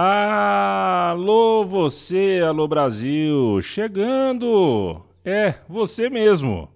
Alô, 0.00 1.64
você, 1.64 2.40
alô 2.46 2.68
Brasil, 2.68 3.60
chegando! 3.60 5.04
É, 5.24 5.54
você 5.68 6.08
mesmo. 6.08 6.70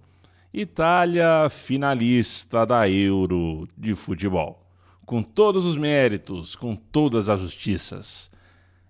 Itália 0.53 1.47
finalista 1.49 2.65
da 2.65 2.89
Euro 2.89 3.65
de 3.77 3.95
futebol. 3.95 4.67
Com 5.05 5.23
todos 5.23 5.63
os 5.63 5.77
méritos, 5.77 6.53
com 6.53 6.75
todas 6.75 7.29
as 7.29 7.39
justiças. 7.39 8.29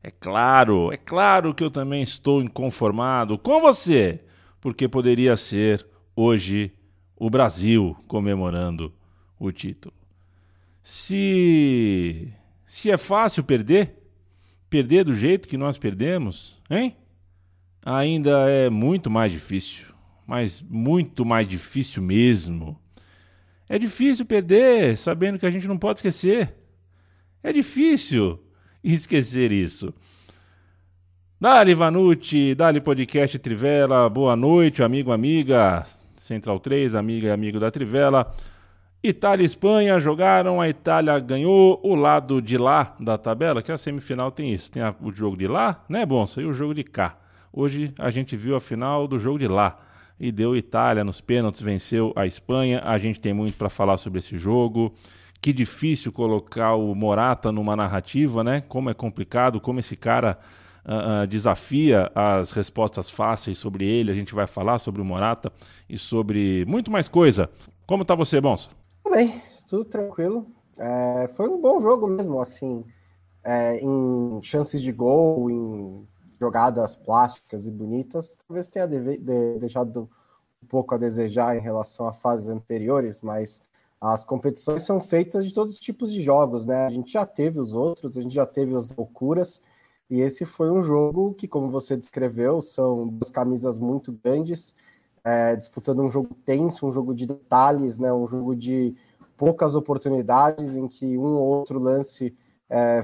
É 0.02 0.10
claro, 0.10 0.92
é 0.92 0.98
claro 0.98 1.54
que 1.54 1.64
eu 1.64 1.70
também 1.70 2.02
estou 2.02 2.42
inconformado 2.42 3.38
com 3.38 3.62
você, 3.62 4.20
porque 4.60 4.88
poderia 4.88 5.38
ser 5.38 5.86
hoje 6.16 6.72
o 7.16 7.30
Brasil 7.30 7.96
comemorando 8.08 8.92
o 9.40 9.52
título. 9.52 9.94
Se 10.82 12.34
se 12.66 12.90
é 12.90 12.98
fácil 12.98 13.44
perder, 13.44 14.03
perder 14.74 15.04
do 15.04 15.14
jeito 15.14 15.48
que 15.48 15.56
nós 15.56 15.78
perdemos, 15.78 16.60
hein? 16.68 16.96
Ainda 17.86 18.50
é 18.50 18.72
muito 18.72 19.08
mais 19.08 19.32
difícil, 19.32 19.94
mas 20.26 20.66
muito 20.68 21.24
mais 21.24 21.48
difícil 21.48 22.02
mesmo. 22.02 22.76
É 23.70 23.78
difícil 23.78 24.26
perder 24.26 24.98
sabendo 24.98 25.38
que 25.38 25.46
a 25.46 25.52
gente 25.52 25.68
não 25.68 25.78
pode 25.78 26.00
esquecer. 26.00 26.56
É 27.44 27.54
difícil 27.54 28.40
esquecer 28.84 29.52
isso. 29.52 29.94
Dali 31.40 31.76
Vanucci, 31.76 32.56
Dali 32.56 32.82
Podcast 32.82 33.38
Trivela, 33.38 34.10
boa 34.10 34.36
noite, 34.36 34.82
amigo, 34.82 35.12
amiga. 35.12 35.86
Central 36.16 36.60
3, 36.60 36.96
amiga 36.96 37.28
e 37.28 37.32
amigo 37.32 37.60
da 37.60 37.70
Trivela. 37.70 38.34
Itália 39.06 39.44
e 39.44 39.46
Espanha 39.46 40.00
jogaram, 40.00 40.62
a 40.62 40.70
Itália 40.70 41.20
ganhou 41.20 41.78
o 41.84 41.94
lado 41.94 42.42
de 42.42 42.58
lá 42.58 42.96
da 42.98 43.18
tabela, 43.18 43.62
que 43.62 43.70
a 43.70 43.78
semifinal 43.78 44.32
tem 44.32 44.54
isso, 44.54 44.72
tem 44.72 44.82
a, 44.82 44.96
o 45.02 45.12
jogo 45.12 45.36
de 45.36 45.46
lá, 45.46 45.84
né, 45.90 46.06
Bonsa, 46.06 46.42
e 46.42 46.46
o 46.46 46.54
jogo 46.54 46.74
de 46.74 46.86
cá. 46.86 47.18
Hoje 47.52 47.94
a 48.00 48.10
gente 48.10 48.38
viu 48.38 48.56
a 48.56 48.62
final 48.62 49.06
do 49.06 49.20
jogo 49.20 49.38
de 49.38 49.48
lá 49.48 49.78
e 50.18 50.32
deu 50.32 50.56
Itália 50.56 51.04
nos 51.04 51.20
pênaltis, 51.20 51.60
venceu 51.60 52.14
a 52.16 52.26
Espanha. 52.26 52.82
A 52.86 52.98
gente 52.98 53.20
tem 53.20 53.34
muito 53.34 53.58
para 53.58 53.70
falar 53.70 53.98
sobre 53.98 54.20
esse 54.20 54.38
jogo. 54.38 54.94
Que 55.42 55.52
difícil 55.52 56.12
colocar 56.12 56.74
o 56.76 56.96
Morata 56.96 57.52
numa 57.52 57.76
narrativa, 57.76 58.42
né? 58.44 58.62
Como 58.62 58.90
é 58.90 58.94
complicado, 58.94 59.60
como 59.60 59.82
esse 59.82 59.98
cara 59.98 60.40
uh, 60.86 61.24
uh, 61.24 61.28
desafia 61.28 62.10
as 62.16 62.52
respostas 62.52 63.10
fáceis 63.10 63.58
sobre 63.58 63.86
ele. 63.86 64.12
A 64.12 64.16
gente 64.16 64.34
vai 64.34 64.48
falar 64.48 64.80
sobre 64.80 65.02
o 65.02 65.06
Morata 65.06 65.52
e 65.90 65.98
sobre 65.98 66.64
muito 66.66 66.90
mais 66.90 67.10
coisa. 67.10 67.50
Como 67.86 68.06
tá 68.06 68.16
você, 68.16 68.40
Bonsa? 68.40 68.70
Tudo 69.04 69.16
bem, 69.16 69.42
tudo 69.68 69.84
tranquilo. 69.84 70.48
É, 70.80 71.28
foi 71.36 71.50
um 71.50 71.60
bom 71.60 71.82
jogo 71.82 72.08
mesmo, 72.08 72.40
assim, 72.40 72.86
é, 73.44 73.78
em 73.80 74.40
chances 74.42 74.82
de 74.82 74.94
gol, 74.94 75.50
em 75.52 76.08
jogadas 76.40 76.96
plásticas 76.96 77.68
e 77.68 77.72
bonitas. 77.72 78.38
Talvez 78.48 78.66
tenha 78.68 78.88
de, 78.88 79.18
deixado 79.60 80.10
um 80.64 80.68
pouco 80.68 80.96
a 80.96 80.98
desejar 80.98 81.58
em 81.58 81.60
relação 81.60 82.08
a 82.08 82.14
fases 82.14 82.48
anteriores, 82.48 83.20
mas 83.22 83.62
as 84.00 84.24
competições 84.24 84.84
são 84.84 85.02
feitas 85.02 85.46
de 85.46 85.54
todos 85.54 85.74
os 85.74 85.80
tipos 85.82 86.12
de 86.12 86.22
jogos, 86.22 86.66
né? 86.66 86.86
A 86.86 86.90
gente 86.90 87.12
já 87.12 87.26
teve 87.26 87.60
os 87.60 87.74
outros, 87.74 88.18
a 88.18 88.22
gente 88.22 88.34
já 88.34 88.46
teve 88.46 88.74
as 88.74 88.90
loucuras, 88.90 89.62
e 90.10 90.22
esse 90.22 90.46
foi 90.46 90.72
um 90.72 90.82
jogo 90.82 91.34
que, 91.34 91.48
como 91.48 91.70
você 91.70 91.98
descreveu, 91.98 92.62
são 92.62 93.08
duas 93.08 93.30
camisas 93.30 93.78
muito 93.78 94.14
grandes 94.14 94.74
é, 95.24 95.56
disputando 95.56 96.02
um 96.02 96.10
jogo 96.10 96.34
tenso, 96.46 96.86
um 96.86 96.92
jogo 96.92 97.14
de 97.14 97.26
detalhes, 97.26 97.98
né, 97.98 98.12
um 98.12 98.28
jogo 98.28 98.56
de 98.56 98.96
poucas 99.38 99.76
oportunidades, 99.76 100.76
em 100.76 100.88
que 100.88 101.18
um 101.18 101.36
ou 101.36 101.48
outro 101.48 101.80
lance 101.80 102.36
é, 102.70 103.02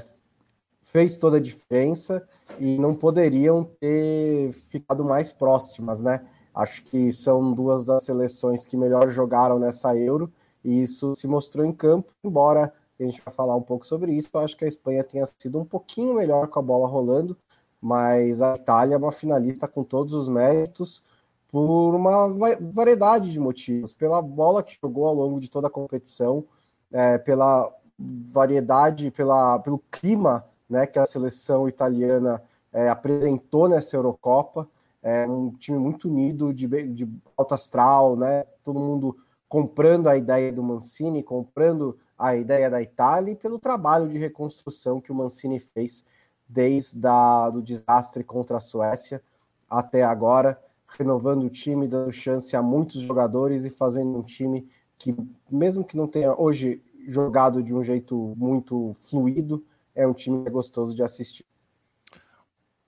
fez 0.82 1.18
toda 1.18 1.38
a 1.38 1.42
diferença 1.42 2.28
e 2.60 2.78
não 2.78 2.96
poderiam 2.96 3.64
ter 3.64 4.52
ficado 4.52 5.04
mais 5.04 5.32
próximas, 5.32 6.02
né? 6.02 6.26
Acho 6.54 6.84
que 6.84 7.12
são 7.12 7.54
duas 7.54 7.86
das 7.86 8.04
seleções 8.04 8.66
que 8.66 8.76
melhor 8.76 9.08
jogaram 9.10 9.60
nessa 9.60 9.96
Euro 9.96 10.32
e 10.64 10.82
isso 10.82 11.16
se 11.16 11.28
mostrou 11.28 11.66
em 11.66 11.72
campo, 11.72 12.12
embora 12.24 12.74
a 13.00 13.04
gente 13.04 13.22
vai 13.24 13.34
falar 13.34 13.56
um 13.56 13.62
pouco 13.62 13.86
sobre 13.86 14.12
isso. 14.12 14.30
Eu 14.34 14.42
acho 14.42 14.58
que 14.58 14.66
a 14.66 14.68
Espanha 14.68 15.04
tenha 15.04 15.26
sido 15.38 15.60
um 15.60 15.66
pouquinho 15.66 16.16
melhor 16.16 16.48
com 16.48 16.60
a 16.60 16.62
bola 16.62 16.88
rolando, 16.88 17.38
mas 17.80 18.42
a 18.42 18.56
Itália 18.56 18.96
é 18.96 18.98
uma 18.98 19.12
finalista 19.12 19.68
com 19.68 19.84
todos 19.84 20.14
os 20.14 20.28
méritos 20.28 21.04
por 21.52 21.96
uma 21.96 22.28
variedade 22.60 23.32
de 23.32 23.40
motivos, 23.40 23.92
pela 23.94 24.22
bola 24.22 24.62
que 24.62 24.78
jogou 24.82 25.08
ao 25.08 25.16
longo 25.16 25.40
de 25.40 25.50
toda 25.50 25.68
a 25.68 25.72
competição, 25.72 26.46
é, 26.92 27.18
pela 27.18 27.72
variedade, 27.98 29.12
pela, 29.12 29.60
pelo 29.60 29.80
clima 29.92 30.46
né, 30.70 30.86
que 30.86 31.00
a 31.00 31.06
seleção 31.06 31.68
italiana 31.68 32.42
é, 32.72 32.88
apresentou 32.88 33.68
nessa 33.68 33.96
Eurocopa. 33.96 34.68
É 35.02 35.26
um 35.28 35.52
time 35.52 35.80
muito 35.80 36.08
unido, 36.08 36.54
de, 36.54 36.68
de 36.68 37.10
alto 37.36 37.54
astral, 37.54 38.16
né? 38.16 38.44
todo 38.64 38.80
mundo 38.80 39.18
comprando 39.48 40.08
a 40.08 40.16
ideia 40.16 40.52
do 40.52 40.62
Mancini, 40.62 41.24
comprando 41.24 41.98
a 42.18 42.36
ideia 42.36 42.70
da 42.70 42.82
Itália 42.82 43.32
e 43.32 43.36
pelo 43.36 43.58
trabalho 43.58 44.08
de 44.08 44.18
reconstrução 44.20 45.02
que 45.02 45.12
o 45.12 45.16
Mancini 45.16 45.60
fez 45.60 46.06
desde 46.48 47.08
a, 47.08 47.50
do 47.50 47.62
desastre 47.62 48.24
contra 48.24 48.58
a 48.58 48.62
Suécia 48.62 49.22
até 49.70 50.04
agora 50.04 50.60
renovando 50.98 51.44
o 51.44 51.50
time, 51.50 51.88
dando 51.88 52.12
chance 52.12 52.56
a 52.56 52.62
muitos 52.62 53.02
jogadores 53.02 53.66
e 53.66 53.70
fazendo 53.70 54.18
um 54.18 54.24
time 54.24 54.68
que, 54.98 55.16
mesmo 55.50 55.84
que 55.84 55.96
não 55.96 56.08
tenha 56.08 56.34
hoje 56.40 56.82
jogado 57.08 57.64
de 57.64 57.74
um 57.74 57.84
jeito 57.84 58.34
muito 58.38 58.94
fluido, 59.02 59.66
é 59.96 60.08
um 60.08 60.14
time 60.14 60.44
que 60.44 60.50
é 60.50 60.52
gostoso 60.52 60.96
de 60.96 61.04
assistir. 61.04 61.46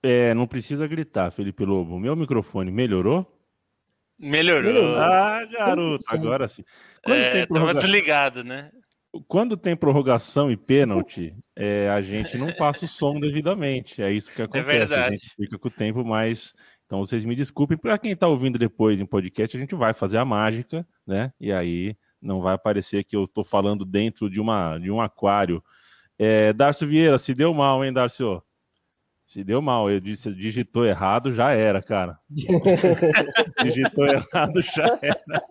É, 0.02 0.34
não 0.34 0.46
precisa 0.46 0.86
gritar, 0.86 1.30
Felipe 1.30 1.64
Lobo. 1.64 1.98
Meu 1.98 2.16
microfone 2.16 2.70
melhorou? 2.70 3.26
Melhorou. 4.18 4.96
Ah, 4.96 5.44
garoto, 5.46 6.04
agora 6.08 6.48
sim. 6.48 6.64
Quando 7.04 7.18
é, 7.18 7.30
tem 7.30 7.46
prorroga... 7.46 7.74
desligado, 7.74 8.44
né? 8.44 8.70
Quando 9.28 9.56
tem 9.56 9.76
prorrogação 9.76 10.50
e 10.50 10.56
pênalti, 10.56 11.36
é, 11.54 11.88
a 11.90 12.00
gente 12.00 12.38
não 12.38 12.52
passa 12.54 12.84
o 12.84 12.88
som 12.88 13.20
devidamente. 13.20 14.02
É 14.02 14.10
isso 14.10 14.32
que 14.32 14.40
é 14.40 14.44
acontece. 14.44 14.94
É 14.94 14.98
a 14.98 15.10
gente 15.10 15.28
fica 15.36 15.58
com 15.58 15.68
o 15.68 15.70
tempo 15.70 16.04
mais 16.04 16.54
então 16.92 17.02
vocês 17.02 17.24
me 17.24 17.34
desculpem, 17.34 17.78
para 17.78 17.96
quem 17.96 18.12
está 18.12 18.28
ouvindo 18.28 18.58
depois 18.58 19.00
em 19.00 19.06
podcast, 19.06 19.56
a 19.56 19.60
gente 19.60 19.74
vai 19.74 19.94
fazer 19.94 20.18
a 20.18 20.26
mágica, 20.26 20.86
né? 21.06 21.32
E 21.40 21.50
aí 21.50 21.96
não 22.20 22.42
vai 22.42 22.54
aparecer 22.54 23.02
que 23.02 23.16
eu 23.16 23.24
estou 23.24 23.42
falando 23.42 23.82
dentro 23.82 24.28
de, 24.28 24.38
uma, 24.38 24.76
de 24.76 24.90
um 24.90 25.00
aquário. 25.00 25.64
É, 26.18 26.52
Darcio 26.52 26.86
Vieira, 26.86 27.16
se 27.16 27.34
deu 27.34 27.54
mal, 27.54 27.82
hein, 27.82 27.94
Darcio? 27.94 28.42
Se 29.24 29.42
deu 29.42 29.62
mal, 29.62 29.90
eu 29.90 30.00
disse, 30.00 30.30
digitou 30.34 30.84
errado, 30.84 31.32
já 31.32 31.52
era, 31.52 31.80
cara. 31.80 32.18
digitou 33.64 34.06
errado, 34.06 34.60
já 34.60 34.98
era. 35.00 35.42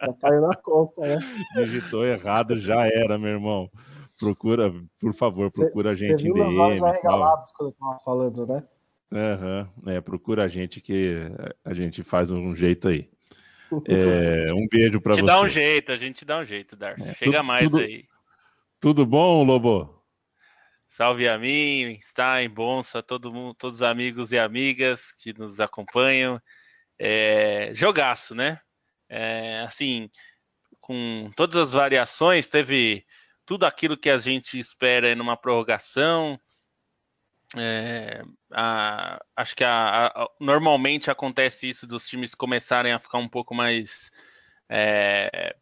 Já 0.00 0.14
caiu 0.14 0.40
na 0.48 0.56
conta, 0.56 1.02
né? 1.02 1.18
Digitou 1.56 2.06
errado, 2.06 2.56
já 2.56 2.86
era, 2.86 3.18
meu 3.18 3.32
irmão. 3.32 3.70
Procura, 4.18 4.72
por 4.98 5.12
favor, 5.12 5.50
procura 5.50 5.94
Cê, 5.94 6.06
a 6.06 6.08
gente 6.08 6.26
em 6.26 6.32
DM. 6.32 6.48
Você 6.48 6.56
viu 6.56 6.86
os 6.86 7.52
quando 7.52 7.68
eu 7.68 7.72
tava 7.78 7.98
falando, 8.02 8.46
né? 8.46 8.64
Uhum. 9.10 9.92
É, 9.92 10.00
procura 10.00 10.44
a 10.44 10.48
gente 10.48 10.80
que 10.80 11.14
a 11.64 11.72
gente 11.72 12.02
faz 12.02 12.30
um 12.30 12.54
jeito 12.54 12.88
aí. 12.88 13.08
É, 13.86 14.52
um 14.54 14.66
beijo 14.68 15.00
para 15.00 15.14
você. 15.14 15.22
dá 15.22 15.40
um 15.40 15.48
jeito, 15.48 15.90
a 15.90 15.96
gente 15.96 16.24
dá 16.24 16.38
um 16.38 16.44
jeito, 16.44 16.76
Darcy. 16.76 17.08
É, 17.08 17.14
Chega 17.14 17.42
mais 17.42 17.64
tudo, 17.64 17.78
aí. 17.78 18.04
Tudo 18.80 19.06
bom, 19.06 19.42
Lobo? 19.42 19.96
Salve 20.88 21.28
a 21.28 21.36
mim, 21.36 21.92
está 21.92 22.42
em 22.42 22.48
Bonsa, 22.48 23.02
todo 23.02 23.32
mundo, 23.32 23.54
todos 23.54 23.78
os 23.78 23.82
amigos 23.82 24.32
e 24.32 24.38
amigas 24.38 25.12
que 25.12 25.32
nos 25.36 25.60
acompanham. 25.60 26.40
É, 26.98 27.70
jogaço, 27.74 28.34
né? 28.34 28.60
É, 29.08 29.60
assim, 29.66 30.08
com 30.80 31.30
todas 31.36 31.56
as 31.56 31.72
variações, 31.72 32.46
teve 32.46 33.04
tudo 33.44 33.64
aquilo 33.64 33.96
que 33.96 34.08
a 34.08 34.16
gente 34.16 34.58
espera 34.58 35.14
numa 35.14 35.36
prorrogação, 35.36 36.40
é, 37.54 38.22
a, 38.50 39.22
acho 39.36 39.54
que 39.54 39.62
a, 39.62 40.06
a, 40.06 40.28
normalmente 40.40 41.10
acontece 41.10 41.68
isso 41.68 41.86
dos 41.86 42.08
times 42.08 42.34
começarem 42.34 42.92
a 42.92 42.98
ficar 42.98 43.18
um 43.18 43.28
pouco 43.28 43.54
mais 43.54 44.10
é, 44.68 45.54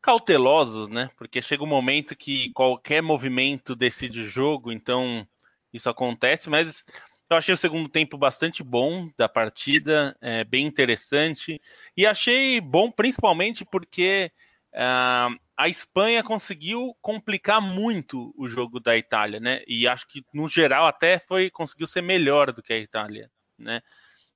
cautelosos, 0.00 0.88
né? 0.88 1.10
Porque 1.16 1.42
chega 1.42 1.64
um 1.64 1.66
momento 1.66 2.16
que 2.16 2.50
qualquer 2.52 3.02
movimento 3.02 3.74
decide 3.74 4.20
o 4.20 4.28
jogo, 4.28 4.72
então 4.72 5.26
isso 5.72 5.90
acontece, 5.90 6.48
mas 6.48 6.84
eu 7.28 7.36
achei 7.36 7.52
o 7.52 7.58
segundo 7.58 7.88
tempo 7.88 8.16
bastante 8.16 8.62
bom 8.62 9.10
da 9.18 9.28
partida, 9.28 10.16
é, 10.20 10.44
bem 10.44 10.64
interessante, 10.64 11.60
e 11.96 12.06
achei 12.06 12.60
bom 12.60 12.90
principalmente 12.90 13.64
porque 13.64 14.30
uh, 14.72 15.36
a 15.56 15.68
Espanha 15.68 16.22
conseguiu 16.22 16.94
complicar 17.00 17.60
muito 17.60 18.34
o 18.36 18.46
jogo 18.46 18.78
da 18.78 18.96
Itália, 18.96 19.40
né? 19.40 19.62
E 19.66 19.88
acho 19.88 20.06
que 20.06 20.22
no 20.32 20.46
geral 20.46 20.86
até 20.86 21.18
foi 21.18 21.50
conseguiu 21.50 21.86
ser 21.86 22.02
melhor 22.02 22.52
do 22.52 22.62
que 22.62 22.72
a 22.72 22.78
Itália, 22.78 23.30
né? 23.58 23.80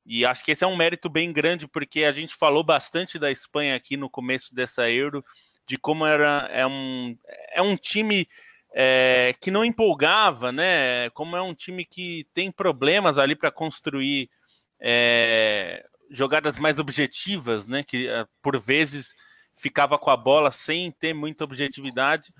E 0.06 0.24
acho 0.24 0.42
que 0.42 0.52
esse 0.52 0.64
é 0.64 0.66
um 0.66 0.76
mérito 0.76 1.10
bem 1.10 1.30
grande 1.30 1.68
porque 1.68 2.04
a 2.04 2.12
gente 2.12 2.34
falou 2.34 2.64
bastante 2.64 3.18
da 3.18 3.30
Espanha 3.30 3.76
aqui 3.76 3.98
no 3.98 4.08
começo 4.08 4.54
dessa 4.54 4.90
Euro, 4.90 5.22
de 5.68 5.76
como 5.76 6.06
era 6.06 6.48
é 6.50 6.66
um 6.66 7.16
é 7.52 7.60
um 7.60 7.76
time 7.76 8.26
é, 8.72 9.34
que 9.40 9.50
não 9.50 9.64
empolgava, 9.64 10.50
né? 10.50 11.10
Como 11.10 11.36
é 11.36 11.42
um 11.42 11.54
time 11.54 11.84
que 11.84 12.26
tem 12.32 12.50
problemas 12.50 13.18
ali 13.18 13.36
para 13.36 13.50
construir 13.50 14.30
é, 14.80 15.84
jogadas 16.10 16.56
mais 16.56 16.78
objetivas, 16.78 17.68
né? 17.68 17.82
Que 17.84 18.08
é, 18.08 18.26
por 18.42 18.58
vezes 18.58 19.14
ficava 19.60 19.98
com 19.98 20.10
a 20.10 20.16
bola 20.16 20.50
sem 20.50 20.90
ter 20.90 21.12
muita 21.12 21.44
objetividade. 21.44 22.32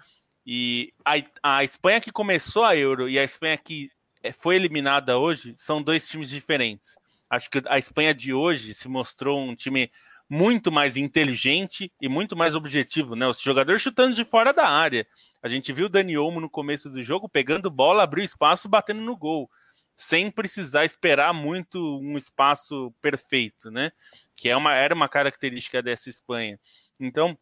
E 0.47 0.93
a, 1.05 1.59
a 1.59 1.65
Espanha 1.65 2.01
que 2.01 2.11
começou 2.11 2.65
a 2.65 2.75
Euro 2.75 3.09
e 3.09 3.19
a 3.19 3.25
Espanha 3.25 3.59
que 3.59 3.91
é, 4.23 4.33
foi 4.33 4.57
eliminada 4.57 5.19
hoje 5.19 5.55
são 5.59 5.83
dois 5.83 6.09
times 6.09 6.31
diferentes. 6.31 6.97
Acho 7.29 7.51
que 7.51 7.63
a 7.67 7.79
Espanha 7.79 8.15
de 8.15 8.33
hoje 8.33 8.73
se 8.73 8.89
mostrou 8.89 9.39
um 9.39 9.55
time 9.55 9.91
muito 10.29 10.73
mais 10.73 10.97
inteligente 10.97 11.93
e 12.01 12.09
muito 12.09 12.37
mais 12.37 12.55
objetivo, 12.55 13.15
né? 13.15 13.27
Os 13.27 13.41
jogadores 13.41 13.83
chutando 13.83 14.15
de 14.15 14.25
fora 14.25 14.53
da 14.53 14.67
área. 14.67 15.07
A 15.43 15.49
gente 15.49 15.73
viu 15.73 15.87
o 15.87 15.89
Dani 15.89 16.17
Olmo 16.17 16.41
no 16.41 16.49
começo 16.49 16.89
do 16.89 17.03
jogo 17.03 17.29
pegando 17.29 17.71
bola, 17.71 18.05
abriu 18.05 18.25
espaço, 18.25 18.69
batendo 18.69 19.01
no 19.01 19.17
gol, 19.17 19.51
sem 19.95 20.31
precisar 20.31 20.85
esperar 20.85 21.35
muito 21.35 21.79
um 22.01 22.17
espaço 22.17 22.95
perfeito, 23.03 23.71
né? 23.71 23.93
Que 24.35 24.49
é 24.49 24.57
uma, 24.57 24.75
era 24.75 24.95
uma 24.95 25.09
característica 25.09 25.83
dessa 25.83 26.09
Espanha. 26.09 26.59
Então, 27.01 27.37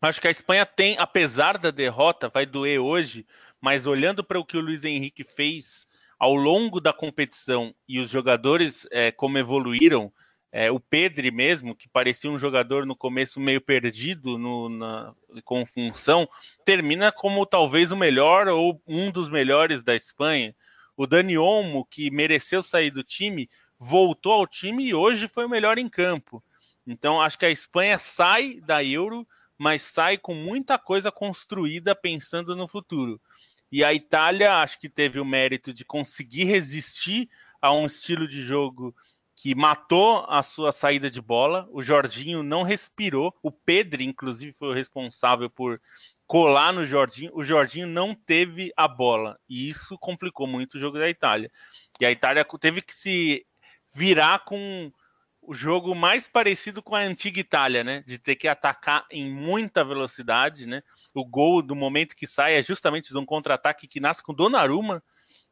acho 0.00 0.20
que 0.20 0.28
a 0.28 0.30
Espanha 0.30 0.64
tem, 0.64 0.96
apesar 0.98 1.58
da 1.58 1.70
derrota, 1.70 2.28
vai 2.28 2.46
doer 2.46 2.80
hoje, 2.80 3.26
mas 3.60 3.86
olhando 3.86 4.22
para 4.22 4.38
o 4.38 4.44
que 4.44 4.56
o 4.56 4.60
Luiz 4.60 4.84
Henrique 4.84 5.24
fez 5.24 5.86
ao 6.18 6.34
longo 6.34 6.80
da 6.80 6.92
competição 6.92 7.74
e 7.88 7.98
os 7.98 8.08
jogadores 8.08 8.86
é, 8.92 9.10
como 9.10 9.38
evoluíram, 9.38 10.12
é, 10.52 10.70
o 10.70 10.78
Pedri 10.78 11.30
mesmo, 11.30 11.74
que 11.74 11.88
parecia 11.88 12.30
um 12.30 12.38
jogador 12.38 12.84
no 12.84 12.94
começo 12.94 13.40
meio 13.40 13.60
perdido 13.60 14.36
no, 14.36 14.68
na, 14.68 15.14
com 15.44 15.64
função, 15.64 16.28
termina 16.64 17.10
como 17.10 17.44
talvez 17.46 17.90
o 17.90 17.96
melhor 17.96 18.46
ou 18.48 18.80
um 18.86 19.10
dos 19.10 19.30
melhores 19.30 19.82
da 19.82 19.96
Espanha. 19.96 20.54
O 20.94 21.06
Dani 21.06 21.38
Olmo, 21.38 21.86
que 21.86 22.10
mereceu 22.10 22.62
sair 22.62 22.90
do 22.90 23.02
time, 23.02 23.48
voltou 23.78 24.32
ao 24.32 24.46
time 24.46 24.84
e 24.84 24.94
hoje 24.94 25.26
foi 25.26 25.46
o 25.46 25.48
melhor 25.48 25.78
em 25.78 25.88
campo. 25.88 26.44
Então 26.86 27.20
acho 27.20 27.38
que 27.38 27.46
a 27.46 27.50
Espanha 27.50 27.98
sai 27.98 28.60
da 28.60 28.82
Euro, 28.82 29.26
mas 29.56 29.82
sai 29.82 30.18
com 30.18 30.34
muita 30.34 30.78
coisa 30.78 31.12
construída 31.12 31.94
pensando 31.94 32.56
no 32.56 32.66
futuro. 32.66 33.20
E 33.70 33.82
a 33.82 33.94
Itália 33.94 34.56
acho 34.56 34.78
que 34.78 34.88
teve 34.88 35.18
o 35.18 35.24
mérito 35.24 35.72
de 35.72 35.84
conseguir 35.84 36.44
resistir 36.44 37.28
a 37.60 37.72
um 37.72 37.86
estilo 37.86 38.28
de 38.28 38.42
jogo 38.42 38.94
que 39.34 39.54
matou 39.54 40.24
a 40.28 40.42
sua 40.42 40.72
saída 40.72 41.10
de 41.10 41.20
bola. 41.20 41.66
O 41.72 41.82
Jorginho 41.82 42.42
não 42.42 42.62
respirou. 42.62 43.34
O 43.42 43.50
Pedro, 43.50 44.02
inclusive, 44.02 44.52
foi 44.52 44.68
o 44.68 44.74
responsável 44.74 45.48
por 45.48 45.80
colar 46.26 46.72
no 46.72 46.84
Jorginho. 46.84 47.32
O 47.34 47.42
Jorginho 47.42 47.86
não 47.86 48.14
teve 48.14 48.72
a 48.76 48.86
bola. 48.86 49.38
E 49.48 49.68
isso 49.68 49.98
complicou 49.98 50.46
muito 50.46 50.74
o 50.74 50.80
jogo 50.80 50.98
da 50.98 51.08
Itália. 51.08 51.50
E 51.98 52.06
a 52.06 52.10
Itália 52.10 52.46
teve 52.60 52.82
que 52.82 52.94
se 52.94 53.46
virar 53.92 54.44
com 54.44 54.92
o 55.42 55.52
jogo 55.52 55.94
mais 55.94 56.28
parecido 56.28 56.82
com 56.82 56.94
a 56.94 57.00
antiga 57.00 57.40
Itália, 57.40 57.82
né? 57.82 58.04
De 58.06 58.18
ter 58.18 58.36
que 58.36 58.46
atacar 58.46 59.04
em 59.10 59.30
muita 59.30 59.84
velocidade, 59.84 60.66
né? 60.66 60.82
O 61.12 61.24
gol 61.24 61.60
do 61.60 61.74
momento 61.74 62.14
que 62.14 62.26
sai 62.26 62.54
é 62.54 62.62
justamente 62.62 63.10
de 63.10 63.18
um 63.18 63.26
contra-ataque 63.26 63.88
que 63.88 64.00
nasce 64.00 64.22
com 64.22 64.32
Donnarumma, 64.32 65.02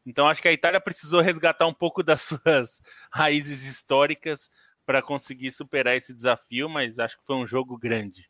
então 0.05 0.29
acho 0.29 0.41
que 0.41 0.49
a 0.49 0.53
Itália 0.53 0.81
precisou 0.81 1.21
resgatar 1.21 1.67
um 1.67 1.75
pouco 1.75 2.03
das 2.03 2.23
suas 2.23 2.81
raízes 3.11 3.65
históricas 3.65 4.51
para 4.87 5.03
conseguir 5.03 5.53
superar 5.53 5.97
esse 5.97 6.15
desafio, 6.15 6.69
mas 6.69 6.99
acho 6.99 7.19
que 7.19 7.27
foi 7.27 7.37
um 7.37 7.47
jogo 7.47 7.77
grande. 7.77 8.29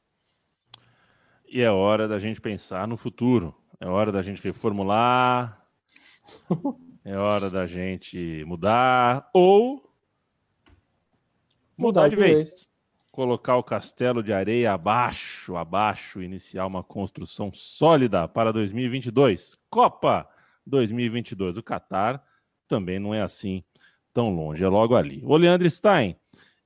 E 1.48 1.62
é 1.62 1.70
hora 1.70 2.06
da 2.06 2.18
gente 2.18 2.40
pensar 2.40 2.86
no 2.86 2.96
futuro. 2.96 3.54
É 3.80 3.86
hora 3.86 4.12
da 4.12 4.22
gente 4.22 4.42
reformular. 4.42 5.64
é 7.04 7.16
hora 7.16 7.50
da 7.50 7.66
gente 7.66 8.44
mudar 8.46 9.28
ou 9.32 9.89
mudar, 11.80 12.02
mudar 12.02 12.08
de, 12.08 12.16
vez. 12.16 12.44
vez. 12.44 12.70
Colocar 13.10 13.56
o 13.56 13.62
castelo 13.62 14.22
de 14.22 14.32
areia 14.32 14.72
abaixo, 14.72 15.56
abaixo, 15.56 16.22
iniciar 16.22 16.66
uma 16.66 16.82
construção 16.82 17.52
sólida 17.52 18.28
para 18.28 18.52
2022. 18.52 19.56
Copa 19.68 20.28
2022. 20.66 21.56
O 21.56 21.62
Catar 21.62 22.22
também 22.68 22.98
não 22.98 23.12
é 23.12 23.20
assim 23.20 23.64
tão 24.12 24.30
longe, 24.34 24.62
é 24.62 24.68
logo 24.68 24.94
ali. 24.94 25.22
Ô, 25.24 25.36
Leandro 25.36 25.68
Stein, 25.68 26.16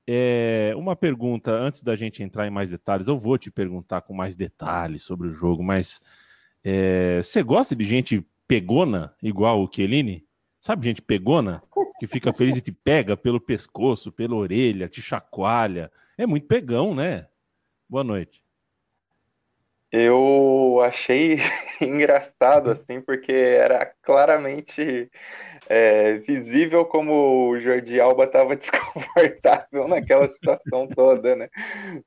é, 0.06 0.72
uma 0.76 0.94
pergunta 0.94 1.50
antes 1.50 1.82
da 1.82 1.96
gente 1.96 2.22
entrar 2.22 2.46
em 2.46 2.50
mais 2.50 2.70
detalhes. 2.70 3.08
Eu 3.08 3.16
vou 3.16 3.38
te 3.38 3.50
perguntar 3.50 4.02
com 4.02 4.14
mais 4.14 4.36
detalhes 4.36 5.02
sobre 5.02 5.28
o 5.28 5.32
jogo, 5.32 5.62
mas 5.62 6.00
é, 6.62 7.22
você 7.22 7.42
gosta 7.42 7.74
de 7.74 7.84
gente 7.84 8.26
pegona 8.46 9.14
igual 9.22 9.62
o 9.62 9.70
Chiellini? 9.70 10.24
Sabe, 10.64 10.86
gente 10.86 11.02
pegona 11.02 11.62
que 12.00 12.06
fica 12.06 12.32
feliz 12.32 12.56
e 12.56 12.60
te 12.62 12.72
pega 12.72 13.18
pelo 13.18 13.38
pescoço, 13.38 14.10
pela 14.10 14.34
orelha, 14.34 14.88
te 14.88 15.02
chacoalha. 15.02 15.92
É 16.16 16.26
muito 16.26 16.46
pegão, 16.46 16.94
né? 16.94 17.28
Boa 17.86 18.02
noite. 18.02 18.42
Eu 19.96 20.80
achei 20.82 21.36
engraçado, 21.80 22.72
assim, 22.72 23.00
porque 23.00 23.30
era 23.30 23.86
claramente 24.02 25.08
é, 25.68 26.14
visível 26.14 26.84
como 26.84 27.50
o 27.50 27.60
Jordi 27.60 28.00
Alba 28.00 28.24
estava 28.24 28.56
desconfortável 28.58 29.86
naquela 29.86 30.28
situação 30.28 30.88
toda, 30.88 31.36
né? 31.36 31.48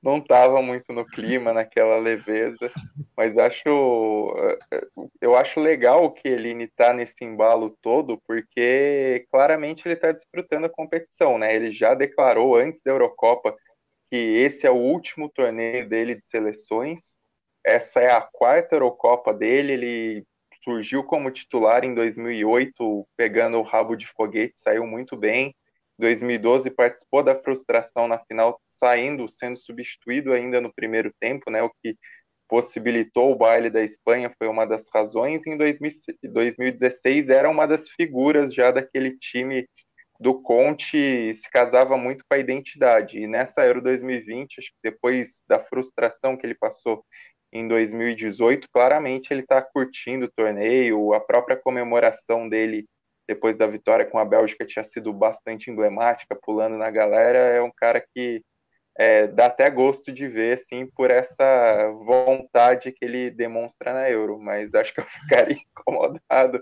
Não 0.04 0.18
estava 0.18 0.62
muito 0.62 0.92
no 0.92 1.06
clima, 1.06 1.54
naquela 1.54 1.98
leveza, 1.98 2.70
mas 3.16 3.38
acho 3.38 4.36
eu 5.22 5.34
acho 5.38 5.62
legal 5.62 6.12
que 6.12 6.28
ele 6.28 6.64
está 6.64 6.92
nesse 6.92 7.24
embalo 7.24 7.78
todo, 7.82 8.22
porque 8.28 9.26
claramente 9.32 9.88
ele 9.88 9.94
está 9.94 10.12
desfrutando 10.12 10.66
a 10.66 10.70
competição, 10.70 11.38
né? 11.38 11.56
Ele 11.56 11.72
já 11.72 11.94
declarou 11.94 12.58
antes 12.58 12.82
da 12.84 12.92
Eurocopa 12.92 13.56
que 14.12 14.18
esse 14.18 14.68
é 14.68 14.72
o 14.72 14.76
último 14.76 15.30
torneio 15.30 15.88
dele 15.88 16.16
de 16.16 16.28
seleções 16.28 17.17
essa 17.68 18.00
é 18.00 18.12
a 18.12 18.22
quarta 18.22 18.76
Eurocopa 18.76 19.34
dele. 19.34 19.74
Ele 19.74 20.26
surgiu 20.64 21.04
como 21.04 21.30
titular 21.30 21.84
em 21.84 21.94
2008, 21.94 23.08
pegando 23.18 23.58
o 23.58 23.64
rabo 23.64 23.96
de 23.96 24.08
foguete, 24.08 24.54
saiu 24.56 24.86
muito 24.88 25.18
bem. 25.18 25.54
Em 26.00 26.02
2012 26.02 26.70
participou 26.72 27.24
da 27.24 27.36
frustração 27.36 28.08
na 28.08 28.20
final, 28.20 28.60
saindo, 28.68 29.30
sendo 29.30 29.58
substituído 29.58 30.32
ainda 30.32 30.62
no 30.62 30.74
primeiro 30.74 31.12
tempo, 31.20 31.52
né? 31.52 31.62
O 31.62 31.72
que 31.84 31.96
possibilitou 32.48 33.32
o 33.32 33.36
baile 33.36 33.70
da 33.70 33.84
Espanha 33.84 34.34
foi 34.38 34.48
uma 34.48 34.66
das 34.66 34.86
razões. 34.94 35.46
Em 35.46 35.58
2016 35.58 37.30
era 37.30 37.50
uma 37.50 37.68
das 37.68 37.90
figuras 37.90 38.54
já 38.54 38.72
daquele 38.72 39.18
time 39.18 39.68
do 40.20 40.42
Conte 40.42 41.36
se 41.36 41.50
casava 41.52 41.98
muito 41.98 42.24
com 42.28 42.36
a 42.36 42.40
identidade. 42.40 43.20
E 43.20 43.28
nessa 43.28 43.66
Euro 43.66 43.82
2020, 43.82 44.60
acho 44.60 44.70
que 44.70 44.92
depois 44.92 45.44
da 45.48 45.60
frustração 45.60 46.36
que 46.38 46.46
ele 46.46 46.56
passou 46.56 47.04
em 47.52 47.68
2018, 47.68 48.68
claramente 48.72 49.32
ele 49.32 49.42
está 49.42 49.62
curtindo 49.62 50.26
o 50.26 50.32
torneio, 50.32 51.14
a 51.14 51.20
própria 51.20 51.56
comemoração 51.56 52.48
dele 52.48 52.86
depois 53.28 53.58
da 53.58 53.68
vitória 53.68 54.06
com 54.06 54.18
a 54.18 54.26
Bélgica 54.26 54.66
tinha 54.66 54.84
sido 54.84 55.12
bastante 55.12 55.70
emblemática, 55.70 56.38
pulando 56.42 56.78
na 56.78 56.90
galera, 56.90 57.38
é 57.38 57.62
um 57.62 57.72
cara 57.76 58.02
que 58.14 58.42
é, 58.98 59.28
dá 59.28 59.46
até 59.46 59.70
gosto 59.70 60.12
de 60.12 60.28
ver, 60.28 60.58
assim, 60.58 60.88
por 60.88 61.12
essa 61.12 61.92
vontade 62.06 62.92
que 62.92 63.06
ele 63.06 63.30
demonstra 63.30 63.94
na 63.94 64.10
Euro, 64.10 64.40
mas 64.40 64.74
acho 64.74 64.94
que 64.94 65.02
eu 65.02 65.06
ficaria 65.22 65.58
incomodado 65.58 66.62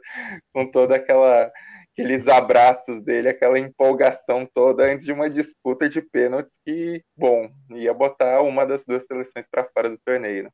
com 0.53 0.69
toda 0.69 0.95
aquela 0.95 1.51
aqueles 1.93 2.27
abraços 2.27 3.01
dele, 3.01 3.29
aquela 3.29 3.57
empolgação 3.57 4.45
toda 4.45 4.83
antes 4.83 5.05
de 5.05 5.13
uma 5.13 5.29
disputa 5.29 5.87
de 5.87 6.01
pênaltis 6.01 6.59
que, 6.65 7.01
bom, 7.15 7.49
ia 7.71 7.93
botar 7.93 8.41
uma 8.41 8.65
das 8.65 8.85
duas 8.85 9.05
seleções 9.05 9.47
para 9.49 9.63
fora 9.69 9.89
do 9.89 9.97
torneio. 10.05 10.51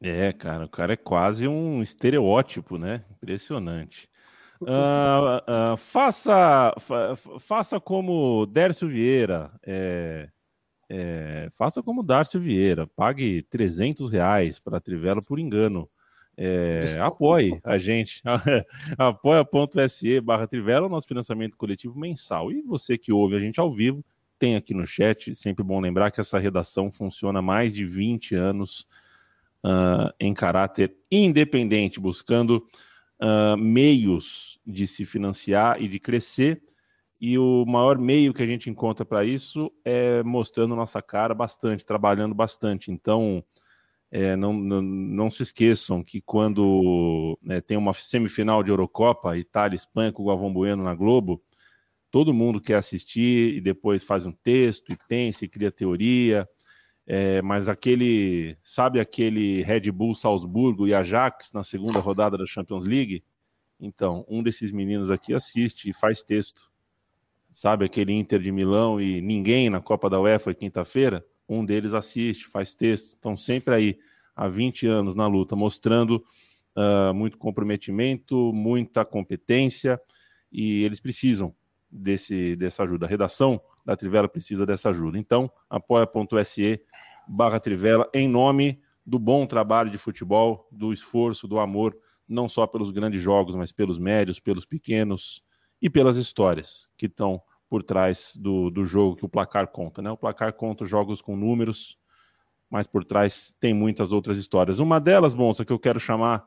É, 0.00 0.32
cara, 0.32 0.64
o 0.64 0.68
cara 0.68 0.92
é 0.92 0.96
quase 0.96 1.48
um 1.48 1.82
estereótipo, 1.82 2.78
né? 2.78 3.04
Impressionante. 3.10 4.08
Uh, 4.60 5.72
uh, 5.72 5.76
faça, 5.76 6.74
fa, 6.78 7.16
faça 7.38 7.80
como 7.80 8.46
Dércio 8.46 8.88
Vieira. 8.88 9.52
É, 9.64 10.28
é, 10.88 11.50
faça 11.56 11.82
como 11.82 12.02
Dárcio 12.02 12.40
Vieira. 12.40 12.86
Pague 12.86 13.42
300 13.50 14.10
reais 14.10 14.58
para 14.58 14.78
a 14.78 14.80
Trivela 14.80 15.20
por 15.20 15.38
engano. 15.38 15.88
É, 16.36 16.96
apoie 17.00 17.60
a 17.64 17.76
gente. 17.76 18.22
apoia.se 18.96 20.20
barra 20.20 20.46
Trivela, 20.46 20.88
nosso 20.88 21.08
financiamento 21.08 21.56
coletivo 21.56 21.98
mensal. 21.98 22.50
E 22.50 22.62
você 22.62 22.96
que 22.96 23.12
ouve 23.12 23.36
a 23.36 23.40
gente 23.40 23.60
ao 23.60 23.70
vivo, 23.70 24.04
tem 24.38 24.56
aqui 24.56 24.72
no 24.72 24.86
chat. 24.86 25.34
Sempre 25.34 25.64
bom 25.64 25.80
lembrar 25.80 26.10
que 26.10 26.20
essa 26.20 26.38
redação 26.38 26.90
funciona 26.90 27.40
há 27.40 27.42
mais 27.42 27.74
de 27.74 27.84
20 27.84 28.34
anos 28.34 28.86
uh, 29.64 30.12
em 30.20 30.34
caráter 30.34 30.94
independente, 31.10 32.00
buscando 32.00 32.66
uh, 33.20 33.56
meios 33.56 34.58
de 34.66 34.86
se 34.86 35.04
financiar 35.04 35.80
e 35.82 35.88
de 35.88 35.98
crescer. 35.98 36.62
E 37.20 37.36
o 37.38 37.64
maior 37.66 37.98
meio 37.98 38.32
que 38.32 38.42
a 38.42 38.46
gente 38.46 38.70
encontra 38.70 39.04
para 39.04 39.24
isso 39.24 39.72
é 39.84 40.22
mostrando 40.22 40.76
nossa 40.76 41.02
cara 41.02 41.34
bastante, 41.34 41.84
trabalhando 41.84 42.34
bastante. 42.34 42.90
Então, 42.90 43.44
É, 44.10 44.34
não, 44.36 44.54
não, 44.54 44.80
não, 44.80 45.30
se 45.30 45.42
esqueçam 45.42 46.02
que 46.02 46.22
quando 46.22 47.38
né, 47.42 47.60
tem 47.60 47.76
uma 47.76 47.92
semifinal 47.92 48.62
de 48.62 48.70
Eurocopa, 48.70 49.36
Itália 49.36 49.76
Espanha 49.76 50.10
com 50.12 50.22
o 50.22 50.26
Galvão 50.26 50.50
Bueno 50.50 50.82
na 50.82 50.94
Globo, 50.94 51.42
todo 52.10 52.32
mundo 52.32 52.58
quer 52.58 52.76
assistir 52.76 53.56
e 53.56 53.60
depois 53.60 54.02
faz 54.02 54.24
um 54.24 54.32
texto 54.32 54.92
e 54.92 54.96
pensa 55.08 55.44
e 55.44 55.48
cria 55.48 55.70
teoria. 55.70 56.48
É, 57.10 57.40
mas 57.40 57.70
aquele, 57.70 58.54
sabe 58.62 59.00
aquele 59.00 59.62
Red 59.62 59.90
Bull 59.90 60.14
Salzburgo 60.14 60.86
e 60.86 60.92
Ajax 60.92 61.54
na 61.54 61.62
segunda 61.62 62.00
rodada 62.00 62.36
da 62.36 62.44
Champions 62.44 62.84
League? 62.84 63.24
Então, 63.80 64.26
um 64.28 64.42
desses 64.42 64.70
meninos 64.70 65.10
aqui 65.10 65.32
assiste 65.32 65.88
e 65.88 65.94
faz 65.94 66.22
texto. 66.22 66.70
Sabe 67.50 67.86
aquele 67.86 68.12
Inter 68.12 68.38
de 68.38 68.52
Milão 68.52 69.00
e 69.00 69.22
ninguém 69.22 69.70
na 69.70 69.80
Copa 69.80 70.10
da 70.10 70.20
UEFA 70.20 70.52
quinta-feira? 70.52 71.24
Um 71.48 71.64
deles 71.64 71.94
assiste, 71.94 72.46
faz 72.46 72.74
texto. 72.74 73.14
Estão 73.14 73.38
sempre 73.38 73.74
aí 73.74 73.98
há 74.36 74.46
20 74.46 74.86
anos 74.86 75.14
na 75.14 75.26
luta, 75.26 75.56
mostrando 75.56 76.22
uh, 76.76 77.14
muito 77.14 77.38
comprometimento, 77.38 78.52
muita 78.52 79.02
competência 79.02 79.98
e 80.52 80.84
eles 80.84 81.00
precisam 81.00 81.54
desse, 81.90 82.52
dessa 82.52 82.82
ajuda. 82.82 83.06
A 83.06 83.08
redação 83.08 83.58
da 83.84 83.96
Trivela 83.96 84.28
precisa 84.28 84.66
dessa 84.66 84.90
ajuda. 84.90 85.18
Então, 85.18 85.50
apoia.se 85.70 86.82
barra 87.28 87.60
Trivela, 87.60 88.08
em 88.14 88.26
nome 88.26 88.80
do 89.04 89.18
bom 89.18 89.46
trabalho 89.46 89.90
de 89.90 89.98
futebol, 89.98 90.68
do 90.70 90.92
esforço, 90.92 91.46
do 91.46 91.58
amor, 91.58 91.96
não 92.28 92.48
só 92.48 92.66
pelos 92.66 92.90
grandes 92.90 93.22
jogos, 93.22 93.54
mas 93.54 93.72
pelos 93.72 93.98
médios, 93.98 94.38
pelos 94.38 94.64
pequenos 94.64 95.42
e 95.80 95.88
pelas 95.88 96.16
histórias 96.16 96.88
que 96.96 97.06
estão 97.06 97.40
por 97.68 97.82
trás 97.82 98.34
do, 98.36 98.70
do 98.70 98.84
jogo 98.84 99.16
que 99.16 99.24
o 99.24 99.28
placar 99.28 99.68
conta. 99.68 100.02
Né? 100.02 100.10
O 100.10 100.16
placar 100.16 100.52
conta 100.52 100.84
jogos 100.84 101.20
com 101.22 101.36
números, 101.36 101.98
mas 102.70 102.86
por 102.86 103.04
trás 103.04 103.54
tem 103.60 103.72
muitas 103.72 104.12
outras 104.12 104.38
histórias. 104.38 104.78
Uma 104.78 105.00
delas, 105.00 105.34
Bonsa, 105.34 105.64
que 105.64 105.72
eu 105.72 105.78
quero 105.78 106.00
chamar 106.00 106.46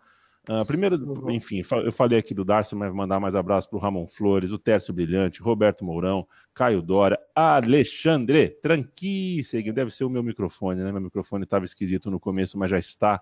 Uh, 0.49 0.65
primeiro, 0.65 0.95
uhum. 0.97 1.29
enfim, 1.29 1.61
eu 1.85 1.91
falei 1.91 2.17
aqui 2.17 2.33
do 2.33 2.43
Darcy, 2.43 2.75
mas 2.75 2.91
mandar 2.91 3.19
mais 3.19 3.35
abraço 3.35 3.69
para 3.69 3.77
o 3.77 3.79
Ramon 3.79 4.07
Flores, 4.07 4.51
o 4.51 4.57
Tércio 4.57 4.91
Brilhante, 4.91 5.39
Roberto 5.39 5.85
Mourão, 5.85 6.27
Caio 6.51 6.81
Dora, 6.81 7.19
Alexandre 7.35 8.49
Tranqui, 8.49 9.41
deve 9.71 9.91
ser 9.91 10.03
o 10.03 10.09
meu 10.09 10.23
microfone, 10.23 10.81
né? 10.81 10.91
Meu 10.91 11.01
microfone 11.01 11.43
estava 11.43 11.63
esquisito 11.63 12.09
no 12.09 12.19
começo, 12.19 12.57
mas 12.57 12.71
já 12.71 12.79
está 12.79 13.21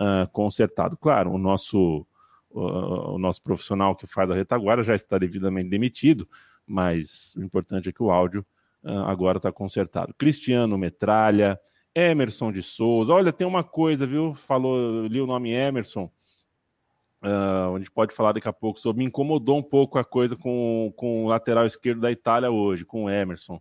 uh, 0.00 0.28
consertado. 0.32 0.96
Claro, 0.96 1.30
o 1.30 1.38
nosso, 1.38 2.04
uh, 2.50 3.14
o 3.14 3.18
nosso 3.18 3.40
profissional 3.42 3.94
que 3.94 4.08
faz 4.08 4.28
a 4.28 4.34
retaguarda 4.34 4.82
já 4.82 4.96
está 4.96 5.18
devidamente 5.18 5.68
demitido, 5.68 6.28
mas 6.66 7.36
o 7.36 7.44
importante 7.44 7.88
é 7.88 7.92
que 7.92 8.02
o 8.02 8.10
áudio 8.10 8.44
agora 8.82 9.36
está 9.36 9.52
consertado. 9.52 10.14
Cristiano 10.14 10.78
Metralha, 10.78 11.60
Emerson 11.94 12.50
de 12.50 12.62
Souza, 12.62 13.12
olha, 13.12 13.30
tem 13.30 13.46
uma 13.46 13.62
coisa, 13.62 14.06
viu? 14.06 14.34
Falou, 14.34 15.06
li 15.06 15.20
o 15.20 15.26
nome 15.26 15.50
Emerson 15.50 16.10
Uh, 17.22 17.74
a 17.74 17.78
gente 17.78 17.90
pode 17.90 18.14
falar 18.14 18.32
daqui 18.32 18.48
a 18.48 18.52
pouco 18.52 18.80
sobre. 18.80 19.00
Me 19.00 19.04
incomodou 19.06 19.58
um 19.58 19.62
pouco 19.62 19.98
a 19.98 20.04
coisa 20.04 20.36
com, 20.36 20.92
com 20.96 21.24
o 21.24 21.28
lateral 21.28 21.66
esquerdo 21.66 22.00
da 22.00 22.10
Itália 22.10 22.50
hoje, 22.50 22.84
com 22.84 23.04
o 23.04 23.10
Emerson. 23.10 23.60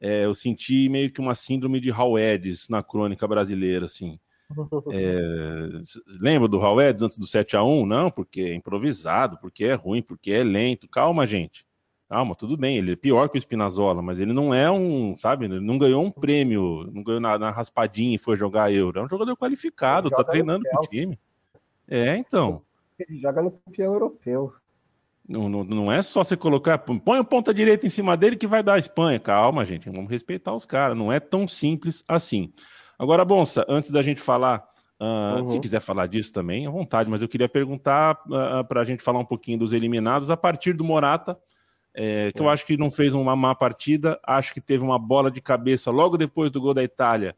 É, 0.00 0.24
eu 0.24 0.34
senti 0.34 0.88
meio 0.88 1.10
que 1.10 1.20
uma 1.20 1.34
síndrome 1.34 1.80
de 1.80 1.90
Hal 1.90 2.18
Eds 2.18 2.68
na 2.68 2.82
crônica 2.82 3.26
brasileira, 3.26 3.86
assim. 3.86 4.18
É, 4.92 5.68
lembra 6.20 6.46
do 6.46 6.60
Hal 6.60 6.80
Eds 6.80 7.02
antes 7.02 7.16
do 7.16 7.26
7 7.26 7.56
a 7.56 7.64
1 7.64 7.86
Não, 7.86 8.10
porque 8.10 8.42
é 8.42 8.54
improvisado, 8.54 9.38
porque 9.38 9.64
é 9.64 9.74
ruim, 9.74 10.02
porque 10.02 10.30
é 10.30 10.44
lento. 10.44 10.86
Calma, 10.86 11.26
gente. 11.26 11.66
Calma, 12.08 12.34
tudo 12.34 12.56
bem. 12.56 12.76
Ele 12.76 12.92
é 12.92 12.96
pior 12.96 13.28
que 13.28 13.38
o 13.38 13.40
Spinazzola, 13.40 14.02
mas 14.02 14.20
ele 14.20 14.32
não 14.32 14.54
é 14.54 14.70
um, 14.70 15.16
sabe? 15.16 15.46
Ele 15.46 15.58
não 15.58 15.78
ganhou 15.78 16.04
um 16.04 16.10
prêmio, 16.10 16.88
não 16.92 17.02
ganhou 17.02 17.20
na, 17.20 17.38
na 17.38 17.50
raspadinha 17.50 18.14
e 18.14 18.18
foi 18.18 18.36
jogar 18.36 18.72
Euro. 18.72 19.00
É 19.00 19.02
um 19.02 19.08
jogador 19.08 19.34
qualificado, 19.36 20.10
tá 20.10 20.22
treinando 20.22 20.64
com 20.70 20.84
o 20.84 20.86
time. 20.86 21.18
É, 21.88 22.16
então. 22.16 22.62
Ele 22.98 23.18
joga 23.20 23.42
no 23.42 23.50
campeão 23.50 23.92
europeu. 23.92 24.52
Não, 25.26 25.48
não, 25.48 25.64
não 25.64 25.92
é 25.92 26.02
só 26.02 26.22
você 26.22 26.36
colocar, 26.36 26.76
põe 26.78 27.18
o 27.18 27.24
ponta 27.24 27.52
direita 27.54 27.86
em 27.86 27.90
cima 27.90 28.14
dele 28.16 28.36
que 28.36 28.46
vai 28.46 28.62
dar 28.62 28.74
a 28.74 28.78
Espanha. 28.78 29.18
Calma, 29.18 29.64
gente, 29.64 29.88
vamos 29.88 30.10
respeitar 30.10 30.54
os 30.54 30.66
caras. 30.66 30.96
Não 30.96 31.10
é 31.10 31.18
tão 31.18 31.48
simples 31.48 32.04
assim. 32.06 32.52
Agora, 32.98 33.24
Bonsa, 33.24 33.64
antes 33.68 33.90
da 33.90 34.02
gente 34.02 34.20
falar, 34.20 34.62
uh, 35.00 35.40
uhum. 35.40 35.48
se 35.48 35.60
quiser 35.60 35.80
falar 35.80 36.06
disso 36.06 36.32
também, 36.32 36.66
à 36.66 36.70
vontade, 36.70 37.08
mas 37.08 37.22
eu 37.22 37.28
queria 37.28 37.48
perguntar 37.48 38.20
uh, 38.26 38.64
para 38.68 38.82
a 38.82 38.84
gente 38.84 39.02
falar 39.02 39.18
um 39.18 39.24
pouquinho 39.24 39.58
dos 39.58 39.72
eliminados 39.72 40.30
a 40.30 40.36
partir 40.36 40.74
do 40.74 40.84
Morata, 40.84 41.38
é, 41.94 42.30
que 42.32 42.42
é. 42.42 42.44
eu 42.44 42.50
acho 42.50 42.66
que 42.66 42.76
não 42.76 42.90
fez 42.90 43.14
uma 43.14 43.34
má 43.34 43.54
partida, 43.54 44.20
acho 44.24 44.52
que 44.52 44.60
teve 44.60 44.84
uma 44.84 44.98
bola 44.98 45.30
de 45.30 45.40
cabeça 45.40 45.90
logo 45.90 46.18
depois 46.18 46.50
do 46.50 46.60
gol 46.60 46.74
da 46.74 46.82
Itália, 46.82 47.34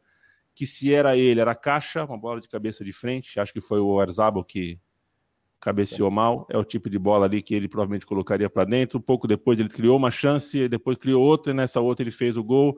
que 0.53 0.65
se 0.65 0.93
era 0.93 1.15
ele, 1.15 1.39
era 1.39 1.55
caixa, 1.55 2.03
uma 2.03 2.17
bola 2.17 2.41
de 2.41 2.49
cabeça 2.49 2.83
de 2.83 2.91
frente, 2.91 3.39
acho 3.39 3.53
que 3.53 3.61
foi 3.61 3.79
o 3.79 4.01
Erzabal 4.01 4.43
que 4.43 4.79
cabeceou 5.59 6.11
mal, 6.11 6.45
é 6.49 6.57
o 6.57 6.63
tipo 6.63 6.89
de 6.89 6.99
bola 6.99 7.25
ali 7.25 7.41
que 7.41 7.55
ele 7.55 7.67
provavelmente 7.67 8.05
colocaria 8.05 8.49
para 8.49 8.63
dentro. 8.65 8.99
Pouco 8.99 9.27
depois 9.27 9.59
ele 9.59 9.69
criou 9.69 9.97
uma 9.97 10.11
chance, 10.11 10.67
depois 10.67 10.97
criou 10.97 11.23
outra, 11.23 11.51
e 11.51 11.55
nessa 11.55 11.81
outra 11.81 12.03
ele 12.03 12.11
fez 12.11 12.37
o 12.37 12.43
gol. 12.43 12.77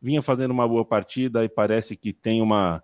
Vinha 0.00 0.22
fazendo 0.22 0.50
uma 0.50 0.66
boa 0.66 0.84
partida 0.84 1.44
e 1.44 1.48
parece 1.48 1.96
que 1.96 2.12
tem 2.12 2.42
uma. 2.42 2.82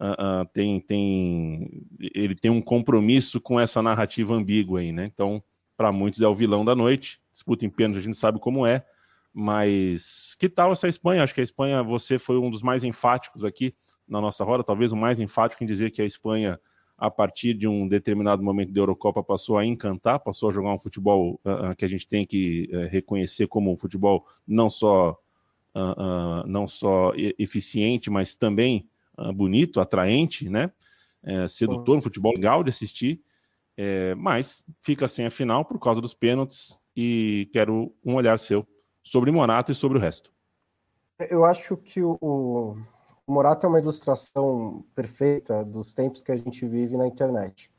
Uh, 0.00 0.42
uh, 0.42 0.46
tem, 0.52 0.80
tem, 0.80 1.86
ele 2.00 2.34
tem 2.34 2.50
um 2.50 2.60
compromisso 2.60 3.40
com 3.40 3.60
essa 3.60 3.80
narrativa 3.80 4.34
ambígua 4.34 4.80
aí, 4.80 4.90
né? 4.90 5.08
Então, 5.12 5.42
para 5.76 5.92
muitos 5.92 6.20
é 6.20 6.26
o 6.26 6.34
vilão 6.34 6.64
da 6.64 6.74
noite. 6.74 7.20
Disputa 7.32 7.64
em 7.64 7.70
pênalti, 7.70 7.98
a 7.98 8.02
gente 8.02 8.16
sabe 8.16 8.40
como 8.40 8.66
é. 8.66 8.84
Mas 9.32 10.34
que 10.38 10.48
tal 10.48 10.72
essa 10.72 10.88
Espanha? 10.88 11.22
Acho 11.22 11.34
que 11.34 11.40
a 11.40 11.44
Espanha, 11.44 11.82
você 11.82 12.18
foi 12.18 12.36
um 12.38 12.50
dos 12.50 12.62
mais 12.62 12.84
enfáticos 12.84 13.44
aqui 13.44 13.74
na 14.06 14.20
nossa 14.20 14.44
roda, 14.44 14.64
talvez 14.64 14.92
o 14.92 14.96
mais 14.96 15.18
enfático 15.20 15.62
em 15.62 15.66
dizer 15.66 15.90
que 15.90 16.02
a 16.02 16.04
Espanha 16.04 16.60
a 17.02 17.10
partir 17.10 17.52
de 17.52 17.66
um 17.66 17.88
determinado 17.88 18.44
momento 18.44 18.72
da 18.72 18.80
Eurocopa, 18.80 19.24
passou 19.24 19.58
a 19.58 19.66
encantar, 19.66 20.20
passou 20.20 20.48
a 20.48 20.52
jogar 20.52 20.72
um 20.72 20.78
futebol 20.78 21.40
uh, 21.44 21.74
que 21.76 21.84
a 21.84 21.88
gente 21.88 22.06
tem 22.06 22.24
que 22.24 22.70
uh, 22.72 22.88
reconhecer 22.88 23.48
como 23.48 23.72
um 23.72 23.76
futebol 23.76 24.24
não 24.46 24.70
só, 24.70 25.18
uh, 25.74 26.46
não 26.46 26.68
só 26.68 27.12
eficiente, 27.36 28.08
mas 28.08 28.36
também 28.36 28.88
bonito, 29.34 29.80
atraente, 29.80 30.48
né? 30.48 30.70
É, 31.24 31.46
sedutor, 31.46 31.98
um 31.98 32.00
futebol 32.00 32.32
legal 32.32 32.64
de 32.64 32.70
assistir, 32.70 33.20
é, 33.76 34.14
mas 34.14 34.64
fica 34.80 35.06
sem 35.06 35.26
a 35.26 35.30
final 35.30 35.64
por 35.64 35.78
causa 35.78 36.00
dos 36.00 36.14
pênaltis 36.14 36.78
e 36.96 37.48
quero 37.52 37.94
um 38.04 38.14
olhar 38.14 38.38
seu 38.38 38.66
sobre 39.02 39.30
Morata 39.30 39.70
e 39.70 39.74
sobre 39.74 39.98
o 39.98 40.00
resto. 40.00 40.32
Eu 41.30 41.44
acho 41.44 41.76
que 41.76 42.02
o, 42.02 42.76
o 43.26 43.32
Morata 43.32 43.66
é 43.66 43.68
uma 43.68 43.78
ilustração 43.78 44.84
perfeita 44.94 45.64
dos 45.64 45.94
tempos 45.94 46.22
que 46.22 46.32
a 46.32 46.36
gente 46.36 46.66
vive 46.66 46.96
na 46.96 47.06
internet. 47.06 47.70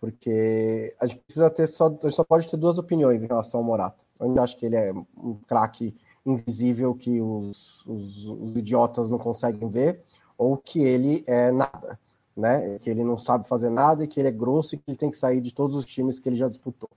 Porque 0.00 0.94
a 1.00 1.06
gente 1.06 1.20
precisa 1.20 1.48
ter 1.48 1.68
só, 1.68 1.86
a 1.86 1.90
gente 1.90 2.12
só 2.12 2.24
pode 2.24 2.48
ter 2.48 2.56
duas 2.56 2.76
opiniões 2.78 3.22
em 3.22 3.28
relação 3.28 3.60
ao 3.60 3.66
Morata. 3.66 4.04
Eu 4.18 4.42
acho 4.42 4.56
que 4.56 4.66
ele 4.66 4.76
é 4.76 4.92
um 4.92 5.34
craque 5.46 5.94
invisível 6.26 6.94
que 6.94 7.20
os, 7.20 7.84
os, 7.86 8.26
os, 8.26 8.56
idiotas 8.56 9.10
não 9.10 9.18
conseguem 9.18 9.68
ver, 9.68 10.02
ou 10.36 10.56
que 10.56 10.80
ele 10.80 11.24
é 11.26 11.50
nada, 11.50 11.98
né? 12.36 12.78
Que 12.78 12.90
ele 12.90 13.04
não 13.04 13.16
sabe 13.16 13.48
fazer 13.48 13.70
nada 13.70 14.04
e 14.04 14.08
que 14.08 14.20
ele 14.20 14.28
é 14.28 14.32
grosso 14.32 14.74
e 14.74 14.78
que 14.78 14.84
ele 14.88 14.96
tem 14.96 15.10
que 15.10 15.16
sair 15.16 15.40
de 15.40 15.54
todos 15.54 15.76
os 15.76 15.86
times 15.86 16.18
que 16.18 16.28
ele 16.28 16.36
já 16.36 16.48
disputou. 16.48 16.90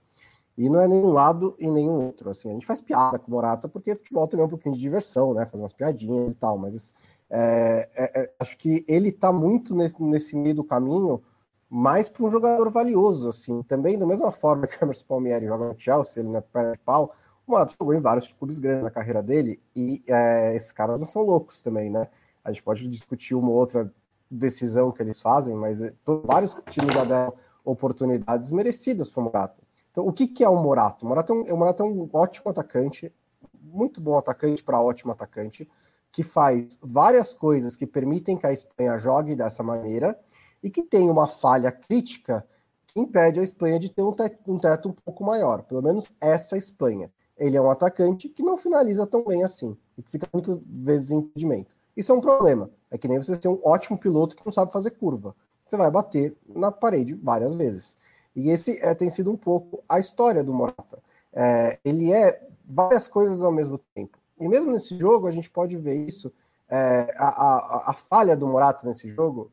E 0.56 0.70
não 0.70 0.80
é 0.80 0.88
nenhum 0.88 1.10
lado 1.10 1.54
e 1.58 1.68
nenhum 1.68 2.06
outro. 2.06 2.30
Assim, 2.30 2.48
a 2.50 2.52
gente 2.54 2.66
faz 2.66 2.80
piada 2.80 3.18
com 3.18 3.28
o 3.28 3.34
Morata 3.34 3.68
porque 3.68 3.94
futebol 3.94 4.26
também 4.26 4.42
é 4.44 4.46
um 4.46 4.50
pouquinho 4.50 4.74
de 4.74 4.80
diversão, 4.80 5.34
né? 5.34 5.46
Fazer 5.46 5.62
umas 5.62 5.74
piadinhas 5.74 6.32
e 6.32 6.34
tal, 6.34 6.56
mas 6.56 6.94
é, 7.30 7.88
é, 7.94 8.22
é, 8.22 8.32
acho 8.38 8.56
que 8.56 8.84
ele 8.86 9.08
está 9.08 9.32
muito 9.32 9.74
nesse, 9.74 10.00
nesse, 10.02 10.36
meio 10.36 10.54
do 10.54 10.64
caminho, 10.64 11.22
mais 11.68 12.08
para 12.08 12.24
um 12.24 12.30
jogador 12.30 12.70
valioso, 12.70 13.28
assim, 13.28 13.62
também 13.62 13.98
da 13.98 14.06
mesma 14.06 14.30
forma 14.30 14.66
que 14.66 14.76
o 14.76 14.84
Emerson 14.84 15.04
Palmieri 15.06 15.46
joga 15.46 15.68
no 15.68 15.74
Chelsea, 15.78 16.22
ele 16.22 16.30
na 16.30 16.40
perna 16.40 16.72
de 16.72 16.78
pau, 16.78 17.12
o 17.46 17.50
Morata 17.50 17.74
jogou 17.78 17.94
em 17.94 18.00
vários 18.00 18.28
clubes 18.28 18.58
grandes 18.58 18.84
na 18.84 18.90
carreira 18.90 19.22
dele, 19.22 19.60
e 19.74 20.02
é, 20.06 20.54
esses 20.54 20.72
caras 20.72 20.98
não 20.98 21.06
são 21.06 21.22
loucos 21.22 21.60
também, 21.60 21.90
né? 21.90 22.08
A 22.44 22.52
gente 22.52 22.62
pode 22.62 22.86
discutir 22.88 23.34
uma 23.34 23.50
outra 23.50 23.92
decisão 24.30 24.90
que 24.92 25.02
eles 25.02 25.20
fazem, 25.20 25.54
mas 25.54 25.82
é, 25.82 25.92
vários 26.24 26.56
times 26.70 26.94
já 26.94 27.04
deram 27.04 27.34
oportunidades 27.64 28.52
merecidas 28.52 29.10
para 29.10 29.20
o 29.20 29.24
Morata. 29.24 29.62
Então, 29.90 30.06
o 30.06 30.12
que, 30.12 30.26
que 30.26 30.44
é 30.44 30.48
o 30.48 30.56
Morata? 30.56 31.04
O 31.04 31.08
Morata 31.08 31.32
é 31.32 31.36
um, 31.36 31.42
o 31.42 31.56
Morata 31.56 31.82
é 31.82 31.86
um 31.86 32.08
ótimo 32.12 32.50
atacante, 32.50 33.12
muito 33.60 34.00
bom 34.00 34.16
atacante 34.16 34.62
para 34.62 34.80
ótimo 34.80 35.12
atacante, 35.12 35.68
que 36.12 36.22
faz 36.22 36.78
várias 36.80 37.34
coisas 37.34 37.76
que 37.76 37.86
permitem 37.86 38.36
que 38.36 38.46
a 38.46 38.52
Espanha 38.52 38.98
jogue 38.98 39.36
dessa 39.36 39.62
maneira 39.62 40.18
e 40.62 40.70
que 40.70 40.82
tem 40.82 41.10
uma 41.10 41.28
falha 41.28 41.70
crítica 41.70 42.46
que 42.86 43.00
impede 43.00 43.38
a 43.38 43.42
Espanha 43.42 43.78
de 43.78 43.90
ter 43.90 44.02
um 44.02 44.12
teto, 44.12 44.38
um 44.50 44.58
teto 44.58 44.88
um 44.88 44.92
pouco 44.92 45.22
maior. 45.22 45.62
Pelo 45.62 45.82
menos 45.82 46.10
essa 46.20 46.56
Espanha. 46.56 47.10
Ele 47.36 47.56
é 47.56 47.60
um 47.60 47.70
atacante 47.70 48.28
que 48.28 48.42
não 48.42 48.56
finaliza 48.56 49.06
tão 49.06 49.22
bem 49.24 49.44
assim 49.44 49.76
e 49.98 50.02
que 50.02 50.10
fica 50.10 50.26
muitas 50.32 50.58
vezes 50.64 51.10
em 51.10 51.18
impedimento. 51.18 51.76
Isso 51.96 52.12
é 52.12 52.14
um 52.14 52.20
problema. 52.20 52.70
É 52.90 52.96
que 52.96 53.06
nem 53.06 53.20
você 53.20 53.34
ser 53.40 53.48
um 53.48 53.60
ótimo 53.62 53.98
piloto 53.98 54.34
que 54.34 54.44
não 54.44 54.52
sabe 54.52 54.72
fazer 54.72 54.92
curva. 54.92 55.34
Você 55.66 55.76
vai 55.76 55.90
bater 55.90 56.36
na 56.48 56.70
parede 56.70 57.14
várias 57.14 57.54
vezes. 57.54 57.96
E 58.34 58.50
esse 58.50 58.78
é, 58.82 58.94
tem 58.94 59.10
sido 59.10 59.30
um 59.30 59.36
pouco 59.36 59.82
a 59.88 59.98
história 59.98 60.44
do 60.44 60.54
Morata. 60.54 60.98
É, 61.32 61.78
ele 61.84 62.12
é 62.12 62.42
várias 62.64 63.08
coisas 63.08 63.42
ao 63.42 63.52
mesmo 63.52 63.78
tempo. 63.94 64.18
E 64.38 64.48
mesmo 64.48 64.70
nesse 64.70 64.98
jogo, 64.98 65.26
a 65.26 65.32
gente 65.32 65.50
pode 65.50 65.76
ver 65.76 65.94
isso. 65.94 66.32
É, 66.68 67.14
a, 67.16 67.28
a, 67.28 67.90
a, 67.90 67.92
falha 67.92 68.36
do 68.36 68.46
Morata 68.46 68.86
nesse 68.86 69.08
jogo 69.08 69.52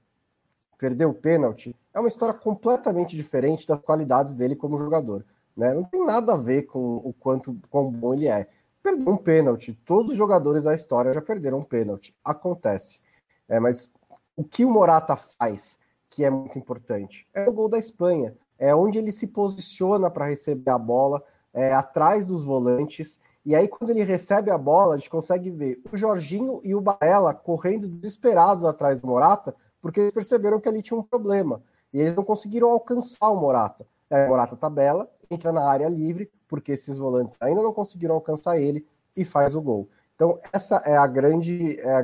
perdeu 0.80 1.12
o 1.12 1.13
pênalti, 1.13 1.75
é 1.94 2.00
uma 2.00 2.10
história 2.10 2.34
completamente 2.34 3.16
diferente 3.16 3.68
das 3.68 3.80
qualidades 3.80 4.36
dele 4.36 4.56
como 4.56 4.78
jogador. 4.78 5.24
Né? 5.56 5.74
Não 5.74 5.84
tem 5.84 6.06
nada 6.06 6.34
a 6.34 6.38
ver 6.38 6.63
com 6.63 6.96
o 6.98 7.13
quanto 7.13 7.56
quão 7.70 7.92
bom 7.92 8.13
ele 8.13 8.28
é. 8.28 8.50
Perdeu 8.82 9.13
um 9.13 9.18
pênalti. 9.18 9.80
Todos 9.86 10.12
os 10.12 10.18
jogadores 10.18 10.63
da 10.63 10.74
história 10.74 11.13
já 11.13 11.22
perderam 11.22 11.60
um 11.60 11.63
pênalti. 11.63 12.13
Acontece. 12.24 13.00
É, 13.48 13.60
mas 13.60 13.90
o 14.36 14.44
que 14.44 14.66
o 14.66 14.70
Morata 14.70 15.16
faz, 15.16 15.78
que 16.10 16.24
é 16.24 16.30
muito 16.30 16.58
importante, 16.58 17.28
é 17.34 17.48
o 17.48 17.54
gol 17.54 17.70
da 17.70 17.78
Espanha. 17.78 18.36
É 18.58 18.74
onde 18.75 18.98
ele 18.98 19.12
se 19.12 19.28
posiciona 19.28 20.10
para 20.10 20.25
receber 20.25 20.72
a 20.72 20.78
bola, 20.78 21.24
é, 21.54 21.72
atrás 21.74 22.25
dos 22.25 22.44
volantes. 22.44 23.20
E 23.46 23.56
aí, 23.56 23.68
quando 23.68 23.90
ele 23.90 24.04
recebe 24.04 24.50
a 24.50 24.58
bola, 24.58 24.96
a 24.96 24.98
gente 24.98 25.10
consegue 25.10 25.50
ver 25.50 25.82
o 25.92 25.98
Jorginho 25.98 26.62
e 26.64 26.74
o 26.74 26.80
Barella 26.80 27.34
correndo 27.34 27.88
desesperados 27.88 28.64
atrás 28.64 29.02
do 29.02 29.08
Morata, 29.08 29.54
porque 29.82 30.00
eles 30.00 30.14
perceberam 30.14 30.62
que 30.62 30.70
ali 30.70 30.82
tinha 30.82 30.98
um 30.98 31.04
problema. 31.04 31.62
E 31.92 32.00
eles 32.00 32.16
não 32.16 32.24
conseguiram 32.24 32.70
alcançar 32.70 33.30
o 33.30 33.36
Morata. 33.36 33.86
É, 34.10 34.26
o 34.26 34.30
Morata 34.30 34.56
tabela, 34.56 35.10
entra 35.30 35.52
na 35.52 35.68
área 35.70 35.90
livre, 35.90 36.32
porque 36.48 36.72
esses 36.72 36.98
volantes 36.98 37.36
ainda 37.42 37.62
não 37.62 37.74
conseguiram 37.74 38.16
alcançar 38.16 38.58
ele 38.58 38.88
e 39.16 39.26
faz 39.26 39.56
o 39.56 39.62
gol. 39.62 39.90
Então, 40.16 40.40
essa 40.54 40.78
é 40.86 40.96
a 40.96 41.06
grande. 41.06 41.78
É 41.80 41.92
a, 41.92 42.04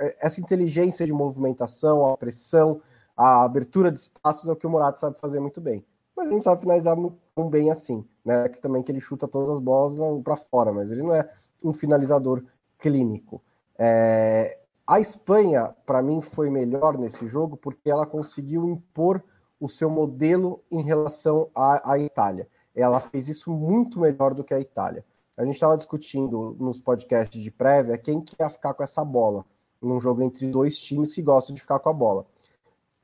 é, 0.00 0.16
essa 0.20 0.40
inteligência 0.40 1.06
de 1.06 1.12
movimentação, 1.12 2.04
a 2.04 2.16
pressão, 2.16 2.80
a 3.16 3.44
abertura 3.44 3.90
de 3.90 4.00
espaços 4.00 4.48
é 4.48 4.52
o 4.52 4.56
que 4.56 4.66
o 4.66 4.70
Morata 4.70 4.98
sabe 4.98 5.18
fazer 5.18 5.40
muito 5.40 5.60
bem. 5.60 5.84
Mas 6.16 6.26
ele 6.26 6.36
não 6.36 6.42
sabe 6.42 6.60
finalizar 6.60 6.96
muito 6.96 7.18
bem 7.50 7.70
assim, 7.70 8.06
né? 8.24 8.48
Que 8.48 8.60
também 8.60 8.82
que 8.82 8.92
ele 8.92 9.00
chuta 9.00 9.26
todas 9.26 9.50
as 9.50 9.58
bolas 9.58 9.96
para 10.22 10.36
fora, 10.36 10.72
mas 10.72 10.90
ele 10.90 11.02
não 11.02 11.14
é 11.14 11.28
um 11.62 11.72
finalizador 11.72 12.42
clínico. 12.78 13.42
É... 13.78 14.58
A 14.86 15.00
Espanha, 15.00 15.74
para 15.86 16.02
mim, 16.02 16.20
foi 16.20 16.50
melhor 16.50 16.98
nesse 16.98 17.26
jogo 17.26 17.56
porque 17.56 17.90
ela 17.90 18.04
conseguiu 18.04 18.68
impor 18.68 19.22
o 19.58 19.66
seu 19.66 19.88
modelo 19.88 20.62
em 20.70 20.82
relação 20.82 21.48
à, 21.54 21.92
à 21.92 21.98
Itália. 21.98 22.46
Ela 22.74 23.00
fez 23.00 23.28
isso 23.28 23.50
muito 23.50 23.98
melhor 23.98 24.34
do 24.34 24.44
que 24.44 24.52
a 24.52 24.60
Itália. 24.60 25.04
A 25.36 25.44
gente 25.44 25.54
estava 25.54 25.76
discutindo 25.76 26.54
nos 26.60 26.78
podcasts 26.78 27.42
de 27.42 27.50
prévia 27.50 27.96
quem 27.96 28.20
que 28.20 28.36
ia 28.38 28.48
ficar 28.50 28.74
com 28.74 28.82
essa 28.82 29.04
bola 29.04 29.44
num 29.80 30.00
jogo 30.00 30.22
entre 30.22 30.46
dois 30.48 30.78
times 30.78 31.14
que 31.14 31.22
gostam 31.22 31.54
de 31.54 31.60
ficar 31.60 31.78
com 31.78 31.88
a 31.88 31.92
bola. 31.92 32.26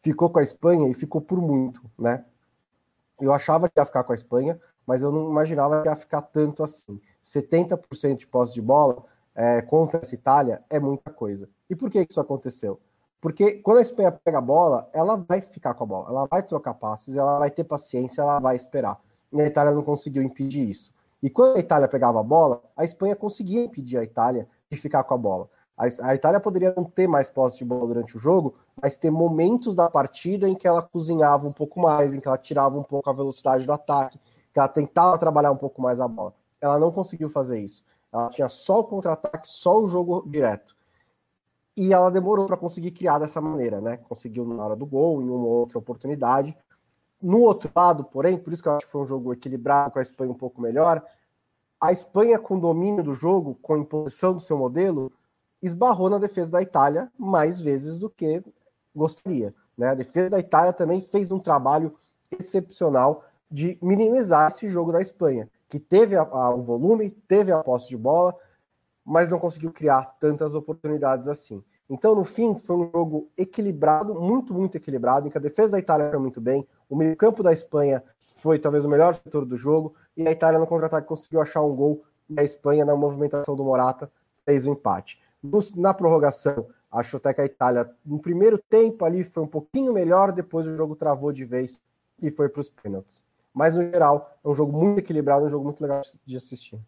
Ficou 0.01 0.31
com 0.31 0.39
a 0.39 0.43
Espanha 0.43 0.89
e 0.89 0.95
ficou 0.95 1.21
por 1.21 1.41
muito, 1.41 1.83
né? 1.99 2.25
Eu 3.21 3.33
achava 3.33 3.69
que 3.69 3.79
ia 3.79 3.85
ficar 3.85 4.05
com 4.05 4.13
a 4.13 4.15
Espanha, 4.15 4.61
mas 4.87 5.03
eu 5.03 5.13
não 5.13 5.31
imaginava 5.31 5.83
que 5.83 5.89
ia 5.89 5.97
ficar 5.97 6.23
tanto 6.23 6.63
assim. 6.63 7.01
70% 7.25 8.17
de 8.17 8.27
posse 8.27 8.55
de 8.55 8.63
bola 8.63 9.05
é, 9.35 9.63
contra 9.63 10.01
essa 10.01 10.15
Itália 10.15 10.63
é 10.69 10.79
muita 10.79 11.11
coisa. 11.13 11.49
E 11.69 11.77
por 11.77 11.91
que 11.91 12.07
isso 12.09 12.21
aconteceu? 12.21 12.81
Porque 13.21 13.57
quando 13.57 13.79
a 13.79 13.83
Espanha 13.83 14.11
pega 14.11 14.39
a 14.39 14.43
bola, 14.43 14.89
ela 14.93 15.17
vai 15.17 15.41
ficar 15.41 15.75
com 15.75 15.85
a 15.85 15.87
bola, 15.87 16.09
ela 16.09 16.27
vai 16.27 16.43
trocar 16.43 16.75
passes, 16.75 17.17
ela 17.17 17.39
vai 17.39 17.51
ter 17.51 17.65
paciência, 17.65 18.23
ela 18.23 18.41
vai 18.41 18.57
esperar. 18.57 18.99
E 19.31 19.41
a 19.41 19.47
Itália 19.47 19.73
não 19.73 19.83
conseguiu 19.83 20.23
impedir 20.23 20.69
isso. 20.69 20.93
E 21.23 21.29
quando 21.29 21.57
a 21.57 21.61
Itália 21.61 21.87
pegava 21.87 22.19
a 22.19 22.23
bola, 22.23 22.63
a 22.75 22.83
Espanha 22.83 23.15
conseguia 23.15 23.63
impedir 23.63 23.99
a 23.99 24.03
Itália 24.03 24.49
de 24.71 24.79
ficar 24.79 25.05
com 25.05 25.15
a 25.15 25.19
bola. 25.19 25.51
A 26.03 26.15
Itália 26.15 26.39
poderia 26.39 26.75
não 26.77 26.85
ter 26.85 27.07
mais 27.07 27.31
posse 27.31 27.59
de 27.59 27.65
bola 27.65 27.87
durante 27.87 28.17
o 28.17 28.21
jogo, 28.21 28.55
mas 28.81 28.97
ter 28.97 29.11
momentos 29.11 29.75
da 29.75 29.89
partida 29.89 30.49
em 30.49 30.55
que 30.55 30.69
ela 30.69 30.83
cozinhava 30.83 31.49
um 31.49 31.53
pouco 31.53 31.81
mais, 31.81 32.15
em 32.15 32.21
que 32.21 32.29
ela 32.29 32.37
tirava 32.37 32.79
um 32.79 32.83
pouco 32.83 33.09
a 33.09 33.13
velocidade 33.13 33.65
do 33.65 33.73
ataque, 33.73 34.21
que 34.53 34.59
ela 34.59 34.69
tentava 34.69 35.17
trabalhar 35.17 35.51
um 35.51 35.57
pouco 35.57 35.81
mais 35.81 36.01
a 36.01 36.07
bola. 36.07 36.35
Ela 36.61 36.79
não 36.79 36.93
conseguiu 36.93 37.31
fazer 37.31 37.61
isso. 37.61 37.83
Ela 38.13 38.29
tinha 38.29 38.49
só 38.49 38.81
o 38.81 38.85
contra-ataque, 38.85 39.49
só 39.49 39.81
o 39.81 39.89
jogo 39.89 40.23
direto 40.27 40.77
e 41.81 41.95
ela 41.95 42.11
demorou 42.11 42.45
para 42.45 42.59
conseguir 42.59 42.91
criar 42.91 43.19
dessa 43.19 43.41
maneira, 43.41 43.81
né? 43.81 43.97
Conseguiu 43.97 44.45
na 44.45 44.63
hora 44.65 44.77
do 44.77 44.85
gol, 44.85 45.23
em 45.23 45.29
uma 45.31 45.47
outra 45.47 45.79
oportunidade. 45.79 46.55
No 47.23 47.41
outro 47.41 47.71
lado, 47.75 48.05
porém, 48.05 48.37
por 48.37 48.53
isso 48.53 48.63
que 48.63 48.69
eu 48.69 48.73
acho 48.73 48.85
que 48.85 48.93
foi 48.93 49.01
um 49.01 49.07
jogo 49.07 49.33
equilibrado, 49.33 49.93
com 49.93 49.99
a 49.99 50.03
Espanha 50.03 50.31
um 50.31 50.35
pouco 50.35 50.61
melhor, 50.61 51.03
a 51.81 51.91
Espanha, 51.91 52.39
com 52.39 52.59
domínio 52.59 53.03
do 53.03 53.15
jogo, 53.15 53.57
com 53.63 53.79
imposição 53.79 54.35
do 54.35 54.41
seu 54.41 54.59
modelo, 54.59 55.11
esbarrou 55.63 56.09
na 56.11 56.19
defesa 56.19 56.51
da 56.51 56.63
Itália 56.63 57.11
mais 57.19 57.61
vezes 57.61 57.99
do 57.99 58.09
que 58.09 58.43
gostaria. 58.95 59.55
Né? 59.77 59.89
A 59.89 59.95
defesa 59.95 60.31
da 60.31 60.39
Itália 60.39 60.73
também 60.73 61.01
fez 61.01 61.31
um 61.31 61.39
trabalho 61.39 61.95
excepcional 62.31 63.25
de 63.51 63.79
minimizar 63.83 64.49
esse 64.49 64.69
jogo 64.69 64.93
da 64.93 65.01
Espanha, 65.01 65.49
que 65.69 65.81
teve 65.81 66.17
a, 66.17 66.23
a, 66.23 66.55
o 66.55 66.63
volume, 66.63 67.11
teve 67.27 67.51
a 67.51 67.63
posse 67.63 67.89
de 67.89 67.97
bola, 67.97 68.35
mas 69.05 69.29
não 69.29 69.39
conseguiu 69.39 69.73
criar 69.73 70.05
tantas 70.21 70.55
oportunidades 70.55 71.29
assim. 71.29 71.63
Então, 71.89 72.15
no 72.15 72.25
fim, 72.25 72.55
foi 72.55 72.77
um 72.77 72.91
jogo 72.91 73.29
equilibrado, 73.37 74.15
muito, 74.15 74.55
muito 74.55 74.77
equilibrado, 74.77 75.27
em 75.27 75.31
que 75.31 75.39
a 75.39 75.41
defesa 75.41 75.73
da 75.73 75.79
Itália 75.81 76.11
foi 76.11 76.21
muito 76.21 76.41
bem, 76.41 76.67
o 76.89 76.95
meio-campo 76.95 77.43
da 77.43 77.53
Espanha 77.53 78.03
foi 78.37 78.59
talvez 78.59 78.85
o 78.85 78.89
melhor 78.89 79.15
setor 79.15 79.45
do 79.45 79.57
jogo, 79.57 79.95
e 80.17 80.27
a 80.27 80.31
Itália 80.31 80.61
no 80.61 80.67
contra-ataque 80.67 81.09
conseguiu 81.09 81.41
achar 81.41 81.63
um 81.63 81.75
gol, 81.75 82.05
e 82.29 82.39
a 82.39 82.45
Espanha, 82.45 82.85
na 82.85 82.95
movimentação 82.95 83.57
do 83.57 83.65
Morata, 83.65 84.11
fez 84.45 84.67
o 84.67 84.71
empate. 84.71 85.21
Na 85.75 85.95
prorrogação, 85.95 86.69
acho 86.91 87.17
até 87.17 87.33
que 87.33 87.41
a 87.41 87.45
Itália, 87.47 87.91
no 88.05 88.19
primeiro 88.19 88.59
tempo 88.59 89.05
ali, 89.05 89.25
foi 89.25 89.43
um 89.43 89.49
pouquinho 89.49 89.93
melhor, 89.93 90.33
depois 90.33 90.67
o 90.67 90.77
jogo 90.77 90.95
travou 90.95 91.33
de 91.33 91.45
vez 91.45 91.81
e 92.21 92.31
foi 92.31 92.49
para 92.49 92.61
os 92.61 92.69
pênaltis. 92.69 93.23
Mas, 93.53 93.75
no 93.75 93.83
geral, 93.83 94.39
é 94.45 94.49
um 94.49 94.55
jogo 94.55 94.73
muito 94.73 94.99
equilibrado, 94.99 95.47
um 95.47 95.51
jogo 95.51 95.65
muito 95.65 95.81
legal 95.81 96.01
de 96.25 96.37
assistir. 96.37 96.79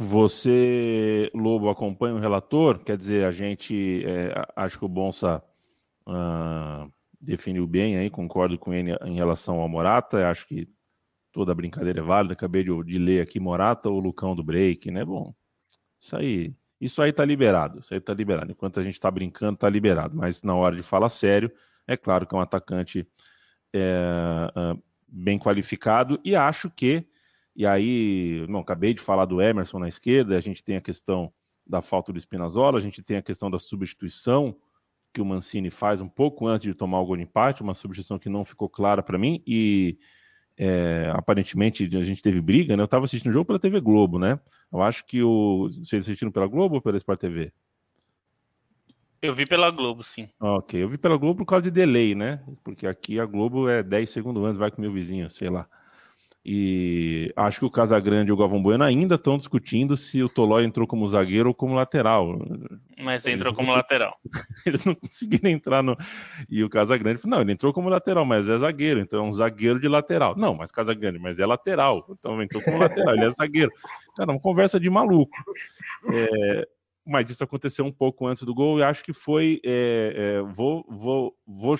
Você, 0.00 1.28
Lobo, 1.34 1.68
acompanha 1.68 2.14
o 2.14 2.20
relator? 2.20 2.78
Quer 2.78 2.96
dizer, 2.96 3.24
a 3.24 3.32
gente, 3.32 4.04
é, 4.06 4.32
acho 4.54 4.78
que 4.78 4.84
o 4.84 4.88
Bonsa 4.88 5.42
uh, 6.06 6.90
definiu 7.20 7.66
bem 7.66 7.96
aí, 7.96 8.08
concordo 8.08 8.56
com 8.56 8.72
ele 8.72 8.94
em 9.04 9.16
relação 9.16 9.58
ao 9.58 9.68
Morata, 9.68 10.28
acho 10.28 10.46
que 10.46 10.68
toda 11.38 11.54
brincadeira 11.54 12.00
é 12.00 12.02
válida, 12.02 12.32
acabei 12.32 12.64
de, 12.64 12.82
de 12.82 12.98
ler 12.98 13.20
aqui 13.20 13.38
Morata 13.38 13.88
ou 13.88 14.00
Lucão 14.00 14.34
do 14.34 14.42
Break, 14.42 14.90
né? 14.90 15.04
Bom, 15.04 15.32
isso 15.96 16.16
aí, 16.16 16.52
isso 16.80 17.00
aí 17.00 17.12
tá 17.12 17.24
liberado, 17.24 17.78
isso 17.78 17.94
aí 17.94 18.00
tá 18.00 18.12
liberado. 18.12 18.50
Enquanto 18.50 18.80
a 18.80 18.82
gente 18.82 18.98
tá 18.98 19.08
brincando, 19.08 19.56
tá 19.56 19.70
liberado, 19.70 20.16
mas 20.16 20.42
na 20.42 20.56
hora 20.56 20.74
de 20.74 20.82
falar 20.82 21.08
sério, 21.08 21.48
é 21.86 21.96
claro 21.96 22.26
que 22.26 22.34
é 22.34 22.38
um 22.38 22.40
atacante 22.40 23.06
é, 23.72 24.50
uh, 24.52 24.82
bem 25.06 25.38
qualificado 25.38 26.18
e 26.24 26.34
acho 26.34 26.68
que 26.70 27.06
e 27.54 27.64
aí, 27.64 28.44
não, 28.48 28.58
acabei 28.58 28.92
de 28.92 29.00
falar 29.00 29.24
do 29.24 29.40
Emerson 29.40 29.78
na 29.78 29.88
esquerda, 29.88 30.36
a 30.36 30.40
gente 30.40 30.64
tem 30.64 30.76
a 30.76 30.80
questão 30.80 31.32
da 31.64 31.80
falta 31.80 32.12
do 32.12 32.18
Spinazzola, 32.18 32.78
a 32.78 32.80
gente 32.80 33.00
tem 33.00 33.16
a 33.16 33.22
questão 33.22 33.48
da 33.48 33.60
substituição 33.60 34.56
que 35.14 35.20
o 35.20 35.24
Mancini 35.24 35.70
faz 35.70 36.00
um 36.00 36.08
pouco 36.08 36.48
antes 36.48 36.66
de 36.66 36.74
tomar 36.74 37.00
o 37.00 37.06
gol 37.06 37.16
de 37.16 37.22
empate, 37.22 37.62
uma 37.62 37.74
substituição 37.74 38.18
que 38.18 38.28
não 38.28 38.44
ficou 38.44 38.68
clara 38.68 39.04
para 39.04 39.16
mim 39.16 39.40
e 39.46 39.98
é, 40.58 41.12
aparentemente 41.14 41.88
a 41.96 42.02
gente 42.02 42.20
teve 42.20 42.40
briga, 42.40 42.76
né? 42.76 42.82
Eu 42.82 42.86
estava 42.86 43.04
assistindo 43.04 43.30
o 43.30 43.32
jogo 43.32 43.44
pela 43.44 43.60
TV 43.60 43.80
Globo, 43.80 44.18
né? 44.18 44.40
Eu 44.72 44.82
acho 44.82 45.04
que 45.06 45.22
o 45.22 45.68
vocês 45.70 46.02
assistiram 46.02 46.32
pela 46.32 46.48
Globo 46.48 46.74
ou 46.76 46.82
pela 46.82 46.96
Sport 46.96 47.20
TV? 47.20 47.52
Eu 49.22 49.34
vi 49.34 49.46
pela 49.46 49.70
Globo, 49.70 50.02
sim. 50.02 50.28
Ok, 50.40 50.82
eu 50.82 50.88
vi 50.88 50.98
pela 50.98 51.16
Globo 51.16 51.38
por 51.38 51.46
causa 51.46 51.62
de 51.62 51.70
delay, 51.70 52.14
né? 52.14 52.42
Porque 52.64 52.86
aqui 52.86 53.20
a 53.20 53.24
Globo 53.24 53.68
é 53.68 53.82
10 53.82 54.10
segundos 54.10 54.44
antes, 54.44 54.58
vai 54.58 54.70
com 54.70 54.80
meu 54.80 54.92
vizinho, 54.92 55.30
sei 55.30 55.48
lá. 55.48 55.68
E 56.44 57.32
acho 57.36 57.58
que 57.60 57.66
o 57.66 57.70
Casagrande 57.70 58.30
e 58.30 58.32
o 58.32 58.36
Galvão 58.36 58.62
Bueno 58.62 58.84
ainda 58.84 59.16
estão 59.16 59.36
discutindo 59.36 59.96
se 59.96 60.22
o 60.22 60.28
Tolói 60.28 60.64
entrou 60.64 60.86
como 60.86 61.06
zagueiro 61.06 61.50
ou 61.50 61.54
como 61.54 61.74
lateral. 61.74 62.34
Mas 63.02 63.26
Eles 63.26 63.38
entrou 63.38 63.54
como 63.54 63.72
lateral. 63.72 64.16
Eles 64.64 64.84
não 64.84 64.94
conseguiram 64.94 65.50
entrar 65.50 65.82
no. 65.82 65.96
E 66.48 66.64
o 66.64 66.70
Casagrande 66.70 67.20
falou: 67.20 67.36
não, 67.36 67.42
ele 67.42 67.52
entrou 67.52 67.72
como 67.72 67.88
lateral, 67.88 68.24
mas 68.24 68.48
é 68.48 68.56
zagueiro, 68.56 69.00
então 69.00 69.20
é 69.20 69.28
um 69.28 69.32
zagueiro 69.32 69.78
de 69.78 69.88
lateral. 69.88 70.36
Não, 70.36 70.54
mas 70.54 70.70
Casagrande, 70.70 71.18
mas 71.18 71.38
é 71.38 71.44
lateral. 71.44 72.06
Então 72.10 72.42
entrou 72.42 72.62
como 72.62 72.78
lateral, 72.78 73.14
ele 73.14 73.26
é 73.26 73.30
zagueiro. 73.30 73.70
Cara, 74.16 74.30
uma 74.30 74.40
conversa 74.40 74.80
de 74.80 74.88
maluco. 74.88 75.36
É, 76.10 76.68
mas 77.06 77.28
isso 77.28 77.42
aconteceu 77.44 77.84
um 77.84 77.92
pouco 77.92 78.26
antes 78.26 78.44
do 78.44 78.54
gol 78.54 78.78
e 78.78 78.82
acho 78.82 79.04
que 79.04 79.12
foi. 79.12 79.60
É, 79.64 80.14
é, 80.14 80.42
vou, 80.42 80.84
vou, 80.88 81.36
vou, 81.46 81.74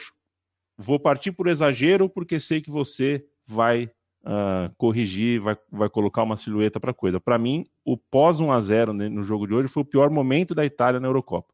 vou 0.77 1.01
partir 1.01 1.33
por 1.33 1.47
exagero 1.47 2.09
porque 2.09 2.38
sei 2.38 2.61
que 2.61 2.71
você 2.71 3.25
vai 3.47 3.90
uh, 4.24 4.72
corrigir, 4.76 5.40
vai, 5.40 5.57
vai 5.70 5.88
colocar 5.88 6.22
uma 6.22 6.37
silhueta 6.37 6.78
para 6.81 6.94
coisa. 6.94 7.20
Para 7.20 7.38
mim, 7.38 7.66
o 7.85 7.96
pós 7.96 8.40
1 8.40 8.52
a 8.52 8.61
0 8.61 8.92
no 8.92 9.22
jogo 9.22 9.46
de 9.46 9.54
hoje 9.54 9.68
foi 9.68 9.83
o 9.83 9.87
pior 9.87 10.11
momento 10.11 10.54
da 10.54 10.64
Itália 10.64 11.00
na 11.00 11.09
Eurocopa. 11.09 11.52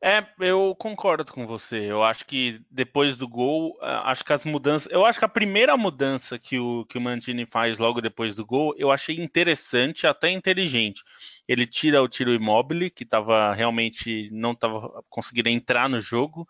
É, 0.00 0.24
eu 0.38 0.76
concordo 0.78 1.32
com 1.32 1.44
você. 1.44 1.78
Eu 1.78 2.04
acho 2.04 2.24
que 2.24 2.60
depois 2.70 3.16
do 3.16 3.26
gol, 3.26 3.76
acho 3.82 4.24
que 4.24 4.32
as 4.32 4.44
mudanças. 4.44 4.90
Eu 4.92 5.04
acho 5.04 5.18
que 5.18 5.24
a 5.24 5.28
primeira 5.28 5.76
mudança 5.76 6.38
que 6.38 6.56
o, 6.56 6.84
que 6.86 6.96
o 6.96 7.00
Mantini 7.00 7.44
faz 7.44 7.78
logo 7.80 8.00
depois 8.00 8.36
do 8.36 8.46
gol, 8.46 8.72
eu 8.78 8.92
achei 8.92 9.16
interessante, 9.16 10.06
até 10.06 10.30
inteligente. 10.30 11.02
Ele 11.48 11.66
tira 11.66 12.00
o 12.00 12.08
tiro 12.08 12.32
imóvel, 12.32 12.88
que 12.92 13.02
estava 13.02 13.52
realmente 13.54 14.28
não 14.30 14.52
estava 14.52 15.02
conseguindo 15.10 15.48
entrar 15.48 15.88
no 15.88 16.00
jogo, 16.00 16.46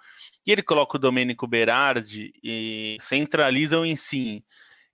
e 0.47 0.53
ele 0.53 0.63
coloca 0.63 0.97
o 0.97 1.01
Domenico 1.01 1.47
Berardi 1.47 2.33
e 2.43 2.99
centraliza 3.01 3.79
o 3.79 3.87
ensino. 3.87 4.43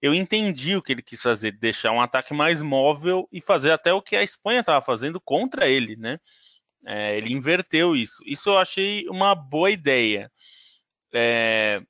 Eu 0.00 0.14
entendi 0.14 0.76
o 0.76 0.82
que 0.82 0.92
ele 0.92 1.02
quis 1.02 1.20
fazer, 1.22 1.52
deixar 1.52 1.90
um 1.92 2.00
ataque 2.00 2.34
mais 2.34 2.60
móvel 2.62 3.26
e 3.32 3.40
fazer 3.40 3.72
até 3.72 3.92
o 3.92 4.02
que 4.02 4.14
a 4.14 4.22
Espanha 4.22 4.60
estava 4.60 4.82
fazendo 4.82 5.20
contra 5.20 5.68
ele, 5.68 5.96
né? 5.96 6.18
É, 6.86 7.16
ele 7.16 7.32
inverteu 7.32 7.96
isso. 7.96 8.22
Isso 8.26 8.50
eu 8.50 8.58
achei 8.58 9.08
uma 9.08 9.34
boa 9.34 9.70
ideia. 9.70 10.30
É, 11.12 11.80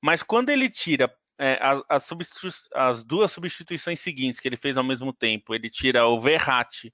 mas 0.00 0.22
quando 0.22 0.50
ele 0.50 0.68
tira 0.68 1.12
é, 1.38 1.58
as, 1.60 1.82
as, 1.88 2.68
as, 2.74 3.04
duas 3.04 3.30
substituições 3.32 4.00
seguintes 4.00 4.40
que 4.40 4.48
ele 4.48 4.56
fez 4.56 4.76
ao 4.76 4.84
mesmo 4.84 5.12
tempo, 5.12 5.54
ele 5.54 5.68
tira 5.70 6.06
o 6.06 6.20
Verratti 6.20 6.92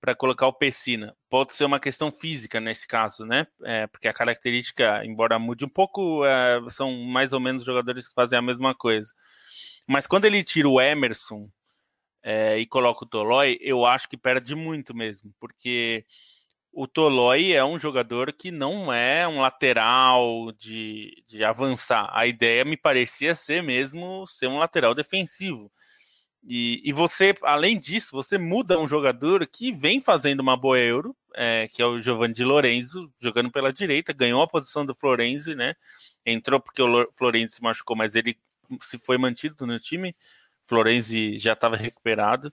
para 0.00 0.14
colocar 0.14 0.46
o 0.46 0.52
Pessina. 0.52 1.16
Pode 1.30 1.54
ser 1.54 1.64
uma 1.64 1.80
questão 1.80 2.12
física 2.12 2.60
nesse 2.60 2.86
caso, 2.86 3.24
né? 3.24 3.46
É, 3.62 3.86
porque 3.86 4.06
a 4.06 4.12
característica, 4.12 5.04
embora 5.04 5.38
mude 5.38 5.64
um 5.64 5.68
pouco, 5.68 6.24
é, 6.26 6.60
são 6.68 6.92
mais 6.92 7.32
ou 7.32 7.40
menos 7.40 7.64
jogadores 7.64 8.06
que 8.06 8.14
fazem 8.14 8.38
a 8.38 8.42
mesma 8.42 8.74
coisa. 8.74 9.12
Mas 9.88 10.06
quando 10.06 10.26
ele 10.26 10.44
tira 10.44 10.68
o 10.68 10.80
Emerson 10.80 11.48
é, 12.22 12.58
e 12.58 12.66
coloca 12.66 13.04
o 13.04 13.08
Tolói, 13.08 13.58
eu 13.60 13.86
acho 13.86 14.08
que 14.08 14.16
perde 14.16 14.54
muito 14.54 14.94
mesmo, 14.94 15.32
porque 15.40 16.04
o 16.74 16.86
Tolói 16.88 17.52
é 17.52 17.64
um 17.64 17.78
jogador 17.78 18.32
que 18.32 18.50
não 18.50 18.92
é 18.92 19.26
um 19.26 19.40
lateral 19.40 20.52
de, 20.52 21.22
de 21.26 21.44
avançar. 21.44 22.10
A 22.12 22.26
ideia 22.26 22.64
me 22.64 22.76
parecia 22.76 23.34
ser 23.34 23.62
mesmo 23.62 24.26
ser 24.26 24.48
um 24.48 24.58
lateral 24.58 24.94
defensivo. 24.94 25.70
E, 26.46 26.82
e, 26.84 26.92
você, 26.92 27.34
além 27.42 27.78
disso, 27.78 28.10
você 28.12 28.36
muda 28.36 28.78
um 28.78 28.86
jogador 28.86 29.46
que 29.46 29.72
vem 29.72 30.00
fazendo 30.00 30.40
uma 30.40 30.56
boa 30.56 30.78
Euro, 30.78 31.16
é, 31.34 31.68
que 31.68 31.80
é 31.80 31.86
o 31.86 32.00
Giovanni 32.00 32.34
Di 32.34 32.44
Lorenzo, 32.44 33.10
jogando 33.18 33.50
pela 33.50 33.72
direita, 33.72 34.12
ganhou 34.12 34.42
a 34.42 34.46
posição 34.46 34.84
do 34.84 34.94
Florenzi, 34.94 35.54
né? 35.54 35.74
Entrou 36.26 36.60
porque 36.60 36.82
o 36.82 37.10
Florenzi 37.14 37.54
se 37.54 37.62
machucou, 37.62 37.96
mas 37.96 38.14
ele 38.14 38.36
se 38.82 38.98
foi 38.98 39.16
mantido 39.16 39.66
no 39.66 39.80
time. 39.80 40.14
Florenzi 40.66 41.38
já 41.38 41.54
estava 41.54 41.76
recuperado. 41.76 42.52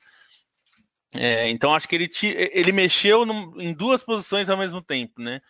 É, 1.14 1.50
então 1.50 1.74
acho 1.74 1.88
que 1.88 1.96
ele, 1.96 2.10
ele 2.24 2.72
mexeu 2.72 3.26
em 3.58 3.74
duas 3.74 4.02
posições 4.02 4.50
ao 4.50 4.58
mesmo 4.58 4.82
tempo, 4.82 5.22
né? 5.22 5.42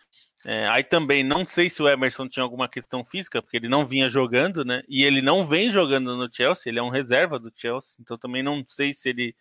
É, 0.44 0.66
aí 0.68 0.82
também 0.82 1.22
não 1.22 1.46
sei 1.46 1.70
se 1.70 1.80
o 1.80 1.88
Emerson 1.88 2.26
tinha 2.26 2.42
alguma 2.42 2.68
questão 2.68 3.04
física, 3.04 3.40
porque 3.40 3.56
ele 3.58 3.68
não 3.68 3.86
vinha 3.86 4.08
jogando, 4.08 4.64
né? 4.64 4.82
E 4.88 5.04
ele 5.04 5.22
não 5.22 5.46
vem 5.46 5.70
jogando 5.70 6.16
no 6.16 6.28
Chelsea, 6.32 6.68
ele 6.70 6.80
é 6.80 6.82
um 6.82 6.88
reserva 6.88 7.38
do 7.38 7.52
Chelsea, 7.54 7.96
então 8.00 8.18
também 8.18 8.42
não 8.42 8.64
sei 8.66 8.92
se 8.92 9.08
ele 9.10 9.36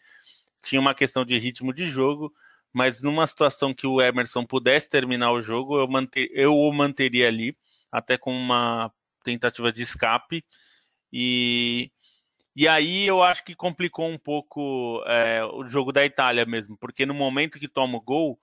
tinha 0.64 0.80
uma 0.80 0.94
questão 0.94 1.26
de 1.26 1.38
ritmo 1.40 1.74
de 1.74 1.88
jogo, 1.88 2.32
mas 2.72 3.02
numa 3.02 3.26
situação 3.26 3.74
que 3.74 3.88
o 3.88 4.00
Emerson 4.00 4.46
pudesse 4.46 4.88
terminar 4.90 5.32
o 5.32 5.42
jogo, 5.42 5.80
eu, 5.80 5.88
manter, 5.88 6.30
eu 6.34 6.56
o 6.56 6.72
manteria 6.72 7.28
ali, 7.28 7.58
até 7.92 8.18
com 8.18 8.32
uma 8.32 8.92
tentativa 9.24 9.72
de 9.72 9.82
escape. 9.82 10.46
E, 11.12 11.92
e 12.56 12.68
aí 12.68 13.08
eu 13.08 13.24
acho 13.24 13.44
que 13.44 13.56
complicou 13.56 14.08
um 14.08 14.18
pouco 14.18 15.04
é, 15.08 15.44
o 15.46 15.66
jogo 15.68 15.92
da 15.92 16.06
Itália 16.06 16.46
mesmo, 16.46 16.78
porque 16.78 17.06
no 17.06 17.14
momento 17.14 17.60
que 17.60 17.68
toma 17.68 17.98
o 17.98 18.02
gol 18.02 18.40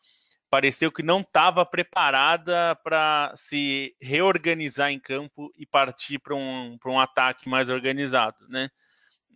pareceu 0.51 0.90
que 0.90 1.03
não 1.03 1.21
estava 1.21 1.64
preparada 1.64 2.75
para 2.83 3.33
se 3.37 3.94
reorganizar 4.01 4.90
em 4.90 4.99
campo 4.99 5.53
e 5.57 5.66
partir 5.66 6.18
para 6.18 6.35
um, 6.35 6.79
um 6.87 7.01
ataque 7.01 7.49
mais 7.49 7.68
organizado, 7.68 8.49
né? 8.49 8.71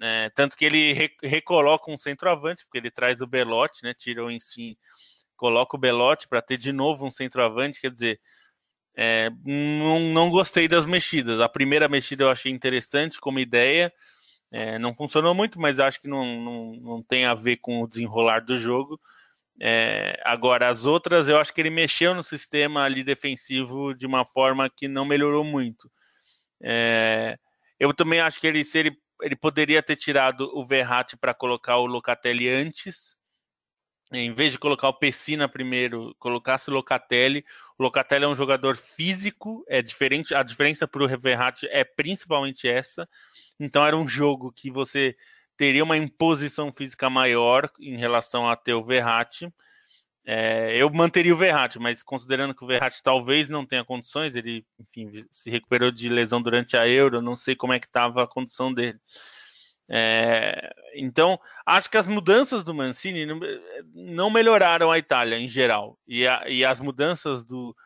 É, 0.01 0.31
tanto 0.31 0.57
que 0.57 0.65
ele 0.65 0.93
re, 0.95 1.11
recoloca 1.23 1.91
um 1.91 1.99
centroavante, 1.99 2.65
porque 2.65 2.79
ele 2.79 2.91
traz 2.91 3.21
o 3.21 3.27
Belotti, 3.27 3.85
né? 3.85 3.93
Tirou 3.93 4.31
em 4.31 4.39
si, 4.39 4.79
coloca 5.37 5.77
o 5.77 5.81
Belotti 5.81 6.27
para 6.27 6.41
ter 6.41 6.57
de 6.57 6.73
novo 6.73 7.07
um 7.07 7.11
centroavante, 7.11 7.81
quer 7.81 7.91
dizer, 7.91 8.21
é, 8.97 9.31
não, 9.45 10.01
não 10.01 10.31
gostei 10.31 10.67
das 10.67 10.87
mexidas. 10.87 11.41
A 11.41 11.49
primeira 11.49 11.89
mexida 11.89 12.25
eu 12.25 12.31
achei 12.31 12.51
interessante 12.51 13.21
como 13.21 13.39
ideia, 13.39 13.93
é, 14.53 14.79
não 14.79 14.95
funcionou 14.95 15.35
muito, 15.35 15.59
mas 15.59 15.81
acho 15.81 15.99
que 15.99 16.07
não, 16.07 16.41
não, 16.41 16.73
não 16.73 17.03
tem 17.03 17.25
a 17.25 17.35
ver 17.35 17.57
com 17.57 17.83
o 17.83 17.89
desenrolar 17.89 18.41
do 18.41 18.57
jogo. 18.57 19.01
É, 19.59 20.21
agora, 20.25 20.69
as 20.69 20.85
outras, 20.85 21.27
eu 21.27 21.39
acho 21.39 21.55
que 21.55 21.61
ele 21.61 21.71
mexeu 21.71 22.15
no 22.15 22.23
sistema 22.23 22.83
ali 22.83 23.03
defensivo 23.03 23.95
de 23.95 24.07
uma 24.07 24.25
forma 24.27 24.69
que 24.69 24.87
não 24.89 25.05
melhorou 25.07 25.43
muito. 25.43 25.91
É, 26.63 27.39
eu 27.81 27.95
também 27.95 28.21
acho 28.21 28.41
que 28.41 28.47
ele, 28.47 28.63
se 28.63 28.79
ele, 28.79 28.97
ele 29.23 29.37
poderia 29.37 29.83
ter 29.83 29.97
tirado 29.97 30.51
o 30.55 30.67
Verratti 30.67 31.17
para 31.17 31.33
colocar 31.33 31.79
o 31.79 31.87
Locatelli 31.87 32.49
antes, 32.49 33.17
em 34.13 34.33
vez 34.33 34.53
de 34.53 34.59
colocar 34.59 34.89
o 34.89 34.95
Pessina 34.95 35.49
primeiro, 35.49 36.15
colocasse 36.19 36.71
o 36.71 36.73
Locatelli. 36.73 37.45
O 37.79 37.83
Locatelli 37.83 38.25
é 38.25 38.29
um 38.29 38.35
jogador 38.35 38.77
físico, 38.77 39.65
é 39.69 39.81
diferente. 39.81 40.35
A 40.35 40.43
diferença 40.43 40.87
para 40.87 41.03
o 41.03 41.19
Verratti 41.19 41.67
é 41.71 41.85
principalmente 41.85 42.69
essa. 42.69 43.09
Então 43.59 43.85
era 43.85 43.97
um 43.97 44.07
jogo 44.07 44.53
que 44.53 44.71
você 44.71 45.17
teria 45.57 45.85
uma 45.85 45.97
imposição 45.97 46.73
física 46.73 47.09
maior 47.09 47.71
em 47.81 47.97
relação 47.97 48.49
a 48.49 48.57
ter 48.57 48.75
o 48.75 48.85
Verratti. 48.85 49.53
É, 50.25 50.77
eu 50.77 50.89
manteria 50.91 51.35
o 51.35 51.37
Verratti, 51.37 51.79
mas 51.79 52.03
considerando 52.03 52.55
que 52.55 52.63
o 52.63 52.67
Verratti 52.67 53.03
talvez 53.03 53.49
não 53.49 53.67
tenha 53.67 53.85
condições, 53.85 54.37
ele, 54.37 54.65
enfim, 54.79 55.27
se 55.33 55.51
recuperou 55.51 55.91
de 55.91 56.09
lesão 56.09 56.41
durante 56.41 56.77
a 56.77 56.87
Euro, 56.87 57.21
não 57.21 57.35
sei 57.35 57.57
como 57.57 57.73
é 57.73 57.81
que 57.81 57.87
estava 57.87 58.23
a 58.23 58.27
condição 58.27 58.73
dele. 58.73 58.99
É, 59.95 60.73
então, 60.95 61.39
acho 61.67 61.91
que 61.91 61.99
as 61.99 62.07
mudanças 62.07 62.65
do 62.65 62.73
Mancini 62.73 63.27
não, 63.27 63.39
não 63.95 64.31
melhoraram 64.31 64.91
a 64.91 64.97
Itália 64.97 65.37
em 65.37 65.49
geral, 65.49 65.99
e, 66.09 66.27
a, 66.27 66.49
e 66.49 66.65
as 66.65 66.81
mudanças 66.81 67.45
do, 67.45 67.77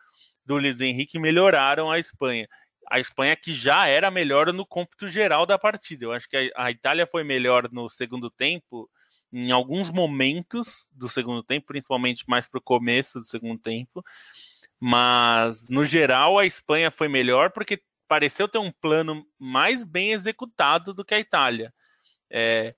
do 0.45 0.55
Luiz 0.55 0.79
Henrique 0.79 1.19
melhoraram 1.19 1.91
a 1.91 1.99
Espanha 1.99 2.47
a 2.89 2.99
Espanha 2.99 3.35
que 3.35 3.53
já 3.53 3.87
era 3.87 4.09
melhor 4.09 4.51
no 4.53 4.65
cômputo 4.65 5.07
geral 5.07 5.45
da 5.45 5.59
partida. 5.59 6.05
Eu 6.05 6.13
acho 6.13 6.27
que 6.29 6.37
a, 6.55 6.65
a 6.65 6.71
Itália 6.71 7.05
foi 7.05 7.23
melhor 7.23 7.69
no 7.71 7.89
segundo 7.89 8.29
tempo, 8.29 8.89
em 9.31 9.51
alguns 9.51 9.91
momentos 9.91 10.87
do 10.91 11.09
segundo 11.09 11.43
tempo, 11.43 11.67
principalmente 11.67 12.23
mais 12.27 12.45
para 12.45 12.59
o 12.59 12.63
começo 12.63 13.19
do 13.19 13.25
segundo 13.25 13.59
tempo. 13.59 14.03
Mas, 14.79 15.67
no 15.69 15.83
geral, 15.83 16.39
a 16.39 16.45
Espanha 16.45 16.89
foi 16.89 17.07
melhor 17.07 17.51
porque 17.51 17.81
pareceu 18.07 18.47
ter 18.47 18.59
um 18.59 18.71
plano 18.71 19.25
mais 19.37 19.83
bem 19.83 20.11
executado 20.11 20.93
do 20.93 21.03
que 21.03 21.13
a 21.13 21.19
Itália. 21.19 21.73
É, 22.29 22.75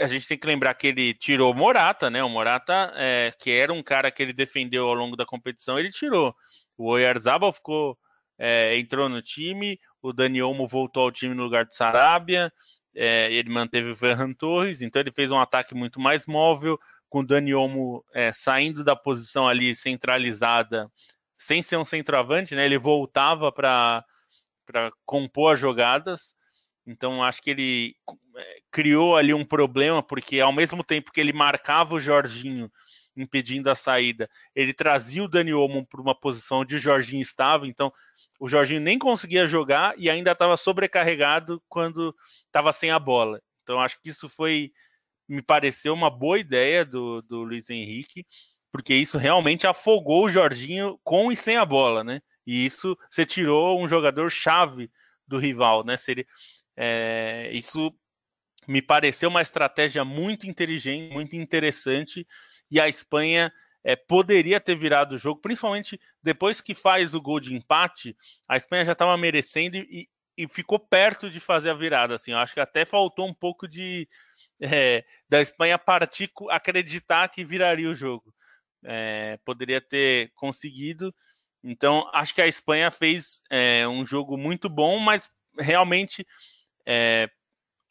a 0.00 0.06
gente 0.06 0.26
tem 0.26 0.38
que 0.38 0.46
lembrar 0.46 0.74
que 0.74 0.86
ele 0.88 1.14
tirou 1.14 1.52
o 1.52 1.56
Morata, 1.56 2.10
né? 2.10 2.22
O 2.22 2.28
Morata, 2.28 2.92
é, 2.96 3.32
que 3.38 3.50
era 3.50 3.72
um 3.72 3.82
cara 3.82 4.10
que 4.10 4.22
ele 4.22 4.32
defendeu 4.32 4.86
ao 4.88 4.94
longo 4.94 5.16
da 5.16 5.24
competição, 5.24 5.78
ele 5.78 5.90
tirou. 5.90 6.34
O 6.76 6.88
Oyarzabal 6.90 7.52
ficou 7.52 7.98
é, 8.40 8.78
entrou 8.78 9.06
no 9.06 9.20
time, 9.20 9.78
o 10.00 10.14
Dani 10.14 10.40
Olmo 10.40 10.66
voltou 10.66 11.02
ao 11.02 11.12
time 11.12 11.34
no 11.34 11.42
lugar 11.42 11.66
do 11.66 11.74
Sarabia, 11.74 12.50
é, 12.94 13.30
ele 13.30 13.50
manteve 13.50 13.90
o 13.90 13.96
Ferran 13.96 14.32
Torres, 14.32 14.80
então 14.80 14.98
ele 15.00 15.12
fez 15.12 15.30
um 15.30 15.38
ataque 15.38 15.74
muito 15.74 16.00
mais 16.00 16.26
móvel, 16.26 16.78
com 17.10 17.20
o 17.20 17.26
Dani 17.26 17.52
Olmo 17.52 18.02
é, 18.14 18.32
saindo 18.32 18.82
da 18.82 18.96
posição 18.96 19.46
ali 19.46 19.74
centralizada, 19.74 20.90
sem 21.38 21.60
ser 21.60 21.76
um 21.76 21.84
centroavante, 21.84 22.54
né, 22.54 22.64
ele 22.64 22.78
voltava 22.78 23.52
para 23.52 24.02
compor 25.04 25.52
as 25.52 25.60
jogadas, 25.60 26.34
então 26.90 27.22
acho 27.22 27.40
que 27.40 27.50
ele 27.50 27.96
é, 28.36 28.58
criou 28.70 29.16
ali 29.16 29.32
um 29.32 29.44
problema, 29.44 30.02
porque 30.02 30.40
ao 30.40 30.52
mesmo 30.52 30.82
tempo 30.82 31.12
que 31.12 31.20
ele 31.20 31.32
marcava 31.32 31.94
o 31.94 32.00
Jorginho 32.00 32.70
impedindo 33.16 33.70
a 33.70 33.76
saída, 33.76 34.28
ele 34.54 34.72
trazia 34.72 35.22
o 35.22 35.28
Dani 35.28 35.52
Olmo 35.52 35.86
para 35.86 36.00
uma 36.00 36.14
posição 36.14 36.58
onde 36.58 36.76
o 36.76 36.78
Jorginho 36.78 37.22
estava, 37.22 37.66
então 37.66 37.92
o 38.40 38.48
Jorginho 38.48 38.80
nem 38.80 38.98
conseguia 38.98 39.46
jogar 39.46 39.94
e 39.96 40.10
ainda 40.10 40.32
estava 40.32 40.56
sobrecarregado 40.56 41.62
quando 41.68 42.14
estava 42.46 42.72
sem 42.72 42.90
a 42.90 42.98
bola. 42.98 43.40
Então 43.62 43.80
acho 43.80 44.00
que 44.00 44.08
isso 44.08 44.28
foi, 44.28 44.72
me 45.28 45.42
pareceu 45.42 45.94
uma 45.94 46.10
boa 46.10 46.38
ideia 46.38 46.84
do, 46.84 47.22
do 47.22 47.42
Luiz 47.42 47.70
Henrique, 47.70 48.26
porque 48.72 48.94
isso 48.94 49.16
realmente 49.16 49.66
afogou 49.66 50.24
o 50.24 50.28
Jorginho 50.28 50.98
com 51.04 51.30
e 51.30 51.36
sem 51.36 51.56
a 51.56 51.64
bola, 51.64 52.02
né? 52.02 52.20
E 52.46 52.64
isso 52.64 52.98
você 53.08 53.24
tirou 53.24 53.80
um 53.80 53.86
jogador 53.86 54.28
chave 54.30 54.90
do 55.26 55.38
rival, 55.38 55.84
né? 55.84 55.96
Seria, 55.96 56.26
é, 56.82 57.50
isso 57.52 57.94
me 58.66 58.80
pareceu 58.80 59.28
uma 59.28 59.42
estratégia 59.42 60.02
muito 60.02 60.46
inteligente, 60.46 61.12
muito 61.12 61.36
interessante, 61.36 62.26
e 62.70 62.80
a 62.80 62.88
Espanha 62.88 63.52
é, 63.84 63.94
poderia 63.94 64.58
ter 64.58 64.76
virado 64.76 65.14
o 65.14 65.18
jogo, 65.18 65.42
principalmente 65.42 66.00
depois 66.22 66.62
que 66.62 66.74
faz 66.74 67.14
o 67.14 67.20
gol 67.20 67.38
de 67.38 67.54
empate, 67.54 68.16
a 68.48 68.56
Espanha 68.56 68.86
já 68.86 68.92
estava 68.92 69.14
merecendo 69.18 69.76
e, 69.76 70.08
e, 70.38 70.48
ficou 70.48 70.78
perto 70.78 71.28
de 71.28 71.38
fazer 71.38 71.68
a 71.68 71.74
virada. 71.74 72.14
Assim, 72.14 72.32
eu 72.32 72.38
acho 72.38 72.54
que 72.54 72.60
até 72.60 72.86
faltou 72.86 73.26
um 73.28 73.34
pouco 73.34 73.68
de 73.68 74.08
é, 74.58 75.04
da 75.28 75.42
Espanha 75.42 75.78
partir, 75.78 76.30
acreditar 76.48 77.28
que 77.28 77.44
viraria 77.44 77.90
o 77.90 77.94
jogo. 77.94 78.34
É, 78.82 79.38
poderia 79.44 79.82
ter 79.82 80.32
conseguido. 80.34 81.14
Então, 81.62 82.08
acho 82.14 82.34
que 82.34 82.40
a 82.40 82.46
Espanha 82.46 82.90
fez 82.90 83.42
é, 83.50 83.86
um 83.86 84.02
jogo 84.06 84.38
muito 84.38 84.66
bom, 84.66 84.98
mas 84.98 85.28
realmente 85.58 86.26
é, 86.86 87.28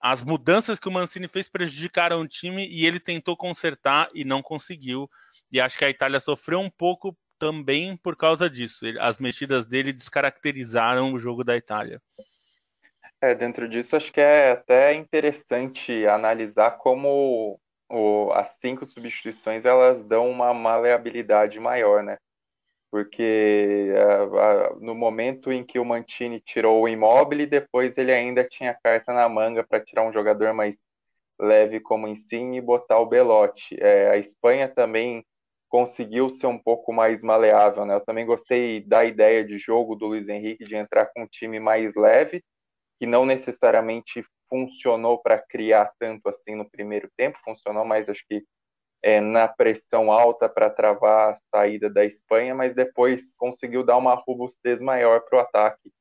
as 0.02 0.24
mudanças 0.24 0.80
que 0.80 0.88
o 0.88 0.92
Mancini 0.92 1.28
fez 1.28 1.50
prejudicaram 1.50 2.22
o 2.22 2.28
time 2.28 2.68
e 2.68 2.86
ele 2.86 3.00
tentou 3.00 3.36
consertar 3.36 4.10
e 4.14 4.24
não 4.24 4.42
conseguiu. 4.42 5.10
E 5.52 5.60
acho 5.60 5.78
que 5.78 5.86
a 5.86 5.90
Itália 5.90 6.20
sofreu 6.20 6.60
um 6.60 6.70
pouco 6.70 7.18
também 7.38 7.98
por 7.98 8.16
causa 8.16 8.50
disso. 8.50 8.86
As 9.00 9.18
mexidas 9.18 9.68
dele 9.68 9.92
descaracterizaram 9.92 11.14
o 11.14 11.20
jogo 11.20 11.44
da 11.44 11.58
Itália. 11.58 12.02
É, 13.22 13.36
dentro 13.36 13.68
disso, 13.68 13.96
acho 13.96 14.12
que 14.14 14.22
é 14.22 14.52
até 14.52 14.94
interessante 14.94 16.06
analisar 16.08 16.72
como 16.72 17.60
o, 17.90 18.32
as 18.34 18.56
cinco 18.62 18.86
substituições 18.86 19.66
elas 19.66 20.04
dão 20.06 20.30
uma 20.30 20.54
maleabilidade 20.54 21.60
maior, 21.60 22.04
né? 22.04 22.18
Porque 22.92 23.92
no 24.80 24.96
momento 24.96 25.52
em 25.52 25.64
que 25.64 25.80
o 25.80 25.86
Mantini 25.86 26.40
tirou 26.40 26.82
o 26.82 26.88
Immobile, 26.88 27.46
depois 27.46 27.98
ele 27.98 28.12
ainda 28.12 28.44
tinha 28.44 28.74
carta 28.84 29.14
na 29.14 29.30
manga 29.30 29.64
para 29.64 29.84
tirar 29.84 30.04
um 30.04 30.14
jogador 30.14 30.54
mais 30.54 30.76
leve 31.40 31.80
como 31.80 32.08
Insigne 32.08 32.58
e 32.58 32.62
botar 32.62 33.00
o 33.00 33.06
Belotti. 33.06 33.78
É, 33.80 34.10
a 34.10 34.18
Espanha 34.18 34.68
também 34.68 35.24
conseguiu 35.70 36.30
ser 36.30 36.48
um 36.48 36.58
pouco 36.58 36.92
mais 36.92 37.24
maleável, 37.24 37.86
né? 37.86 37.96
Eu 37.96 38.02
também 38.02 38.26
gostei 38.26 38.82
da 38.82 39.06
ideia 39.06 39.46
de 39.46 39.58
jogo 39.58 39.96
do 39.96 40.08
Luiz 40.08 40.28
Henrique 40.28 40.66
de 40.66 40.76
entrar 40.76 41.06
com 41.08 41.24
um 41.24 41.28
time 41.28 41.60
mais 41.60 41.96
leve, 41.96 42.44
que 43.00 43.06
não 43.06 43.26
necessariamente 43.26 44.24
funcionou 44.50 45.22
para 45.22 45.38
criar 45.38 45.92
tanto 46.00 46.28
assim 46.28 46.56
no 46.56 46.70
primeiro 46.70 47.08
tempo, 47.16 47.38
funcionou 47.46 47.86
mais 47.86 48.10
acho 48.10 48.26
que 48.28 48.44
é, 49.02 49.22
na 49.22 49.48
pressão 49.48 50.12
alta 50.12 50.50
para 50.50 50.70
travar 50.70 51.34
a 51.34 51.40
saída 51.56 51.90
da 51.90 52.06
Espanha, 52.06 52.54
mas 52.54 52.76
depois 52.76 53.34
conseguiu 53.36 53.84
dar 53.84 53.98
uma 53.98 54.16
robustez 54.16 54.82
maior 54.82 55.22
para 55.22 55.38
o 55.38 55.42
ataque, 55.42 55.92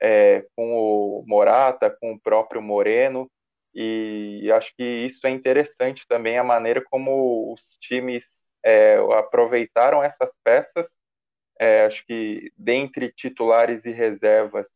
é, 0.00 0.44
com 0.56 0.74
o 0.74 1.24
Morata, 1.26 1.90
com 1.90 2.12
o 2.12 2.20
próprio 2.20 2.60
Moreno, 2.60 3.30
e 3.74 4.50
acho 4.52 4.72
que 4.76 4.82
isso 4.82 5.26
é 5.26 5.30
interessante 5.30 6.06
também 6.06 6.38
a 6.38 6.44
maneira 6.44 6.82
como 6.90 7.54
os 7.54 7.78
times 7.80 8.44
é, 8.62 8.96
aproveitaram 9.16 10.02
essas 10.02 10.38
peças. 10.44 10.98
É, 11.58 11.86
acho 11.86 12.04
que 12.06 12.52
dentre 12.56 13.12
titulares 13.12 13.84
e 13.84 13.90
reservas, 13.90 14.66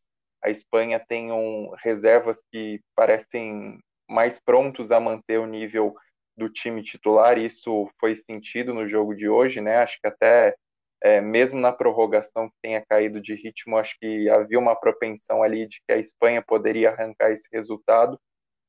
a 0.43 0.49
Espanha 0.49 0.99
tem 0.99 1.31
um, 1.31 1.71
reservas 1.83 2.37
que 2.51 2.81
parecem 2.95 3.79
mais 4.09 4.39
prontos 4.39 4.91
a 4.91 4.99
manter 4.99 5.37
o 5.37 5.45
nível 5.45 5.95
do 6.37 6.49
time 6.49 6.83
titular, 6.83 7.37
isso 7.37 7.89
foi 7.99 8.15
sentido 8.15 8.73
no 8.73 8.87
jogo 8.87 9.15
de 9.15 9.27
hoje, 9.27 9.59
né? 9.59 9.77
Acho 9.77 9.99
que 9.99 10.07
até 10.07 10.55
é, 11.01 11.19
mesmo 11.21 11.59
na 11.59 11.71
prorrogação 11.71 12.49
que 12.49 12.55
tenha 12.61 12.83
caído 12.85 13.19
de 13.21 13.33
ritmo, 13.33 13.77
acho 13.77 13.97
que 13.99 14.29
havia 14.29 14.59
uma 14.59 14.75
propensão 14.75 15.43
ali 15.43 15.67
de 15.67 15.81
que 15.87 15.93
a 15.93 15.97
Espanha 15.97 16.41
poderia 16.41 16.91
arrancar 16.91 17.31
esse 17.31 17.47
resultado, 17.51 18.19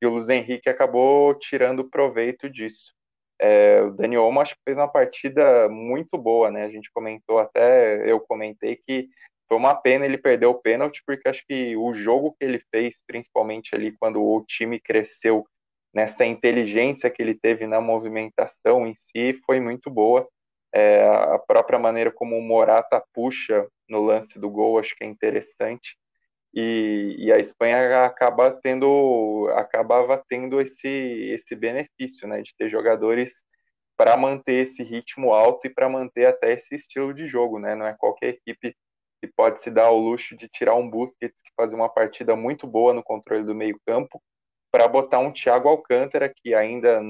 e 0.00 0.06
o 0.06 0.10
Luiz 0.10 0.28
Henrique 0.28 0.68
acabou 0.68 1.34
tirando 1.34 1.88
proveito 1.88 2.48
disso. 2.48 2.94
É, 3.40 3.82
o 3.82 3.90
Dani 3.90 4.16
Olmo 4.16 4.40
acho 4.40 4.54
que 4.54 4.62
fez 4.64 4.76
uma 4.76 4.88
partida 4.88 5.68
muito 5.68 6.16
boa, 6.18 6.50
né? 6.50 6.64
A 6.64 6.70
gente 6.70 6.90
comentou 6.92 7.38
até, 7.38 8.10
eu 8.10 8.20
comentei 8.20 8.76
que 8.76 9.08
foi 9.48 9.56
uma 9.56 9.74
pena 9.74 10.04
ele 10.04 10.18
perder 10.18 10.46
o 10.46 10.54
pênalti, 10.54 11.02
porque 11.06 11.28
acho 11.28 11.44
que 11.46 11.76
o 11.76 11.94
jogo 11.94 12.34
que 12.38 12.44
ele 12.44 12.62
fez, 12.70 13.02
principalmente 13.06 13.74
ali 13.74 13.96
quando 13.98 14.22
o 14.22 14.44
time 14.44 14.78
cresceu 14.78 15.46
nessa 15.92 16.24
inteligência 16.24 17.10
que 17.10 17.22
ele 17.22 17.34
teve 17.34 17.66
na 17.66 17.80
movimentação 17.80 18.86
em 18.86 18.94
si 18.94 19.38
foi 19.46 19.60
muito 19.60 19.90
boa. 19.90 20.28
É, 20.72 21.06
a 21.06 21.38
própria 21.38 21.78
maneira 21.78 22.12
como 22.12 22.36
o 22.36 22.42
Morata 22.42 23.02
puxa 23.14 23.66
no 23.88 24.02
lance 24.02 24.38
do 24.38 24.50
gol 24.50 24.78
acho 24.78 24.94
que 24.94 25.02
é 25.02 25.06
interessante 25.06 25.96
e, 26.54 27.16
e 27.18 27.32
a 27.32 27.38
Espanha 27.38 28.04
acaba 28.04 28.50
tendo 28.50 29.48
acabava 29.54 30.22
tendo 30.28 30.60
esse 30.60 30.88
esse 30.88 31.54
benefício 31.54 32.28
né 32.28 32.42
de 32.42 32.54
ter 32.54 32.68
jogadores 32.68 33.44
para 33.96 34.14
manter 34.16 34.66
esse 34.66 34.82
ritmo 34.82 35.32
alto 35.32 35.66
e 35.66 35.70
para 35.70 35.88
manter 35.88 36.26
até 36.26 36.52
esse 36.52 36.74
estilo 36.74 37.14
de 37.14 37.26
jogo 37.26 37.58
né 37.58 37.74
não 37.74 37.86
é 37.86 37.94
qualquer 37.96 38.28
equipe 38.30 38.76
que 39.22 39.26
pode 39.34 39.60
se 39.62 39.70
dar 39.70 39.86
ao 39.86 39.98
luxo 39.98 40.36
de 40.36 40.48
tirar 40.48 40.74
um 40.74 40.88
Busquets 40.88 41.40
que 41.42 41.50
faz 41.56 41.72
uma 41.72 41.88
partida 41.88 42.36
muito 42.36 42.66
boa 42.66 42.92
no 42.92 43.02
controle 43.02 43.44
do 43.44 43.54
meio 43.54 43.80
campo 43.86 44.22
para 44.70 44.88
botar 44.88 45.18
um 45.18 45.32
Thiago 45.32 45.68
Alcântara, 45.68 46.32
que 46.34 46.54
ainda 46.54 47.00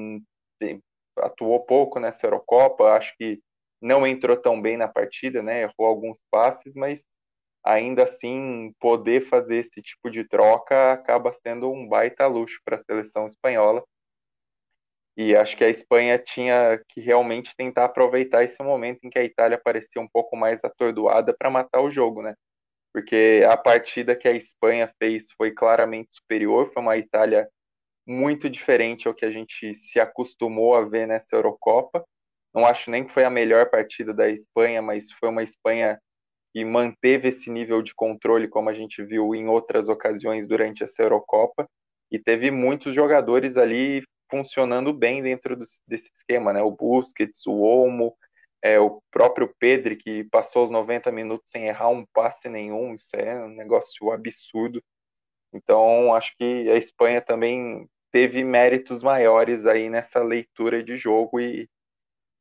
atuou 1.18 1.60
pouco 1.64 1.98
nessa 1.98 2.26
Eurocopa, 2.26 2.92
acho 2.92 3.14
que 3.16 3.40
não 3.80 4.06
entrou 4.06 4.36
tão 4.36 4.60
bem 4.60 4.76
na 4.76 4.88
partida, 4.88 5.42
né? 5.42 5.62
Errou 5.62 5.86
alguns 5.86 6.18
passes, 6.30 6.74
mas 6.74 7.04
ainda 7.64 8.04
assim 8.04 8.72
poder 8.80 9.28
fazer 9.28 9.56
esse 9.56 9.82
tipo 9.82 10.10
de 10.10 10.24
troca 10.24 10.92
acaba 10.92 11.32
sendo 11.32 11.70
um 11.70 11.88
baita 11.88 12.26
luxo 12.26 12.60
para 12.64 12.76
a 12.76 12.80
seleção 12.80 13.26
espanhola. 13.26 13.84
E 15.16 15.34
acho 15.34 15.56
que 15.56 15.64
a 15.64 15.68
Espanha 15.68 16.16
tinha 16.18 16.80
que 16.88 17.00
realmente 17.00 17.54
tentar 17.56 17.86
aproveitar 17.86 18.44
esse 18.44 18.62
momento 18.62 19.00
em 19.04 19.10
que 19.10 19.18
a 19.18 19.24
Itália 19.24 19.60
parecia 19.62 20.00
um 20.00 20.08
pouco 20.08 20.36
mais 20.36 20.62
atordoada 20.64 21.34
para 21.36 21.50
matar 21.50 21.80
o 21.80 21.90
jogo, 21.90 22.22
né? 22.22 22.34
Porque 22.98 23.44
a 23.48 23.56
partida 23.56 24.16
que 24.16 24.26
a 24.26 24.32
Espanha 24.32 24.92
fez 24.98 25.30
foi 25.36 25.52
claramente 25.52 26.16
superior, 26.16 26.72
foi 26.72 26.82
uma 26.82 26.96
Itália 26.96 27.48
muito 28.04 28.50
diferente 28.50 29.06
ao 29.06 29.14
que 29.14 29.24
a 29.24 29.30
gente 29.30 29.72
se 29.72 30.00
acostumou 30.00 30.74
a 30.74 30.82
ver 30.82 31.06
nessa 31.06 31.36
Eurocopa. 31.36 32.04
Não 32.52 32.66
acho 32.66 32.90
nem 32.90 33.04
que 33.04 33.12
foi 33.12 33.22
a 33.22 33.30
melhor 33.30 33.70
partida 33.70 34.12
da 34.12 34.28
Espanha, 34.28 34.82
mas 34.82 35.12
foi 35.12 35.28
uma 35.28 35.44
Espanha 35.44 35.96
que 36.52 36.64
manteve 36.64 37.28
esse 37.28 37.48
nível 37.48 37.82
de 37.82 37.94
controle, 37.94 38.48
como 38.48 38.68
a 38.68 38.74
gente 38.74 39.00
viu 39.04 39.32
em 39.32 39.46
outras 39.46 39.88
ocasiões 39.88 40.48
durante 40.48 40.82
essa 40.82 41.00
Eurocopa, 41.00 41.68
e 42.10 42.18
teve 42.18 42.50
muitos 42.50 42.92
jogadores 42.92 43.56
ali 43.56 44.02
funcionando 44.28 44.92
bem 44.92 45.22
dentro 45.22 45.54
desse 45.56 46.10
esquema, 46.12 46.52
né? 46.52 46.62
O 46.62 46.72
Busquets, 46.72 47.46
o 47.46 47.60
Olmo, 47.60 48.16
é, 48.62 48.78
o 48.78 49.00
próprio 49.10 49.54
Pedro, 49.58 49.96
que 49.96 50.24
passou 50.24 50.64
os 50.64 50.70
90 50.70 51.10
minutos 51.12 51.50
sem 51.50 51.68
errar 51.68 51.88
um 51.88 52.04
passe 52.06 52.48
nenhum, 52.48 52.94
isso 52.94 53.14
é 53.14 53.44
um 53.44 53.48
negócio 53.48 54.10
absurdo. 54.10 54.82
Então, 55.52 56.14
acho 56.14 56.36
que 56.36 56.70
a 56.70 56.76
Espanha 56.76 57.20
também 57.20 57.88
teve 58.10 58.42
méritos 58.44 59.02
maiores 59.02 59.66
aí 59.66 59.88
nessa 59.88 60.22
leitura 60.22 60.82
de 60.82 60.96
jogo 60.96 61.40
e, 61.40 61.68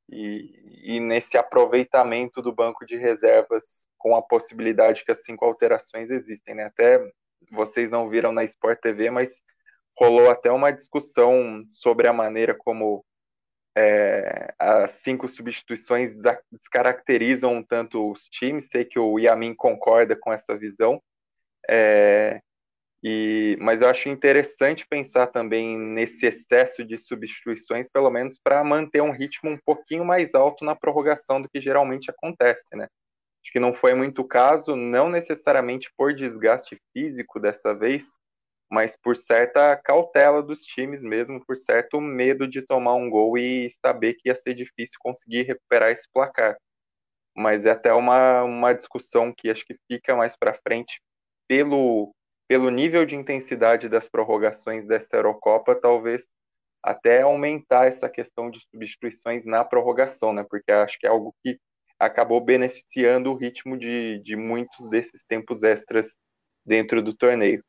e, 0.09 0.95
e, 0.95 0.99
nesse 0.99 1.37
aproveitamento 1.37 2.41
do 2.41 2.53
banco 2.53 2.85
de 2.85 2.97
reservas 2.97 3.87
com 3.97 4.15
a 4.15 4.21
possibilidade 4.21 5.03
que 5.05 5.11
as 5.11 5.23
cinco 5.23 5.45
alterações 5.45 6.09
existem. 6.09 6.55
Né? 6.55 6.63
Até 6.65 6.99
vocês 7.51 7.91
não 7.91 8.09
viram 8.09 8.31
na 8.31 8.43
Sport 8.43 8.79
TV, 8.79 9.09
mas 9.09 9.41
rolou 9.97 10.29
até 10.29 10.51
uma 10.51 10.71
discussão 10.71 11.63
sobre 11.65 12.07
a 12.07 12.13
maneira 12.13 12.55
como 12.55 13.05
é, 13.79 14.55
as 14.57 14.91
cinco 14.91 15.29
substituições 15.29 16.11
descaracterizam 16.51 17.61
tanto 17.61 18.11
os 18.11 18.23
times. 18.23 18.69
Sei 18.71 18.83
que 18.83 18.97
o 18.97 19.19
Yamin 19.19 19.53
concorda 19.53 20.15
com 20.15 20.33
essa 20.33 20.57
visão, 20.57 20.99
é, 21.69 22.41
e, 23.03 23.55
mas 23.61 23.81
eu 23.81 23.87
acho 23.87 24.09
interessante 24.09 24.87
pensar 24.87 25.27
também 25.27 25.77
nesse 25.77 26.25
excesso 26.25 26.83
de 26.83 26.97
substituições, 26.97 27.87
pelo 27.87 28.09
menos 28.09 28.39
para 28.43 28.63
manter 28.63 29.01
um 29.01 29.11
ritmo 29.11 29.51
um 29.51 29.59
pouquinho 29.63 30.03
mais 30.03 30.33
alto 30.33 30.65
na 30.65 30.75
prorrogação 30.75 31.39
do 31.39 31.47
que 31.47 31.61
geralmente 31.61 32.09
acontece, 32.09 32.75
né? 32.75 32.87
Acho 33.43 33.51
que 33.53 33.59
não 33.59 33.75
foi 33.75 33.93
muito 33.93 34.23
o 34.23 34.27
caso, 34.27 34.75
não 34.75 35.07
necessariamente 35.07 35.91
por 35.95 36.15
desgaste 36.15 36.81
físico 36.91 37.39
dessa 37.39 37.75
vez, 37.75 38.03
mas 38.69 38.97
por 38.97 39.15
certa 39.15 39.75
cautela 39.77 40.43
dos 40.43 40.61
times 40.61 41.01
mesmo, 41.01 41.43
por 41.45 41.55
certo 41.57 42.01
medo 42.01 42.47
de 42.47 42.61
tomar 42.61 42.95
um 42.95 43.09
gol 43.09 43.37
e 43.37 43.69
saber 43.85 44.15
que 44.15 44.29
ia 44.29 44.35
ser 44.35 44.53
difícil 44.53 44.97
conseguir 44.99 45.43
recuperar 45.43 45.91
esse 45.91 46.07
placar. 46.13 46.57
Mas 47.35 47.65
é 47.65 47.71
até 47.71 47.93
uma, 47.93 48.43
uma 48.43 48.73
discussão 48.73 49.33
que 49.35 49.49
acho 49.49 49.65
que 49.65 49.77
fica 49.87 50.15
mais 50.15 50.35
para 50.35 50.59
frente 50.67 51.01
pelo, 51.47 52.13
pelo 52.47 52.69
nível 52.69 53.05
de 53.05 53.15
intensidade 53.15 53.87
das 53.87 54.09
prorrogações 54.09 54.85
dessa 54.87 55.15
Eurocopa, 55.15 55.75
talvez 55.75 56.27
até 56.83 57.21
aumentar 57.21 57.87
essa 57.87 58.09
questão 58.09 58.49
de 58.49 58.59
substituições 58.71 59.45
na 59.45 59.63
prorrogação, 59.63 60.33
né? 60.33 60.45
Porque 60.49 60.71
acho 60.71 60.97
que 60.99 61.07
é 61.07 61.09
algo 61.09 61.35
que 61.43 61.59
acabou 61.99 62.39
beneficiando 62.39 63.31
o 63.31 63.35
ritmo 63.35 63.77
de, 63.77 64.19
de 64.19 64.35
muitos 64.35 64.89
desses 64.89 65.23
tempos 65.23 65.63
extras 65.63 66.17
dentro 66.65 67.01
do 67.01 67.15
torneio. 67.15 67.63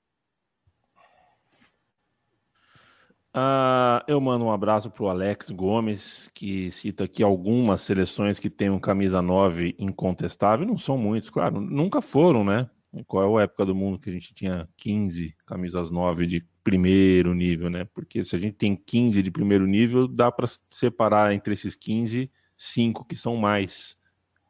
Uh, 3.38 4.02
eu 4.08 4.20
mando 4.20 4.44
um 4.44 4.50
abraço 4.50 4.90
para 4.90 5.04
o 5.04 5.08
Alex 5.08 5.50
Gomes, 5.50 6.28
que 6.34 6.72
cita 6.72 7.04
aqui 7.04 7.22
algumas 7.22 7.82
seleções 7.82 8.36
que 8.36 8.50
têm 8.50 8.68
um 8.68 8.80
camisa 8.80 9.22
9 9.22 9.76
incontestável. 9.78 10.66
Não 10.66 10.76
são 10.76 10.98
muitos, 10.98 11.30
claro, 11.30 11.60
nunca 11.60 12.02
foram, 12.02 12.44
né? 12.44 12.68
Qual 13.06 13.38
é 13.38 13.42
a 13.42 13.44
época 13.44 13.66
do 13.66 13.76
mundo 13.76 13.98
que 13.98 14.10
a 14.10 14.12
gente 14.12 14.34
tinha 14.34 14.68
15 14.76 15.36
camisas 15.46 15.88
9 15.88 16.26
de 16.26 16.44
primeiro 16.64 17.32
nível, 17.32 17.70
né? 17.70 17.84
Porque 17.94 18.24
se 18.24 18.34
a 18.34 18.38
gente 18.40 18.56
tem 18.56 18.74
15 18.74 19.22
de 19.22 19.30
primeiro 19.30 19.66
nível, 19.66 20.08
dá 20.08 20.32
para 20.32 20.48
separar 20.68 21.32
entre 21.32 21.52
esses 21.52 21.76
15, 21.76 22.28
cinco 22.56 23.04
que 23.04 23.14
são 23.14 23.36
mais 23.36 23.96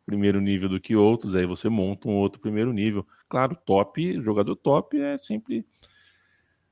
primeiro 0.07 0.41
nível 0.41 0.71
do 0.71 0.81
que 0.81 0.97
outros, 0.97 1.35
aí 1.35 1.45
você 1.45 1.69
monta 1.69 2.09
um 2.09 2.15
outro 2.15 2.41
primeiro 2.41 2.73
nível. 2.73 3.07
Claro, 3.29 3.55
top, 3.67 4.23
jogador 4.23 4.57
top 4.57 4.99
é 4.99 5.19
sempre 5.19 5.67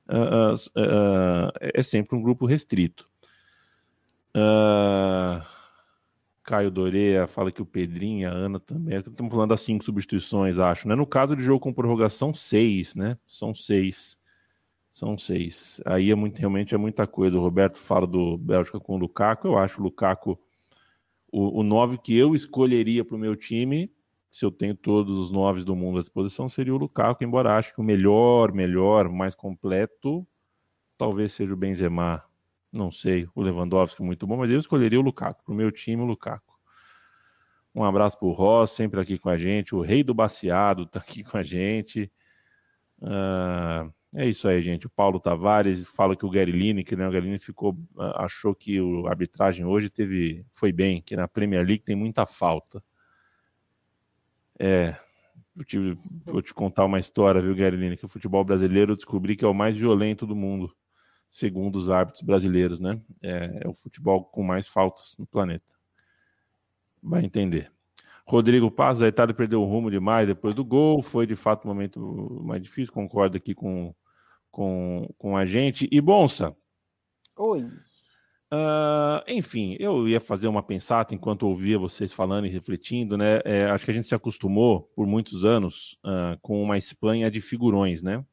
uh, 0.09 0.55
uh, 0.55 1.53
é 1.61 1.83
sempre 1.83 2.17
um 2.17 2.23
grupo 2.23 2.47
restrito. 2.47 3.09
Caio 6.43 6.71
Doreia 6.71 7.27
fala 7.27 7.51
que 7.51 7.61
o 7.61 7.67
Pedrinho, 7.67 8.29
a 8.29 8.33
Ana 8.33 8.61
também. 8.61 8.99
Estamos 8.99 9.33
falando 9.33 9.51
das 9.51 9.63
cinco 9.63 9.83
substituições, 9.83 10.59
acho. 10.59 10.87
Né? 10.87 10.95
No 10.95 11.07
caso 11.07 11.35
de 11.35 11.43
jogo 11.43 11.59
com 11.59 11.73
prorrogação, 11.73 12.33
seis, 12.33 12.95
né? 12.95 13.19
São 13.27 13.55
seis. 13.55 14.17
São 14.93 15.19
seis. 15.19 15.81
Aí 15.85 16.11
é 16.11 16.15
muito, 16.15 16.39
realmente 16.39 16.75
é 16.75 16.79
muita 16.79 17.07
coisa. 17.07 17.37
O 17.37 17.41
Roberto 17.41 17.79
fala 17.79 18.07
do 18.07 18.39
Bélgica 18.39 18.79
com 18.79 18.95
o 18.95 18.99
Lukaku. 18.99 19.49
Eu 19.49 19.59
acho 19.59 19.81
o 19.81 19.85
Lukaku 19.85 20.39
o, 21.31 21.61
o 21.61 21.63
nove 21.63 21.99
que 21.99 22.17
eu 22.17 22.35
escolheria 22.35 23.05
para 23.05 23.17
o 23.17 23.19
meu 23.19 23.37
time 23.37 23.93
se 24.31 24.45
eu 24.45 24.51
tenho 24.51 24.75
todos 24.75 25.19
os 25.19 25.31
nove 25.31 25.65
do 25.65 25.75
mundo 25.75 25.99
à 25.99 26.01
disposição, 26.01 26.49
seria 26.49 26.75
o 26.75 26.79
Lukaku, 26.79 27.25
embora 27.25 27.57
acho 27.57 27.75
que 27.75 27.81
o 27.81 27.85
melhor, 27.85 28.53
melhor, 28.53 29.09
mais 29.09 29.35
completo, 29.35 30.27
talvez 30.97 31.33
seja 31.33 31.53
o 31.53 31.57
Benzema. 31.57 32.23
Não 32.73 32.91
sei, 32.91 33.27
o 33.35 33.41
Lewandowski 33.41 34.03
muito 34.03 34.27
bom, 34.27 34.37
mas 34.37 34.51
eu 34.51 34.59
escolheria 34.59 35.01
o 35.01 35.03
Lukaku. 35.03 35.45
Para 35.45 35.53
o 35.53 35.57
meu 35.57 35.71
time, 35.73 36.03
o 36.03 36.05
Lukaku. 36.05 36.55
Um 37.75 37.85
abraço 37.85 38.19
para 38.19 38.29
o 38.29 38.33
Ross, 38.33 38.71
sempre 38.71 39.01
aqui 39.01 39.19
com 39.19 39.29
a 39.29 39.37
gente. 39.37 39.75
O 39.75 39.81
Rei 39.81 40.03
do 40.03 40.15
Baciado 40.15 40.85
está 40.85 40.99
aqui 40.99 41.23
com 41.23 41.37
a 41.37 41.43
gente. 41.43 42.11
Uh, 43.01 43.93
é 44.15 44.27
isso 44.27 44.49
aí, 44.49 44.63
gente. 44.63 44.87
O 44.87 44.91
Paulo 44.91 45.21
Tavares 45.21 45.87
fala 45.87 46.17
que 46.17 46.25
o 46.25 46.31
Gary 46.31 46.53
Lineker, 46.53 46.97
né? 46.97 47.07
O 47.07 47.11
Gary 47.11 47.27
Lineker 47.27 47.45
ficou, 47.45 47.77
achou 48.15 48.55
que 48.55 48.79
a 49.07 49.11
arbitragem 49.11 49.67
hoje 49.67 49.91
teve, 49.91 50.43
foi 50.51 50.73
bem, 50.73 51.03
que 51.03 51.15
na 51.15 51.29
Premier 51.29 51.67
League 51.67 51.85
tem 51.85 51.95
muita 51.95 52.25
falta. 52.25 52.83
É, 54.59 54.97
vou 55.55 55.65
te, 55.65 55.99
vou 56.25 56.43
te 56.43 56.55
contar 56.55 56.85
uma 56.85 56.99
história, 56.99 57.41
viu, 57.41 57.55
Gary 57.55 57.77
Lineker? 57.77 58.07
O 58.07 58.09
futebol 58.09 58.45
brasileiro 58.45 58.93
eu 58.93 58.97
descobri 58.97 59.37
que 59.37 59.45
é 59.45 59.49
o 59.49 59.55
mais 59.55 59.77
violento 59.77 60.27
do 60.27 60.37
mundo, 60.37 60.75
segundo 61.29 61.77
os 61.77 61.91
árbitros 61.91 62.23
brasileiros, 62.23 62.81
né? 62.81 63.01
É, 63.23 63.61
é 63.65 63.69
o 63.69 63.75
futebol 63.75 64.25
com 64.25 64.43
mais 64.43 64.67
faltas 64.67 65.17
no 65.19 65.27
planeta. 65.27 65.73
Vai 67.03 67.25
entender. 67.25 67.71
Rodrigo 68.27 68.71
Passos, 68.71 69.05
a 69.05 69.09
Itália 69.09 69.35
perdeu 69.35 69.63
o 69.63 69.67
rumo 69.67 69.91
demais 69.91 70.27
depois 70.27 70.55
do 70.55 70.65
gol, 70.65 71.01
foi 71.01 71.27
de 71.27 71.37
fato 71.37 71.65
um 71.65 71.69
momento 71.69 72.43
mais 72.45 72.61
difícil, 72.61 72.93
concordo 72.93 73.37
aqui 73.37 73.55
com, 73.55 73.95
com, 74.51 75.09
com 75.17 75.37
a 75.37 75.45
gente. 75.45 75.89
E 75.93 76.01
Bonsa. 76.01 76.57
Oi. 77.37 77.69
Uh, 78.57 79.23
enfim, 79.27 79.77
eu 79.79 80.09
ia 80.09 80.19
fazer 80.19 80.49
uma 80.49 80.63
pensata 80.63 81.15
enquanto 81.15 81.47
ouvia 81.47 81.79
vocês 81.79 82.13
falando 82.13 82.47
e 82.47 82.51
refletindo, 82.51 83.17
né? 83.19 83.41
É, 83.45 83.67
acho 83.67 83.85
que 83.85 83.91
a 83.91 83.95
gente 83.95 84.07
se 84.07 84.15
acostumou 84.15 84.91
por 84.95 85.07
muitos 85.07 85.45
anos 85.45 85.99
uh, 86.05 86.39
com 86.41 86.63
uma 86.63 86.79
Espanha 86.79 87.31
de 87.31 87.41
figurões, 87.41 88.03
né? 88.03 88.25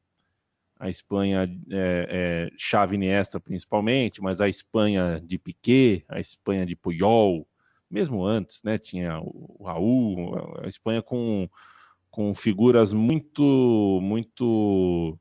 A 0.78 0.88
Espanha 0.88 1.50
é, 1.70 2.48
é, 2.50 2.94
Iniesta 2.94 3.38
principalmente, 3.38 4.22
mas 4.22 4.40
a 4.40 4.48
Espanha 4.48 5.20
de 5.22 5.36
Piquet, 5.36 6.04
a 6.08 6.18
Espanha 6.18 6.64
de 6.64 6.74
Puyol, 6.74 7.46
mesmo 7.90 8.24
antes, 8.24 8.62
né? 8.62 8.78
Tinha 8.78 9.20
o 9.20 9.62
Raul, 9.64 10.58
a 10.62 10.68
Espanha 10.68 11.02
com, 11.02 11.48
com 12.10 12.34
figuras 12.34 12.92
muito, 12.92 13.98
muito, 14.00 15.18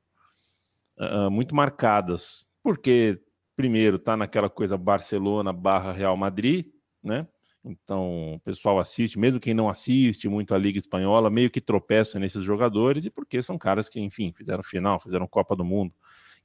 uh, 0.97 1.29
muito 1.29 1.53
marcadas, 1.53 2.47
porque 2.61 3.19
primeiro 3.55 3.99
tá 3.99 4.17
naquela 4.17 4.49
coisa 4.49 4.77
Barcelona 4.77 5.53
barra 5.53 5.91
Real 5.91 6.17
Madrid, 6.17 6.67
né? 7.01 7.27
Então, 7.65 8.33
o 8.33 8.39
pessoal 8.41 8.77
assiste, 8.77 9.17
mesmo 9.17 9.39
quem 9.39 9.53
não 9.53 9.69
assiste 9.69 10.27
muito 10.27 10.53
a 10.53 10.57
Liga 10.57 10.77
Espanhola, 10.77 11.29
meio 11.29 11.49
que 11.49 11.61
tropeça 11.61 12.19
nesses 12.19 12.43
jogadores, 12.43 13.05
e 13.05 13.09
porque 13.09 13.41
são 13.41 13.57
caras 13.57 13.87
que, 13.87 14.01
enfim, 14.01 14.33
fizeram 14.35 14.61
final, 14.61 14.99
fizeram 14.99 15.25
Copa 15.25 15.55
do 15.55 15.63
Mundo. 15.63 15.93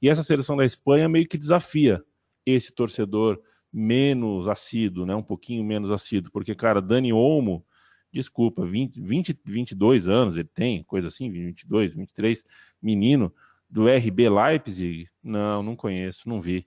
E 0.01 0.07
essa 0.07 0.23
seleção 0.23 0.55
da 0.55 0.63
Espanha 0.63 1.09
meio 1.09 1.27
que 1.27 1.37
desafia 1.37 2.01
esse 2.45 2.73
torcedor 2.73 3.41
menos 3.71 4.47
assíduo, 4.47 5.05
né? 5.05 5.13
Um 5.13 5.21
pouquinho 5.21 5.63
menos 5.63 5.91
assíduo, 5.91 6.31
porque, 6.31 6.55
cara, 6.55 6.81
Dani 6.81 7.11
Olmo, 7.11 7.65
desculpa, 8.13 8.65
20, 8.65 9.01
20, 9.01 9.39
22 9.45 10.07
anos 10.07 10.37
ele 10.37 10.47
tem, 10.47 10.83
coisa 10.83 11.09
assim, 11.09 11.29
22, 11.29 11.93
23, 11.93 12.45
menino 12.81 13.33
do 13.69 13.87
RB 13.87 14.29
Leipzig, 14.29 15.07
não, 15.21 15.61
não 15.61 15.75
conheço, 15.75 16.27
não 16.27 16.41
vi, 16.41 16.65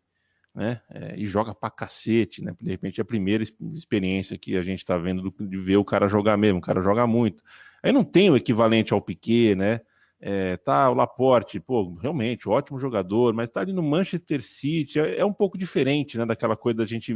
né? 0.54 0.80
É, 0.90 1.14
e 1.18 1.26
joga 1.26 1.54
pra 1.54 1.70
cacete, 1.70 2.42
né? 2.42 2.54
De 2.60 2.70
repente 2.70 3.00
é 3.00 3.02
a 3.02 3.04
primeira 3.04 3.42
experiência 3.42 4.38
que 4.38 4.56
a 4.56 4.62
gente 4.62 4.84
tá 4.84 4.96
vendo 4.96 5.32
de 5.40 5.58
ver 5.58 5.76
o 5.76 5.84
cara 5.84 6.08
jogar 6.08 6.36
mesmo, 6.36 6.58
o 6.58 6.62
cara 6.62 6.82
joga 6.82 7.06
muito. 7.06 7.42
Aí 7.82 7.92
não 7.92 8.04
tem 8.04 8.30
o 8.30 8.36
equivalente 8.36 8.92
ao 8.92 9.00
Piquet, 9.00 9.54
né? 9.54 9.80
É, 10.24 10.56
tá 10.58 10.88
o 10.88 10.94
Laporte, 10.94 11.58
pô, 11.58 11.96
realmente 12.00 12.48
ótimo 12.48 12.78
jogador, 12.78 13.34
mas 13.34 13.50
tá 13.50 13.60
ali 13.60 13.72
no 13.72 13.82
Manchester 13.82 14.40
City, 14.40 15.00
é, 15.00 15.18
é, 15.18 15.24
um 15.24 15.32
pouco 15.32 15.58
diferente, 15.58 16.16
né, 16.16 16.24
daquela 16.24 16.56
coisa 16.56 16.78
da 16.78 16.86
gente 16.86 17.12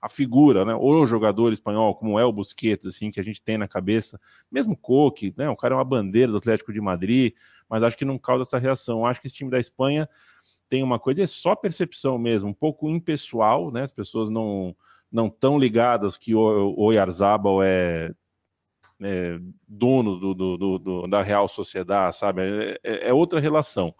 a 0.00 0.08
figura, 0.08 0.64
né, 0.64 0.72
ou 0.72 1.02
o 1.02 1.06
jogador 1.06 1.52
espanhol, 1.52 1.96
como 1.96 2.16
é 2.16 2.24
o 2.24 2.30
Busquets, 2.30 2.86
assim, 2.86 3.10
que 3.10 3.18
a 3.18 3.24
gente 3.24 3.42
tem 3.42 3.58
na 3.58 3.66
cabeça, 3.66 4.20
mesmo 4.52 4.76
Coque, 4.76 5.34
né, 5.36 5.50
o 5.50 5.56
cara 5.56 5.74
é 5.74 5.78
uma 5.78 5.84
bandeira 5.84 6.30
do 6.30 6.38
Atlético 6.38 6.72
de 6.72 6.80
Madrid, 6.80 7.32
mas 7.68 7.82
acho 7.82 7.96
que 7.96 8.04
não 8.04 8.18
causa 8.18 8.42
essa 8.42 8.58
reação. 8.58 9.04
Acho 9.04 9.20
que 9.20 9.26
esse 9.26 9.36
time 9.36 9.50
da 9.50 9.60
Espanha 9.60 10.08
tem 10.68 10.82
uma 10.82 10.98
coisa, 10.98 11.22
é 11.22 11.26
só 11.26 11.54
percepção 11.56 12.18
mesmo, 12.18 12.50
um 12.50 12.54
pouco 12.54 12.88
impessoal, 12.88 13.70
né, 13.70 13.82
as 13.82 13.92
pessoas 13.92 14.28
não 14.28 14.74
não 15.10 15.30
tão 15.30 15.58
ligadas 15.58 16.18
que 16.18 16.34
o, 16.34 16.38
o 16.76 16.82
Oyarzabal 16.84 17.62
é 17.62 18.12
é, 19.00 19.38
dono 19.66 20.16
do, 20.18 20.34
do, 20.34 20.78
do, 20.78 21.06
da 21.06 21.22
Real 21.22 21.46
Sociedade, 21.48 22.16
sabe? 22.16 22.42
É, 22.42 22.80
é, 22.82 23.08
é, 23.08 23.14
outra 23.14 23.40
relação. 23.40 23.94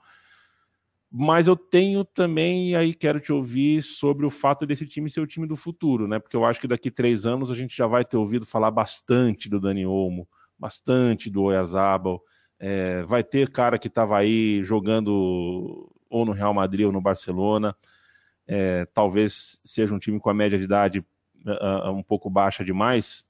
Mas 1.10 1.46
eu 1.46 1.56
tenho 1.56 2.04
também, 2.04 2.74
aí 2.74 2.92
quero 2.92 3.18
te 3.18 3.32
ouvir 3.32 3.80
sobre 3.82 4.26
o 4.26 4.30
fato 4.30 4.66
desse 4.66 4.86
time 4.86 5.08
ser 5.08 5.20
o 5.20 5.26
time 5.26 5.46
do 5.46 5.56
futuro, 5.56 6.06
né? 6.06 6.18
Porque 6.18 6.36
eu 6.36 6.44
acho 6.44 6.60
que 6.60 6.68
daqui 6.68 6.90
três 6.90 7.26
anos 7.26 7.50
a 7.50 7.54
gente 7.54 7.74
já 7.74 7.86
vai 7.86 8.04
ter 8.04 8.16
ouvido 8.16 8.44
falar 8.44 8.70
bastante 8.70 9.48
do 9.48 9.58
Dani 9.58 9.86
Olmo, 9.86 10.28
bastante 10.58 11.30
do 11.30 11.44
Oyarzabal. 11.44 12.22
É, 12.60 13.02
vai 13.04 13.24
ter 13.24 13.50
cara 13.50 13.78
que 13.78 13.88
estava 13.88 14.18
aí 14.18 14.62
jogando 14.64 15.90
ou 16.08 16.24
no 16.24 16.32
Real 16.32 16.54
Madrid 16.54 16.86
ou 16.86 16.92
no 16.92 17.00
Barcelona. 17.00 17.76
É, 18.46 18.86
talvez 18.86 19.60
seja 19.64 19.94
um 19.94 19.98
time 19.98 20.18
com 20.18 20.30
a 20.30 20.34
média 20.34 20.58
de 20.58 20.64
idade 20.64 21.00
uh, 21.00 21.90
um 21.90 22.02
pouco 22.02 22.30
baixa 22.30 22.64
demais, 22.64 23.28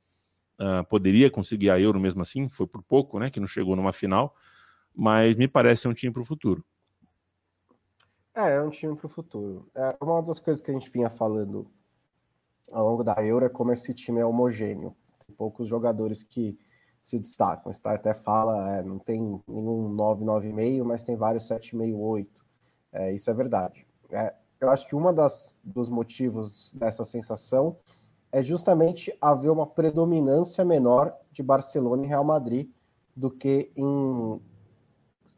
Uh, 0.60 0.84
poderia 0.88 1.30
conseguir 1.30 1.70
a 1.70 1.78
Euro 1.78 2.00
mesmo 2.00 2.20
assim, 2.20 2.48
foi 2.48 2.66
por 2.66 2.82
pouco, 2.82 3.20
né, 3.20 3.30
que 3.30 3.38
não 3.38 3.46
chegou 3.46 3.76
numa 3.76 3.92
final, 3.92 4.34
mas 4.92 5.36
me 5.36 5.46
parece 5.46 5.86
um 5.86 5.94
time 5.94 6.12
para 6.12 6.20
o 6.20 6.24
futuro. 6.24 6.64
É, 8.34 8.56
é 8.56 8.60
um 8.60 8.68
time 8.68 8.96
para 8.96 9.06
o 9.06 9.08
futuro. 9.08 9.70
É 9.72 9.96
uma 10.00 10.20
das 10.20 10.40
coisas 10.40 10.60
que 10.60 10.68
a 10.68 10.74
gente 10.74 10.90
vinha 10.90 11.08
falando 11.08 11.70
ao 12.72 12.84
longo 12.84 13.04
da 13.04 13.14
Euro 13.24 13.46
é 13.46 13.48
como 13.48 13.72
esse 13.72 13.94
time 13.94 14.18
é 14.18 14.26
homogêneo. 14.26 14.96
Tem 15.24 15.34
poucos 15.36 15.68
jogadores 15.68 16.24
que 16.24 16.58
se 17.04 17.20
destacam. 17.20 17.70
O 17.70 17.72
Star 17.72 17.94
até 17.94 18.12
fala, 18.12 18.78
é, 18.78 18.82
não 18.82 18.98
tem 18.98 19.40
nenhum 19.46 19.94
9,9,5, 19.96 20.84
mas 20.84 21.04
tem 21.04 21.16
vários 21.16 21.48
7,5, 21.48 21.96
8. 21.96 22.47
É, 22.92 23.12
isso 23.12 23.30
é 23.30 23.34
verdade. 23.34 23.86
É, 24.10 24.34
eu 24.60 24.70
acho 24.70 24.86
que 24.86 24.94
uma 24.94 25.12
das 25.12 25.56
dos 25.62 25.88
motivos 25.88 26.72
dessa 26.74 27.04
sensação 27.04 27.76
é 28.32 28.42
justamente 28.42 29.16
haver 29.20 29.50
uma 29.50 29.66
predominância 29.66 30.64
menor 30.64 31.16
de 31.30 31.42
Barcelona 31.42 32.04
e 32.04 32.08
Real 32.08 32.24
Madrid 32.24 32.68
do 33.14 33.30
que 33.30 33.70
em 33.76 34.40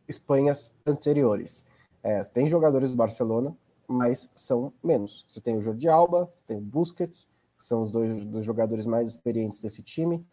Espanhas 0.09 0.73
anteriores. 0.87 1.65
É, 2.03 2.23
tem 2.25 2.49
jogadores 2.49 2.91
do 2.91 2.97
Barcelona, 2.97 3.57
mas 3.87 4.29
são 4.35 4.73
menos. 4.83 5.25
Você 5.29 5.41
tem 5.41 5.57
o 5.57 5.63
Jordi 5.63 5.89
Alba, 5.89 6.33
tem 6.47 6.57
o 6.57 6.61
Busquets, 6.61 7.27
que 7.57 7.65
são 7.65 7.83
os 7.83 7.91
dois 7.91 8.25
dos 8.25 8.45
jogadores 8.45 8.87
mais 8.87 9.11
experientes 9.11 9.61
desse 9.61 9.83
time. 9.83 10.25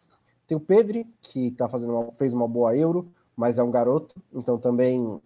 Tem 0.46 0.56
o 0.56 0.60
Pedri, 0.60 1.06
que 1.20 1.50
tá 1.50 1.68
fazendo 1.68 1.92
uma, 1.92 2.12
fez 2.12 2.32
uma 2.32 2.48
boa 2.48 2.76
Euro, 2.76 3.12
mas 3.36 3.58
é 3.58 3.62
um 3.62 3.70
garoto, 3.70 4.20
então 4.32 4.58
também 4.58 5.20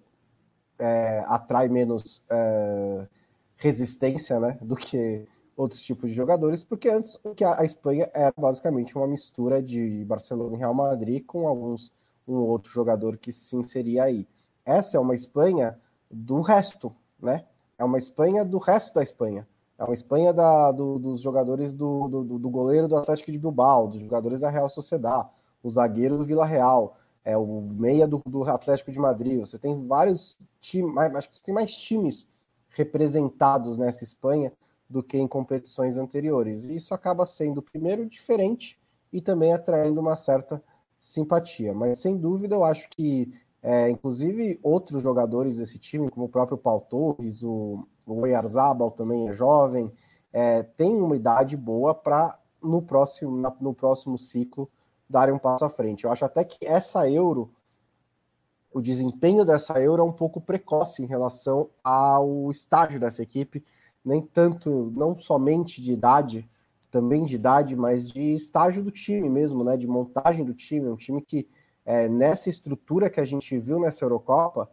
é, 0.83 1.25
atrai 1.29 1.68
menos 1.68 2.25
é, 2.29 3.07
resistência 3.57 4.40
né, 4.40 4.59
do 4.61 4.75
que 4.75 5.25
outros 5.57 5.81
tipos 5.81 6.11
de 6.11 6.16
jogadores, 6.16 6.64
porque 6.64 6.88
antes 6.88 7.16
que 7.37 7.45
a 7.45 7.62
Espanha 7.62 8.11
era 8.12 8.33
basicamente 8.37 8.97
uma 8.97 9.07
mistura 9.07 9.62
de 9.62 10.05
Barcelona 10.05 10.57
e 10.57 10.59
Real 10.59 10.75
Madrid 10.75 11.25
com 11.25 11.47
alguns 11.47 11.92
um 12.27 12.35
outro 12.37 12.71
jogador 12.73 13.16
que 13.16 13.33
se 13.33 13.57
inseria 13.57 14.05
aí. 14.05 14.27
Essa 14.64 14.97
é 14.97 15.01
uma 15.01 15.14
Espanha 15.14 15.79
do 16.11 16.40
resto, 16.40 16.95
né? 17.21 17.45
É 17.79 17.85
uma 17.85 17.99
Espanha 17.99 18.45
do 18.45 18.59
resto 18.59 18.95
da 18.95 19.03
Espanha. 19.03 19.47
É 19.79 19.85
uma 19.85 19.95
Espanha 19.95 20.33
da, 20.33 20.71
do, 20.71 20.99
dos 20.99 21.21
jogadores 21.21 21.75
do, 21.75 22.07
do, 22.09 22.38
do, 22.38 22.51
goleiro 22.51 22.87
do 22.87 22.97
Atlético 22.97 23.33
de 23.33 23.38
Bilbao, 23.38 23.88
dos 23.88 24.01
jogadores 24.01 24.40
da 24.40 24.51
Real 24.51 24.68
Sociedad, 24.68 25.29
o 25.62 25.70
zagueiro 25.70 26.16
do 26.16 26.24
Vila 26.24 26.47
Real, 26.47 26.97
é 27.25 27.37
o 27.37 27.61
meia 27.61 28.07
do, 28.07 28.23
do 28.27 28.45
Atlético 28.45 28.91
de 28.91 28.99
Madrid. 28.99 29.41
Você 29.41 29.59
tem 29.59 29.87
vários 29.87 30.37
times, 30.61 30.97
acho 30.97 31.31
que 31.31 31.43
tem 31.43 31.55
mais 31.55 31.75
times 31.75 32.27
representados 32.70 33.77
nessa 33.77 34.03
Espanha 34.05 34.53
do 34.89 35.03
que 35.03 35.18
em 35.18 35.27
competições 35.27 35.97
anteriores. 35.97 36.64
E 36.64 36.77
isso 36.77 36.95
acaba 36.95 37.25
sendo, 37.25 37.62
primeiro, 37.62 38.07
diferente 38.07 38.79
e 39.12 39.20
também 39.20 39.53
atraindo 39.53 40.01
uma 40.01 40.16
certa 40.16 40.62
simpatia. 41.01 41.73
Mas, 41.73 41.99
sem 41.99 42.16
dúvida, 42.16 42.55
eu 42.55 42.64
acho 42.64 42.89
que, 42.91 43.33
é, 43.62 43.89
inclusive, 43.89 44.59
outros 44.62 45.03
jogadores 45.03 45.57
desse 45.57 45.79
time, 45.79 46.11
como 46.11 46.27
o 46.27 46.29
próprio 46.29 46.59
Paul 46.59 46.81
Torres, 46.81 47.43
o, 47.43 47.87
o 48.07 48.20
Oyarzabal 48.20 48.91
também 48.91 49.29
é 49.29 49.33
jovem, 49.33 49.91
é, 50.33 50.62
tem 50.62 51.01
uma 51.01 51.16
idade 51.16 51.57
boa 51.57 51.95
para, 51.95 52.39
no 52.62 52.83
próximo, 52.83 53.37
na, 53.37 53.55
no 53.61 53.75
próximo 53.75 54.16
ciclo, 54.16 54.68
darem 55.12 55.34
um 55.34 55.38
passo 55.38 55.64
à 55.64 55.70
frente. 55.70 56.04
Eu 56.04 56.10
acho 56.10 56.24
até 56.24 56.44
que 56.44 56.66
essa 56.66 57.08
Euro 57.08 57.52
o 58.72 58.80
desempenho 58.80 59.44
dessa 59.44 59.80
Euro 59.80 60.00
é 60.02 60.04
um 60.04 60.12
pouco 60.12 60.40
precoce 60.40 61.02
em 61.02 61.06
relação 61.06 61.68
ao 61.84 62.50
estágio 62.50 62.98
dessa 62.98 63.22
equipe, 63.22 63.62
nem 64.04 64.22
tanto, 64.22 64.90
não 64.96 65.16
somente 65.18 65.82
de 65.82 65.92
idade, 65.92 66.48
também 66.90 67.24
de 67.24 67.36
idade, 67.36 67.76
mas 67.76 68.10
de 68.10 68.34
estágio 68.34 68.82
do 68.82 68.90
time 68.90 69.28
mesmo, 69.28 69.62
né? 69.62 69.76
De 69.76 69.86
montagem 69.86 70.44
do 70.44 70.54
time. 70.54 70.88
Um 70.88 70.96
time 70.96 71.20
que, 71.20 71.46
é, 71.84 72.08
nessa 72.08 72.48
estrutura 72.48 73.10
que 73.10 73.20
a 73.20 73.24
gente 73.24 73.58
viu 73.58 73.78
nessa 73.78 74.04
Eurocopa, 74.04 74.70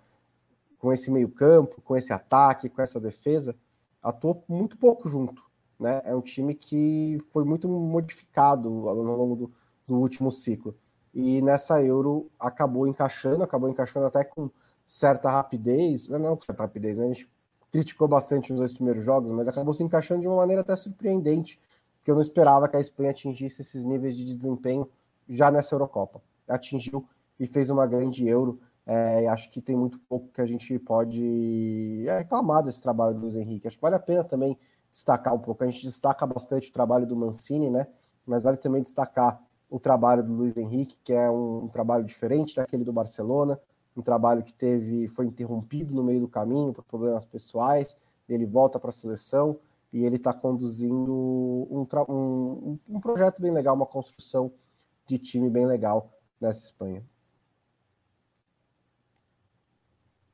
com 0.77 0.93
esse 0.93 1.11
meio-campo, 1.11 1.81
com 1.81 1.95
esse 1.95 2.13
ataque, 2.13 2.69
com 2.69 2.81
essa 2.81 2.99
defesa, 2.99 3.55
atuou 4.01 4.43
muito 4.47 4.77
pouco 4.77 5.09
junto. 5.09 5.43
Né? 5.77 6.01
É 6.05 6.15
um 6.15 6.21
time 6.21 6.55
que 6.55 7.17
foi 7.31 7.43
muito 7.43 7.67
modificado 7.67 8.69
ao 8.87 8.95
longo 8.95 9.35
do, 9.35 9.51
do 9.89 9.95
último 9.95 10.31
ciclo. 10.31 10.75
E 11.13 11.41
nessa 11.41 11.83
Euro 11.83 12.29
acabou 12.39 12.87
encaixando, 12.87 13.43
acabou 13.43 13.67
encaixando 13.67 14.05
até 14.05 14.23
com 14.23 14.49
certa 14.87 15.29
rapidez, 15.29 16.07
não 16.07 16.35
com 16.35 16.43
certa 16.43 16.63
rapidez, 16.63 16.99
né? 16.99 17.05
a 17.05 17.07
gente 17.07 17.29
criticou 17.71 18.07
bastante 18.07 18.51
nos 18.51 18.59
dois 18.59 18.73
primeiros 18.73 19.03
jogos, 19.03 19.31
mas 19.31 19.47
acabou 19.47 19.73
se 19.73 19.83
encaixando 19.83 20.21
de 20.21 20.27
uma 20.27 20.37
maneira 20.37 20.61
até 20.61 20.75
surpreendente, 20.75 21.59
porque 21.97 22.11
eu 22.11 22.15
não 22.15 22.21
esperava 22.21 22.67
que 22.67 22.77
a 22.77 22.79
Espanha 22.79 23.09
atingisse 23.09 23.61
esses 23.61 23.83
níveis 23.83 24.15
de 24.15 24.23
desempenho 24.23 24.87
já 25.27 25.51
nessa 25.51 25.73
Eurocopa. 25.75 26.21
Atingiu 26.47 27.07
e 27.39 27.45
fez 27.45 27.69
uma 27.69 27.85
grande 27.85 28.27
Euro. 28.27 28.59
É, 28.85 29.27
acho 29.27 29.49
que 29.51 29.61
tem 29.61 29.75
muito 29.75 29.99
pouco 29.99 30.29
que 30.29 30.41
a 30.41 30.45
gente 30.45 30.77
pode 30.79 32.05
é, 32.07 32.19
reclamar 32.19 32.63
desse 32.63 32.81
trabalho 32.81 33.15
do 33.15 33.27
Henrique. 33.37 33.67
Acho 33.67 33.77
que 33.77 33.81
vale 33.81 33.95
a 33.95 33.99
pena 33.99 34.23
também 34.23 34.57
destacar 34.91 35.33
um 35.33 35.39
pouco. 35.39 35.63
A 35.63 35.67
gente 35.67 35.85
destaca 35.85 36.25
bastante 36.25 36.69
o 36.69 36.73
trabalho 36.73 37.05
do 37.05 37.15
Mancini, 37.15 37.69
né? 37.69 37.87
Mas 38.25 38.43
vale 38.43 38.57
também 38.57 38.81
destacar 38.81 39.39
o 39.69 39.79
trabalho 39.79 40.23
do 40.23 40.33
Luiz 40.33 40.57
Henrique, 40.57 40.97
que 41.03 41.13
é 41.13 41.29
um, 41.29 41.65
um 41.65 41.67
trabalho 41.67 42.03
diferente 42.03 42.55
daquele 42.55 42.83
do 42.83 42.91
Barcelona, 42.93 43.59
um 43.95 44.01
trabalho 44.01 44.43
que 44.43 44.53
teve 44.53 45.07
foi 45.07 45.25
interrompido 45.25 45.93
no 45.93 46.03
meio 46.03 46.21
do 46.21 46.27
caminho 46.27 46.73
por 46.73 46.83
problemas 46.83 47.25
pessoais. 47.25 47.95
Ele 48.27 48.45
volta 48.45 48.79
para 48.79 48.89
a 48.89 48.93
seleção 48.93 49.59
e 49.91 50.05
ele 50.05 50.15
está 50.15 50.33
conduzindo 50.33 51.11
um, 51.11 51.85
um, 52.07 52.79
um 52.87 52.99
projeto 52.99 53.41
bem 53.41 53.51
legal, 53.51 53.75
uma 53.75 53.85
construção 53.85 54.51
de 55.05 55.17
time 55.17 55.49
bem 55.49 55.65
legal 55.65 56.11
nessa 56.39 56.65
Espanha. 56.65 57.03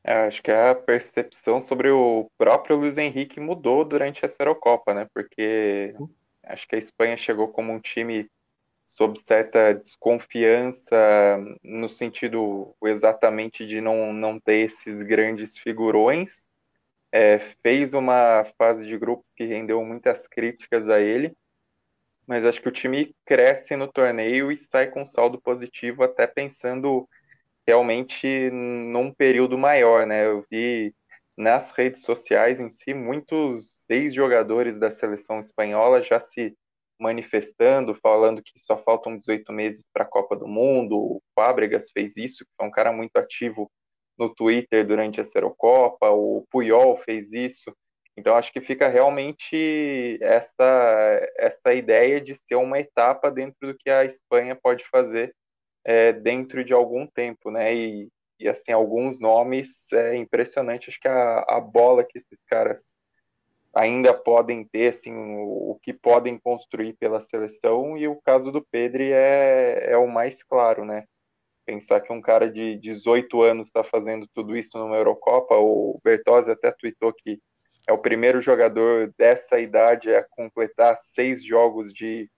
É, 0.03 0.27
acho 0.27 0.43
que 0.43 0.51
a 0.51 0.75
percepção 0.75 1.59
sobre 1.59 1.89
o 1.89 2.29
próprio 2.37 2.77
Luiz 2.77 2.95
Henrique 2.95 3.39
mudou 3.39 3.83
durante 3.83 4.23
essa 4.23 4.43
Eurocopa, 4.43 4.93
né? 4.93 5.07
Porque 5.11 5.95
acho 6.43 6.67
que 6.67 6.75
a 6.75 6.77
Espanha 6.77 7.17
chegou 7.17 7.47
como 7.47 7.73
um 7.73 7.79
time 7.79 8.29
sob 8.95 9.19
certa 9.19 9.73
desconfiança, 9.73 10.95
no 11.61 11.89
sentido 11.89 12.73
exatamente 12.81 13.67
de 13.67 13.81
não, 13.81 14.13
não 14.13 14.39
ter 14.39 14.67
esses 14.67 15.03
grandes 15.03 15.57
figurões. 15.57 16.49
É, 17.11 17.39
fez 17.61 17.93
uma 17.93 18.45
fase 18.57 18.87
de 18.87 18.97
grupos 18.97 19.27
que 19.35 19.43
rendeu 19.43 19.83
muitas 19.83 20.27
críticas 20.29 20.87
a 20.87 21.01
ele, 21.01 21.35
mas 22.25 22.45
acho 22.45 22.61
que 22.61 22.69
o 22.69 22.71
time 22.71 23.13
cresce 23.25 23.75
no 23.75 23.91
torneio 23.91 24.49
e 24.49 24.57
sai 24.57 24.87
com 24.87 25.05
saldo 25.05 25.41
positivo, 25.41 26.01
até 26.01 26.25
pensando 26.25 27.07
realmente 27.67 28.49
num 28.49 29.13
período 29.13 29.57
maior, 29.57 30.07
né? 30.07 30.25
Eu 30.25 30.45
vi 30.49 30.95
nas 31.37 31.71
redes 31.71 32.01
sociais 32.01 32.61
em 32.61 32.69
si 32.69 32.93
muitos 32.93 33.89
ex-jogadores 33.89 34.79
da 34.79 34.89
seleção 34.89 35.39
espanhola 35.39 36.01
já 36.01 36.17
se 36.17 36.55
manifestando, 36.99 37.95
falando 37.95 38.41
que 38.41 38.57
só 38.57 38.77
faltam 38.77 39.17
18 39.17 39.51
meses 39.51 39.89
para 39.93 40.03
a 40.03 40.07
Copa 40.07 40.35
do 40.35 40.47
Mundo. 40.47 40.97
O 40.97 41.21
Fábregas 41.35 41.91
fez 41.91 42.15
isso, 42.17 42.45
que 42.45 42.63
é 42.63 42.63
um 42.63 42.71
cara 42.71 42.91
muito 42.91 43.15
ativo 43.17 43.69
no 44.17 44.33
Twitter 44.33 44.85
durante 44.85 45.19
a 45.19 45.25
Eurocopa, 45.35 46.09
o 46.09 46.45
Puyol 46.49 46.97
fez 46.97 47.33
isso. 47.33 47.75
Então 48.17 48.35
acho 48.35 48.51
que 48.51 48.61
fica 48.61 48.87
realmente 48.87 50.17
essa 50.21 51.29
essa 51.37 51.73
ideia 51.73 52.21
de 52.21 52.33
ser 52.35 52.55
uma 52.55 52.79
etapa 52.79 53.29
dentro 53.29 53.57
do 53.61 53.77
que 53.77 53.89
a 53.89 54.05
Espanha 54.05 54.55
pode 54.55 54.85
fazer 54.89 55.35
é, 55.83 56.13
dentro 56.13 56.63
de 56.63 56.73
algum 56.73 57.05
tempo, 57.07 57.51
né? 57.51 57.75
E, 57.75 58.09
e 58.39 58.47
assim, 58.47 58.71
alguns 58.71 59.19
nomes 59.19 59.91
é 59.93 60.15
impressionante. 60.15 60.89
Acho 60.89 60.99
que 60.99 61.07
a, 61.07 61.39
a 61.41 61.59
bola 61.59 62.05
que 62.05 62.17
esses 62.17 62.39
caras 62.47 62.83
ainda 63.75 64.13
podem 64.13 64.63
ter, 64.63 64.93
assim, 64.93 65.13
o, 65.13 65.77
que 65.83 65.93
podem 65.93 66.39
construir 66.39 66.93
pela 66.93 67.21
seleção, 67.21 67.97
e 67.97 68.07
o 68.07 68.15
caso 68.21 68.51
do 68.51 68.65
Pedri 68.65 69.11
é, 69.11 69.91
é 69.91 69.97
o 69.97 70.07
mais 70.07 70.41
claro, 70.43 70.85
né? 70.85 71.05
Pensar 71.65 71.99
que 71.99 72.13
um 72.13 72.21
cara 72.21 72.49
de 72.49 72.77
18 72.77 73.41
anos 73.41 73.67
está 73.67 73.83
fazendo 73.83 74.27
tudo 74.33 74.55
isso 74.55 74.77
numa 74.77 74.95
Eurocopa, 74.95 75.55
o 75.55 75.95
Bertozzi 76.03 76.51
até 76.51 76.71
tweetou 76.71 77.11
que 77.13 77.39
é 77.87 77.93
o 77.93 77.97
primeiro 77.97 78.41
jogador 78.41 79.13
dessa 79.17 79.59
idade 79.59 80.13
a 80.13 80.23
completar 80.23 80.97
seis 81.01 81.43
jogos 81.43 81.93
de 81.93 82.29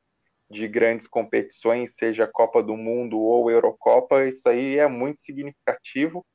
de 0.50 0.68
grandes 0.68 1.08
competições, 1.08 1.96
seja 1.96 2.26
Copa 2.28 2.64
do 2.64 2.78
Mundo 2.78 3.20
ou 3.20 3.52
Eurocopa, 3.52 4.26
isso 4.26 4.48
aí 4.48 4.78
é 4.78 4.88
muito 4.88 5.22
significativo. 5.22 6.26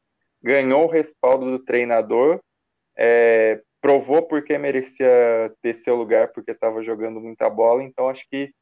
Ganhou 0.43 0.85
o 0.85 0.91
respaldo 0.91 1.51
do 1.51 1.65
treinador, 1.65 2.41
é, 2.97 3.63
provou 3.83 4.23
porque 4.23 4.57
merecia 4.57 5.53
ter 5.61 5.75
seu 5.75 5.97
lugar, 5.97 6.29
porque 6.33 6.53
estava 6.53 6.85
jogando 6.85 7.21
muita 7.21 7.51
bola, 7.51 7.83
então 7.83 8.09
acho 8.09 8.25
que 8.31 8.55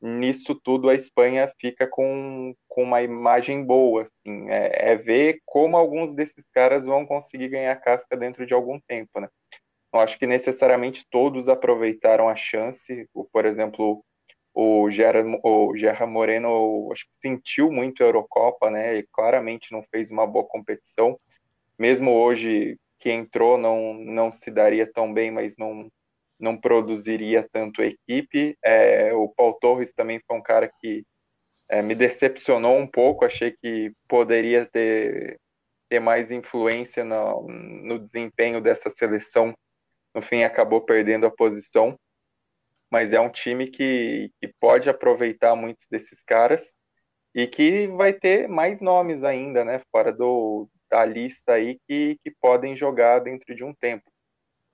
nisso 0.00 0.54
tudo 0.54 0.88
a 0.88 0.94
Espanha 0.94 1.52
fica 1.60 1.86
com, 1.86 2.54
com 2.68 2.84
uma 2.84 3.02
imagem 3.02 3.64
boa, 3.64 4.02
assim, 4.02 4.48
é, 4.48 4.92
é 4.92 4.96
ver 4.96 5.40
como 5.44 5.76
alguns 5.76 6.14
desses 6.14 6.44
caras 6.54 6.86
vão 6.86 7.04
conseguir 7.04 7.48
ganhar 7.48 7.76
casca 7.76 8.16
dentro 8.16 8.46
de 8.46 8.54
algum 8.54 8.78
tempo, 8.80 9.20
né? 9.20 9.28
Não 9.92 10.00
acho 10.00 10.16
que 10.16 10.26
necessariamente 10.26 11.04
todos 11.10 11.48
aproveitaram 11.48 12.28
a 12.28 12.36
chance, 12.36 13.08
por 13.32 13.44
exemplo, 13.44 14.04
o 14.54 14.88
Gerard, 14.88 15.28
o 15.42 15.76
Gerard 15.76 16.10
Moreno 16.10 16.88
acho 16.92 17.04
que 17.06 17.28
sentiu 17.28 17.72
muito 17.72 18.02
a 18.02 18.06
Eurocopa, 18.06 18.70
né? 18.70 18.98
E 18.98 19.06
claramente 19.12 19.72
não 19.72 19.82
fez 19.90 20.10
uma 20.10 20.26
boa 20.26 20.46
competição. 20.46 21.18
Mesmo 21.76 22.12
hoje 22.12 22.78
que 23.00 23.10
entrou 23.10 23.58
não 23.58 23.94
não 23.94 24.32
se 24.32 24.50
daria 24.50 24.90
tão 24.90 25.12
bem, 25.12 25.30
mas 25.30 25.56
não 25.58 25.90
não 26.38 26.56
produziria 26.56 27.46
tanto 27.52 27.82
a 27.82 27.86
equipe. 27.86 28.56
É, 28.64 29.12
o 29.14 29.28
Paul 29.28 29.54
Torres 29.54 29.92
também 29.94 30.20
foi 30.26 30.36
um 30.38 30.42
cara 30.42 30.70
que 30.80 31.04
é, 31.68 31.82
me 31.82 31.94
decepcionou 31.94 32.78
um 32.78 32.86
pouco. 32.86 33.24
Achei 33.24 33.52
que 33.52 33.92
poderia 34.08 34.66
ter 34.66 35.38
ter 35.88 36.00
mais 36.00 36.30
influência 36.30 37.04
no, 37.04 37.46
no 37.48 37.98
desempenho 37.98 38.60
dessa 38.60 38.90
seleção. 38.90 39.54
No 40.14 40.22
fim, 40.22 40.44
acabou 40.44 40.80
perdendo 40.82 41.26
a 41.26 41.30
posição 41.30 41.98
mas 42.90 43.12
é 43.12 43.20
um 43.20 43.30
time 43.30 43.68
que, 43.68 44.32
que 44.40 44.48
pode 44.60 44.90
aproveitar 44.90 45.54
muitos 45.54 45.86
desses 45.88 46.24
caras 46.24 46.74
e 47.34 47.46
que 47.46 47.86
vai 47.86 48.12
ter 48.12 48.48
mais 48.48 48.82
nomes 48.82 49.22
ainda, 49.22 49.64
né, 49.64 49.80
fora 49.92 50.12
do, 50.12 50.68
da 50.90 51.04
lista 51.04 51.52
aí 51.52 51.78
que, 51.86 52.18
que 52.22 52.30
podem 52.30 52.76
jogar 52.76 53.20
dentro 53.20 53.54
de 53.54 53.62
um 53.64 53.72
tempo. 53.72 54.10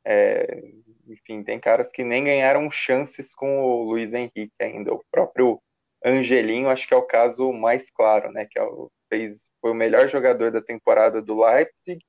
É, 0.05 0.63
enfim, 1.09 1.43
tem 1.43 1.61
caras 1.61 1.91
que 1.93 2.03
nem 2.05 2.25
ganharam 2.25 2.71
chances 2.71 3.35
com 3.35 3.61
o 3.61 3.83
Luiz 3.85 4.15
Henrique 4.15 4.53
ainda. 4.61 4.95
O 4.95 5.05
próprio 5.11 5.61
Angelinho, 6.05 6.71
acho 6.71 6.87
que 6.87 6.95
é 6.95 6.97
o 6.97 7.03
caso 7.03 7.53
mais 7.53 7.91
claro, 7.91 8.31
né, 8.31 8.47
que 8.49 8.59
é 8.59 8.63
o, 8.63 8.91
fez, 9.09 9.51
foi 9.61 9.71
o 9.71 9.75
melhor 9.75 10.09
jogador 10.09 10.51
da 10.51 10.63
temporada 10.63 11.21
do 11.21 11.45
Leipzig, 11.45 12.05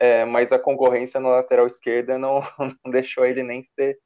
é, 0.00 0.24
mas 0.24 0.52
a 0.52 0.58
concorrência 0.58 1.20
na 1.20 1.28
lateral 1.28 1.66
esquerda 1.66 2.18
não, 2.18 2.40
não 2.84 2.90
deixou 2.90 3.24
ele 3.24 3.42
nem 3.42 3.62
ser 3.74 3.98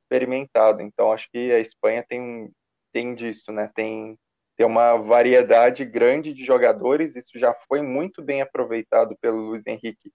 experimentado. 0.00 0.82
Então, 0.82 1.12
acho 1.12 1.28
que 1.30 1.52
a 1.52 1.58
Espanha 1.58 2.04
tem, 2.08 2.50
tem 2.92 3.14
disso, 3.14 3.52
né? 3.52 3.70
Tem, 3.74 4.18
tem 4.58 4.66
uma 4.66 4.96
variedade 4.96 5.84
grande 5.84 6.34
de 6.34 6.44
jogadores, 6.44 7.14
isso 7.14 7.38
já 7.38 7.54
foi 7.68 7.80
muito 7.80 8.20
bem 8.20 8.42
aproveitado 8.42 9.16
pelo 9.20 9.38
Luiz 9.38 9.64
Henrique 9.68 10.12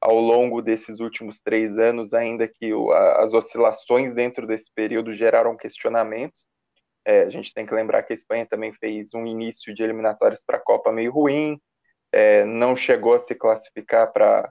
ao 0.00 0.18
longo 0.18 0.62
desses 0.62 0.98
últimos 0.98 1.40
três 1.40 1.78
anos, 1.78 2.14
ainda 2.14 2.48
que 2.48 2.72
as 3.18 3.34
oscilações 3.34 4.14
dentro 4.14 4.46
desse 4.46 4.72
período 4.74 5.14
geraram 5.14 5.56
questionamentos. 5.58 6.46
É, 7.04 7.24
a 7.24 7.28
gente 7.28 7.52
tem 7.52 7.66
que 7.66 7.74
lembrar 7.74 8.02
que 8.02 8.14
a 8.14 8.16
Espanha 8.16 8.46
também 8.46 8.72
fez 8.72 9.12
um 9.12 9.26
início 9.26 9.74
de 9.74 9.82
eliminatórias 9.82 10.42
para 10.42 10.56
a 10.56 10.60
Copa 10.60 10.90
meio 10.90 11.12
ruim, 11.12 11.60
é, 12.10 12.46
não 12.46 12.74
chegou 12.74 13.12
a 13.12 13.18
se 13.18 13.34
classificar 13.34 14.10
para 14.10 14.50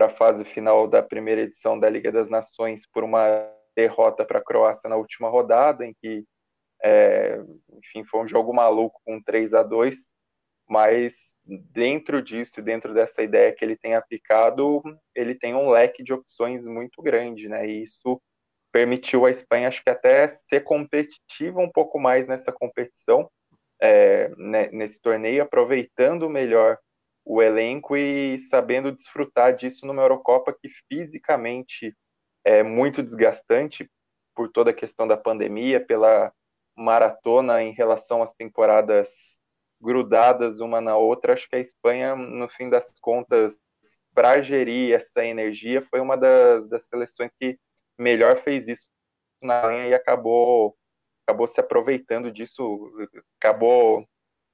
a 0.00 0.08
fase 0.10 0.44
final 0.44 0.88
da 0.88 1.00
primeira 1.00 1.42
edição 1.42 1.78
da 1.78 1.88
Liga 1.88 2.10
das 2.10 2.28
Nações 2.28 2.82
por 2.92 3.04
uma 3.04 3.28
derrota 3.76 4.24
para 4.24 4.40
a 4.40 4.44
Croácia 4.44 4.90
na 4.90 4.96
última 4.96 5.28
rodada, 5.28 5.86
em 5.86 5.94
que, 6.02 6.24
é, 6.82 7.40
enfim, 7.76 8.04
foi 8.04 8.20
um 8.20 8.26
jogo 8.26 8.52
maluco 8.52 9.00
com 9.04 9.22
3 9.22 9.54
a 9.54 9.62
2 9.62 9.96
mas 10.68 11.34
dentro 11.44 12.22
disso, 12.22 12.60
dentro 12.60 12.92
dessa 12.92 13.22
ideia 13.22 13.52
que 13.52 13.64
ele 13.64 13.76
tem 13.76 13.94
aplicado, 13.94 14.82
ele 15.14 15.34
tem 15.34 15.54
um 15.54 15.70
leque 15.70 16.04
de 16.04 16.12
opções 16.12 16.66
muito 16.66 17.02
grande, 17.02 17.48
né? 17.48 17.66
E 17.66 17.82
isso 17.82 18.20
permitiu 18.70 19.24
a 19.24 19.30
Espanha, 19.30 19.68
acho 19.68 19.82
que 19.82 19.88
até 19.88 20.28
ser 20.28 20.60
competitiva 20.60 21.58
um 21.58 21.70
pouco 21.70 21.98
mais 21.98 22.28
nessa 22.28 22.52
competição, 22.52 23.30
é, 23.80 24.28
né, 24.36 24.68
nesse 24.70 25.00
torneio, 25.00 25.42
aproveitando 25.42 26.28
melhor 26.28 26.76
o 27.24 27.42
elenco 27.42 27.96
e 27.96 28.38
sabendo 28.40 28.92
desfrutar 28.92 29.56
disso 29.56 29.86
numa 29.86 30.02
Eurocopa 30.02 30.52
que 30.52 30.68
fisicamente 30.86 31.96
é 32.44 32.62
muito 32.62 33.02
desgastante 33.02 33.88
por 34.34 34.50
toda 34.50 34.70
a 34.70 34.74
questão 34.74 35.08
da 35.08 35.16
pandemia, 35.16 35.84
pela 35.84 36.32
maratona 36.78 37.62
em 37.62 37.72
relação 37.72 38.22
às 38.22 38.32
temporadas 38.32 39.38
grudadas 39.80 40.60
uma 40.60 40.80
na 40.80 40.96
outra, 40.96 41.32
acho 41.32 41.48
que 41.48 41.56
a 41.56 41.60
Espanha, 41.60 42.16
no 42.16 42.48
fim 42.48 42.68
das 42.68 42.92
contas, 43.00 43.58
para 44.14 44.40
gerir 44.42 44.94
essa 44.94 45.24
energia, 45.24 45.82
foi 45.82 46.00
uma 46.00 46.16
das, 46.16 46.68
das 46.68 46.86
seleções 46.86 47.30
que 47.38 47.58
melhor 47.96 48.42
fez 48.42 48.66
isso 48.66 48.88
na 49.40 49.66
linha 49.66 49.88
e 49.88 49.94
acabou, 49.94 50.76
acabou 51.26 51.46
se 51.46 51.60
aproveitando 51.60 52.30
disso, 52.30 52.90
acabou 53.40 54.04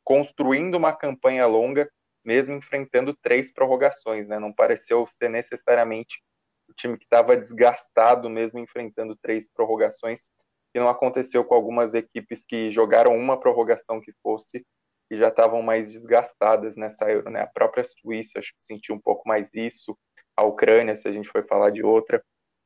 construindo 0.04 0.74
uma 0.74 0.92
campanha 0.92 1.46
longa, 1.46 1.90
mesmo 2.22 2.54
enfrentando 2.54 3.14
três 3.14 3.50
prorrogações, 3.52 4.28
né? 4.28 4.38
Não 4.38 4.52
pareceu 4.52 5.06
ser 5.06 5.30
necessariamente 5.30 6.22
o 6.68 6.74
time 6.74 6.98
que 6.98 7.04
estava 7.04 7.36
desgastado, 7.36 8.28
mesmo 8.28 8.58
enfrentando 8.58 9.16
três 9.16 9.50
prorrogações, 9.50 10.28
que 10.74 10.80
não 10.80 10.88
aconteceu 10.88 11.44
com 11.44 11.54
algumas 11.54 11.94
equipes 11.94 12.44
que 12.44 12.72
jogaram 12.72 13.16
uma 13.16 13.38
prorrogação 13.38 14.00
que 14.00 14.12
fosse 14.20 14.66
e 15.08 15.16
já 15.16 15.28
estavam 15.28 15.62
mais 15.62 15.88
desgastadas 15.88 16.74
nessa 16.74 17.08
Euro, 17.08 17.30
né? 17.30 17.42
A 17.42 17.46
própria 17.46 17.84
Suíça 17.84 18.40
acho 18.40 18.52
que 18.54 18.66
sentiu 18.66 18.96
um 18.96 19.00
pouco 19.00 19.22
mais 19.28 19.48
isso, 19.54 19.96
a 20.36 20.42
Ucrânia, 20.42 20.96
se 20.96 21.06
a 21.06 21.12
gente 21.12 21.28
for 21.28 21.46
falar 21.46 21.70
de 21.70 21.84
outra, 21.84 22.20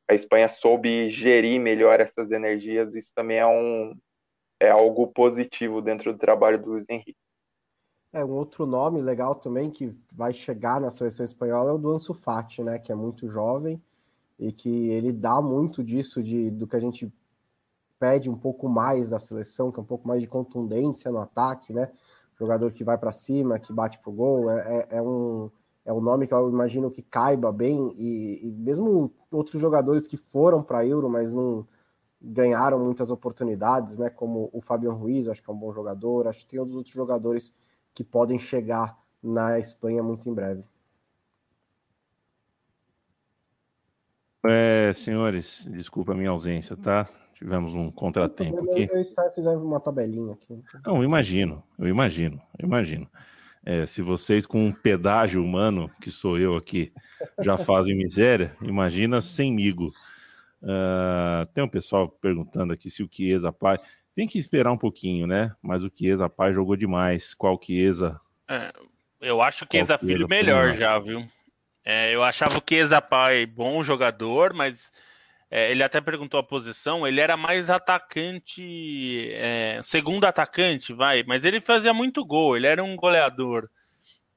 a 0.09 0.15
Espanha 0.15 0.49
soube 0.49 1.11
gerir 1.11 1.61
melhor 1.61 2.01
essas 2.01 2.33
energias, 2.33 2.95
isso 2.95 3.13
também 3.15 3.39
é 3.39 3.47
um 3.47 3.95
é 4.59 4.71
algo 4.71 5.07
positivo 5.09 5.83
dentro 5.83 6.13
do 6.13 6.19
trabalho 6.19 6.61
do 6.61 6.71
Luiz 6.71 6.89
Henrique. 6.89 7.15
É, 8.13 8.25
um 8.25 8.33
outro 8.33 8.65
nome 8.65 9.03
legal 9.03 9.35
também 9.35 9.71
que 9.71 9.95
vai 10.15 10.33
chegar 10.33 10.81
na 10.81 10.91
seleção 10.91 11.27
espanhola 11.27 11.71
é 11.71 11.75
o 11.75 11.79
do 11.79 11.93
Ansu 11.93 12.15
Fati, 12.15 12.63
né, 12.63 12.79
que 12.79 12.91
é 12.91 12.95
muito 12.95 13.29
jovem 13.29 13.81
e 14.39 14.51
que 14.51 14.89
ele 14.89 15.13
dá 15.13 15.43
muito 15.43 15.85
disso 15.85 16.23
de 16.23 16.51
do 16.51 16.67
que 16.67 16.75
a 16.75 16.81
gente 16.81 17.13
pede 17.99 18.31
um 18.31 18.37
pouco 18.37 18.69
mais 18.69 19.11
da 19.11 19.19
seleção, 19.19 19.71
que 19.71 19.79
é 19.79 19.83
um 19.83 19.87
pouco 19.87 20.07
mais 20.07 20.21
de 20.21 20.27
contundência 20.29 21.11
no 21.11 21.19
ataque, 21.19 21.73
né? 21.73 21.91
Jogador 22.39 22.73
que 22.73 22.85
vai 22.85 22.97
para 22.97 23.13
cima, 23.13 23.59
que 23.59 23.73
bate 23.73 23.99
pro 23.99 24.13
gol, 24.13 24.51
é, 24.51 24.87
é, 24.91 24.97
é, 24.99 25.03
um 25.03 25.51
é 25.85 25.93
um 25.93 26.01
nome 26.01 26.27
que 26.27 26.35
eu 26.35 26.49
imagino 26.49 26.91
que 26.91 27.03
caiba 27.03 27.51
bem 27.51 27.95
e, 27.97 28.47
e 28.47 28.51
mesmo 28.53 29.11
outros 29.31 29.61
jogadores 29.61 30.07
que 30.07 30.17
foram 30.17 30.63
para 30.63 30.87
Euro, 30.87 31.09
mas 31.09 31.33
não 31.33 31.67
ganharam 32.21 32.79
muitas 32.79 33.11
oportunidades, 33.11 33.97
né? 33.97 34.11
Como 34.11 34.51
o 34.53 34.61
Fabian 34.61 34.93
Ruiz, 34.93 35.29
acho 35.29 35.43
que 35.43 35.51
é 35.51 35.53
um 35.53 35.59
bom 35.59 35.73
jogador, 35.73 36.29
acho 36.29 36.41
que 36.41 36.47
tem 36.49 36.61
outros 36.61 36.89
jogadores 36.89 37.53
que 37.95 38.05
podem 38.05 38.39
chegar 38.39 38.99
na 39.23 39.59
Espanha 39.59 40.03
muito 40.03 40.29
em 40.29 40.35
breve. 40.35 40.63
É, 44.45 44.93
senhores, 44.95 45.69
desculpa 45.73 46.13
a 46.13 46.15
minha 46.15 46.31
ausência, 46.31 46.77
tá? 46.77 47.09
Tivemos 47.39 47.73
um 47.73 47.89
contratempo 47.89 48.69
aqui. 48.69 48.89
Eu 48.91 49.63
uma 49.63 49.79
tabelinha 49.79 50.33
aqui. 50.33 50.61
Não, 50.85 50.97
eu 50.97 51.05
imagino, 51.05 51.63
eu 51.79 51.87
imagino, 51.87 52.43
eu 52.59 52.67
imagino. 52.67 53.09
É, 53.65 53.87
se 53.87 54.03
vocês 54.03 54.45
com 54.45 54.67
um 54.67 54.73
pedágio 54.73 55.41
humano, 55.41 55.89
que 56.01 56.11
sou 56.11 56.37
eu 56.37 56.57
aqui, 56.57 56.93
já 57.41 57.57
fazem 57.57 57.97
miséria, 57.97 58.57
imagina 58.61 59.21
semigo. 59.21 59.87
Uh, 60.61 61.47
tem 61.55 61.63
um 61.63 61.69
pessoal 61.69 62.09
perguntando 62.09 62.73
aqui 62.73 62.91
se 62.91 63.05
o 63.05 63.09
Chiesa 63.09 63.53
pai. 63.53 63.79
Tem 64.17 64.27
que 64.27 64.41
esperar 64.41 64.73
um 64.73 64.79
pouquinho, 64.79 65.25
né? 65.25 65.55
Mas 65.63 65.85
o 65.85 65.93
Chiesa 65.95 66.29
pai 66.29 66.53
jogou 66.53 66.75
demais. 66.75 67.35
Qual 67.35 67.61
Chiesa? 67.63 68.21
É, 68.49 68.73
eu 69.21 69.41
acho 69.41 69.65
o 69.65 69.69
Chiesa 69.71 69.97
filho 69.97 70.27
melhor 70.27 70.73
já, 70.73 70.99
viu? 70.99 71.25
É, 71.85 72.13
eu 72.13 72.25
achava 72.25 72.59
o 72.59 72.63
Chiesa 72.69 73.01
pai 73.01 73.47
bom 73.47 73.81
jogador, 73.81 74.53
mas 74.53 74.91
é, 75.51 75.71
ele 75.71 75.83
até 75.83 76.01
perguntou 76.01 76.39
a 76.39 76.43
posição. 76.43 77.07
Ele 77.07 77.21
era 77.21 77.37
mais 77.37 77.71
atacante, 77.71 79.31
é, 79.33 79.81
segundo 79.83 80.25
atacante, 80.25 80.93
vai, 80.93 81.23
mas 81.23 81.45
ele 81.45 81.61
fazia 81.61 81.95
muito 81.95 82.25
gol. 82.25 82.57
Ele 82.57 82.67
era 82.67 82.85
um 82.85 82.97
goleador. 82.97 83.69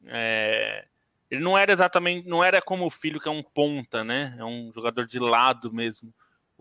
É, 0.07 0.85
ele 1.29 1.41
não 1.41 1.57
era 1.57 1.71
exatamente, 1.71 2.27
não 2.27 2.43
era 2.43 2.61
como 2.61 2.85
o 2.85 2.89
filho 2.89 3.19
que 3.19 3.27
é 3.27 3.31
um 3.31 3.43
ponta, 3.43 4.03
né? 4.03 4.35
É 4.37 4.43
um 4.45 4.71
jogador 4.73 5.05
de 5.05 5.19
lado 5.19 5.71
mesmo. 5.73 6.13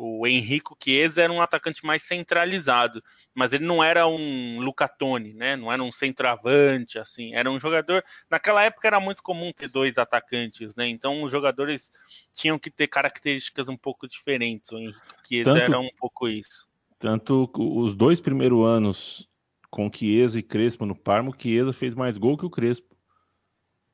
O 0.02 0.26
Henrico 0.26 0.74
Chiesa 0.82 1.20
era 1.20 1.30
um 1.30 1.42
atacante 1.42 1.84
mais 1.84 2.02
centralizado, 2.02 3.04
mas 3.34 3.52
ele 3.52 3.66
não 3.66 3.84
era 3.84 4.06
um 4.06 4.58
Lucatone, 4.58 5.34
né? 5.34 5.56
Não 5.56 5.70
era 5.70 5.82
um 5.82 5.92
centroavante, 5.92 6.98
assim. 6.98 7.34
Era 7.34 7.50
um 7.50 7.60
jogador. 7.60 8.02
Naquela 8.30 8.64
época 8.64 8.88
era 8.88 8.98
muito 8.98 9.22
comum 9.22 9.52
ter 9.52 9.68
dois 9.68 9.98
atacantes, 9.98 10.74
né? 10.74 10.88
Então 10.88 11.22
os 11.22 11.30
jogadores 11.30 11.92
tinham 12.32 12.58
que 12.58 12.70
ter 12.70 12.86
características 12.86 13.68
um 13.68 13.76
pouco 13.76 14.08
diferentes. 14.08 14.72
O 14.72 14.78
Henrique 14.78 14.98
Chiesa 15.28 15.52
tanto, 15.52 15.70
era 15.70 15.78
um 15.78 15.90
pouco 15.98 16.26
isso. 16.28 16.66
Tanto 16.98 17.50
os 17.54 17.94
dois 17.94 18.22
primeiros 18.22 18.64
anos 18.64 19.28
com 19.68 19.90
Chiesa 19.92 20.38
e 20.38 20.42
Crespo 20.42 20.86
no 20.86 20.96
Parma, 20.96 21.28
o 21.28 21.38
Chiesa 21.38 21.74
fez 21.74 21.94
mais 21.94 22.16
gol 22.16 22.38
que 22.38 22.46
o 22.46 22.50
Crespo. 22.50 22.96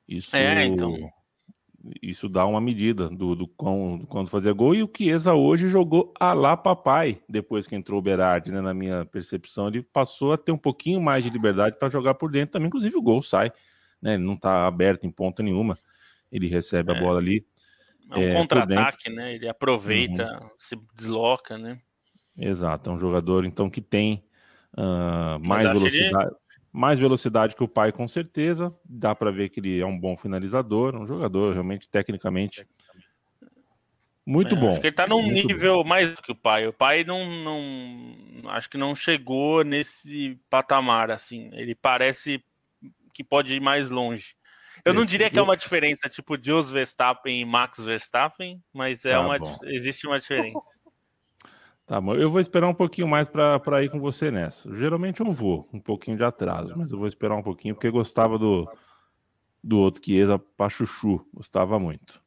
Isso. 0.07 0.36
É, 0.36 0.66
então 0.66 0.96
isso 2.03 2.28
dá 2.28 2.47
uma 2.47 2.61
medida 2.61 3.09
do, 3.09 3.34
do, 3.34 3.47
quão, 3.47 3.99
do 3.99 4.07
quando 4.07 4.28
fazia 4.28 4.53
gol. 4.53 4.74
E 4.74 4.82
o 4.82 4.91
Chiesa 4.95 5.34
hoje 5.34 5.68
jogou 5.68 6.12
a 6.18 6.32
lá 6.32 6.57
papai, 6.57 7.20
depois 7.28 7.66
que 7.66 7.74
entrou 7.74 7.99
o 7.99 8.03
Berardi, 8.03 8.51
né, 8.51 8.61
na 8.61 8.74
minha 8.74 9.05
percepção. 9.05 9.68
Ele 9.68 9.82
passou 9.82 10.32
a 10.32 10.39
ter 10.39 10.53
um 10.53 10.59
pouquinho 10.59 11.01
mais 11.01 11.24
de 11.24 11.30
liberdade 11.30 11.76
para 11.78 11.89
jogar 11.89 12.14
por 12.14 12.30
dentro 12.30 12.53
também. 12.53 12.68
Inclusive 12.68 12.97
o 12.97 13.03
gol 13.03 13.22
sai, 13.22 13.53
né, 14.01 14.14
ele 14.14 14.24
não 14.24 14.34
está 14.34 14.66
aberto 14.66 15.07
em 15.07 15.11
ponta 15.11 15.43
nenhuma. 15.43 15.78
Ele 16.30 16.49
recebe 16.49 16.93
é. 16.93 16.97
a 16.97 17.01
bola 17.01 17.18
ali. 17.18 17.47
É 18.11 18.18
um 18.18 18.22
é, 18.22 18.34
contra-ataque, 18.34 19.11
né? 19.11 19.34
Ele 19.34 19.49
aproveita, 19.49 20.41
uhum. 20.41 20.49
se 20.59 20.76
desloca, 20.95 21.59
né? 21.59 21.80
Exato, 22.39 22.91
é 22.91 22.93
um 22.93 22.99
jogador 22.99 23.45
então 23.45 23.68
que 23.68 23.80
tem 23.80 24.22
uh, 24.74 25.39
mais 25.41 25.66
velocidade. 25.66 26.30
Ele 26.30 26.45
mais 26.77 26.99
velocidade 26.99 27.57
que 27.57 27.64
o 27.64 27.68
pai, 27.68 27.91
com 27.91 28.07
certeza. 28.07 28.74
Dá 28.85 29.14
para 29.14 29.31
ver 29.31 29.49
que 29.49 29.61
ele 29.61 29.81
é 29.81 29.87
um 29.87 29.99
bom 29.99 30.16
finalizador, 30.16 30.95
um 30.95 31.07
jogador 31.07 31.53
realmente 31.55 31.89
tecnicamente 31.89 32.66
muito 34.27 34.57
é, 34.57 34.59
bom. 34.59 34.70
Acho 34.70 34.81
que 34.81 34.89
ele 34.89 34.97
tá 34.97 35.07
num 35.07 35.22
nível 35.22 35.77
bom. 35.77 35.85
mais 35.85 36.12
do 36.12 36.20
que 36.20 36.33
o 36.33 36.37
pai. 36.37 36.66
O 36.66 36.72
pai 36.72 37.05
não, 37.05 37.24
não. 37.24 38.51
Acho 38.51 38.68
que 38.68 38.77
não 38.77 38.95
chegou 38.97 39.62
nesse 39.62 40.39
patamar, 40.51 41.12
assim. 41.12 41.49
Ele 41.53 41.77
parece 41.77 42.45
que 43.14 43.22
pode 43.22 43.55
ir 43.55 43.61
mais 43.61 43.89
longe. 43.89 44.35
Eu 44.85 44.93
não 44.93 45.05
diria 45.05 45.31
que 45.31 45.39
é 45.39 45.43
uma 45.43 45.57
diferença 45.57 46.09
tipo 46.09 46.37
Jos 46.41 46.70
Verstappen 46.70 47.41
e 47.41 47.45
Max 47.45 47.83
Verstappen, 47.83 48.62
mas 48.72 49.05
é 49.05 49.11
tá 49.11 49.20
uma, 49.20 49.39
existe 49.64 50.07
uma 50.07 50.18
diferença. 50.18 50.76
Tá 51.87 52.01
bom, 52.01 52.16
eu 52.16 52.28
vou 52.28 52.41
esperar 52.41 52.68
um 52.68 52.74
pouquinho 52.74 53.07
mais 53.07 53.28
para 53.28 53.84
ir 53.84 53.91
com 53.91 54.01
você 54.01 54.28
nessa. 54.28 54.74
Geralmente 54.76 55.20
eu 55.20 55.30
vou, 55.30 55.68
um 55.72 55.78
pouquinho 55.78 56.16
de 56.16 56.24
atraso, 56.24 56.74
mas 56.76 56.91
eu 56.91 56.99
vou 56.99 57.07
esperar 57.07 57.37
um 57.37 57.43
pouquinho 57.43 57.76
porque 57.76 57.89
gostava 57.89 58.37
do, 58.37 58.68
do 59.62 59.78
outro 59.78 60.05
Chiesa 60.05 60.37
Pachuchu, 60.37 61.24
gostava 61.32 61.78
muito. 61.78 62.20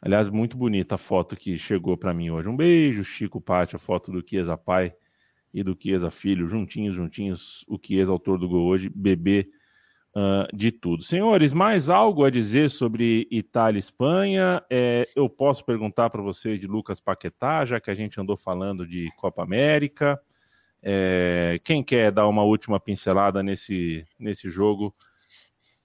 Aliás, 0.00 0.28
muito 0.28 0.56
bonita 0.56 0.94
a 0.94 0.98
foto 0.98 1.34
que 1.34 1.58
chegou 1.58 1.96
para 1.96 2.14
mim 2.14 2.30
hoje. 2.30 2.48
Um 2.48 2.54
beijo, 2.54 3.02
Chico 3.02 3.40
Pátio, 3.40 3.76
a 3.76 3.80
foto 3.80 4.12
do 4.12 4.24
Chiesa 4.24 4.56
pai 4.56 4.94
e 5.52 5.64
do 5.64 5.76
Chiesa 5.76 6.08
filho, 6.08 6.46
juntinhos, 6.46 6.94
juntinhos. 6.94 7.64
O 7.66 7.76
Chiesa, 7.84 8.12
autor 8.12 8.38
do 8.38 8.48
gol 8.48 8.64
hoje, 8.64 8.88
bebê 8.88 9.50
uh, 10.14 10.56
de 10.56 10.70
tudo. 10.70 11.02
Senhores, 11.02 11.52
mais 11.52 11.90
algo 11.90 12.24
a 12.24 12.30
dizer 12.30 12.70
sobre 12.70 13.26
Itália 13.30 13.78
e 13.78 13.80
Espanha? 13.80 14.62
É, 14.70 15.08
eu 15.14 15.28
posso 15.28 15.64
perguntar 15.64 16.10
para 16.10 16.22
vocês 16.22 16.60
de 16.60 16.66
Lucas 16.66 17.00
Paquetá, 17.00 17.64
já 17.64 17.80
que 17.80 17.90
a 17.90 17.94
gente 17.94 18.20
andou 18.20 18.36
falando 18.36 18.86
de 18.86 19.10
Copa 19.16 19.42
América. 19.42 20.20
É, 20.82 21.58
quem 21.64 21.82
quer 21.82 22.12
dar 22.12 22.28
uma 22.28 22.42
última 22.42 22.78
pincelada 22.78 23.42
nesse, 23.42 24.06
nesse 24.18 24.48
jogo 24.48 24.94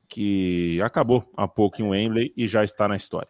que 0.07 0.81
acabou 0.81 1.23
há 1.37 1.47
pouco 1.47 1.81
em 1.81 1.89
Wembley 1.89 2.33
e 2.35 2.45
já 2.47 2.63
está 2.63 2.87
na 2.87 2.95
história? 2.95 3.29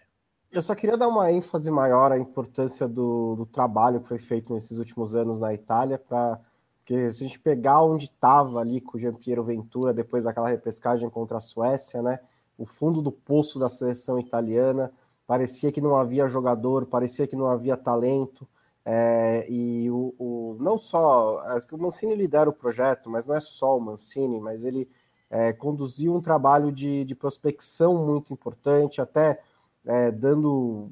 Eu 0.51 0.63
só 0.63 0.73
queria 0.73 0.97
dar 0.97 1.07
uma 1.07 1.31
ênfase 1.31 1.69
maior 1.69 2.11
à 2.11 2.17
importância 2.17 2.87
do, 2.87 3.35
do 3.35 3.45
trabalho 3.45 4.01
que 4.01 4.07
foi 4.07 4.17
feito 4.17 4.51
nesses 4.51 4.79
últimos 4.79 5.13
anos 5.13 5.39
na 5.39 5.53
Itália 5.53 5.99
para 5.99 6.39
porque 6.89 7.11
se 7.11 7.23
a 7.23 7.27
gente 7.27 7.39
pegar 7.39 7.83
onde 7.83 8.05
estava 8.05 8.59
ali 8.59 8.81
com 8.81 8.97
o 8.97 8.99
Jean-Pierre 8.99 9.43
Ventura 9.43 9.93
depois 9.93 10.23
daquela 10.23 10.49
repescagem 10.49 11.07
contra 11.07 11.37
a 11.37 11.41
Suécia, 11.41 12.01
né? 12.01 12.19
O 12.57 12.65
fundo 12.65 12.99
do 12.99 13.11
poço 13.11 13.59
da 13.59 13.69
seleção 13.69 14.17
italiana, 14.17 14.91
parecia 15.27 15.71
que 15.71 15.79
não 15.79 15.95
havia 15.95 16.27
jogador, 16.27 16.87
parecia 16.87 17.27
que 17.27 17.35
não 17.35 17.45
havia 17.45 17.77
talento. 17.77 18.47
É, 18.83 19.45
e 19.47 19.87
o, 19.91 20.15
o, 20.17 20.57
não 20.59 20.79
só 20.79 21.43
é, 21.55 21.61
o 21.71 21.77
Mancini 21.77 22.15
lidera 22.15 22.49
o 22.49 22.53
projeto, 22.53 23.07
mas 23.07 23.23
não 23.23 23.35
é 23.35 23.39
só 23.39 23.77
o 23.77 23.81
Mancini, 23.81 24.39
mas 24.39 24.63
ele 24.63 24.89
é, 25.29 25.53
conduziu 25.53 26.15
um 26.15 26.21
trabalho 26.21 26.71
de, 26.71 27.05
de 27.05 27.13
prospecção 27.13 28.03
muito 28.03 28.33
importante, 28.33 28.99
até 28.99 29.39
é, 29.85 30.09
dando 30.09 30.89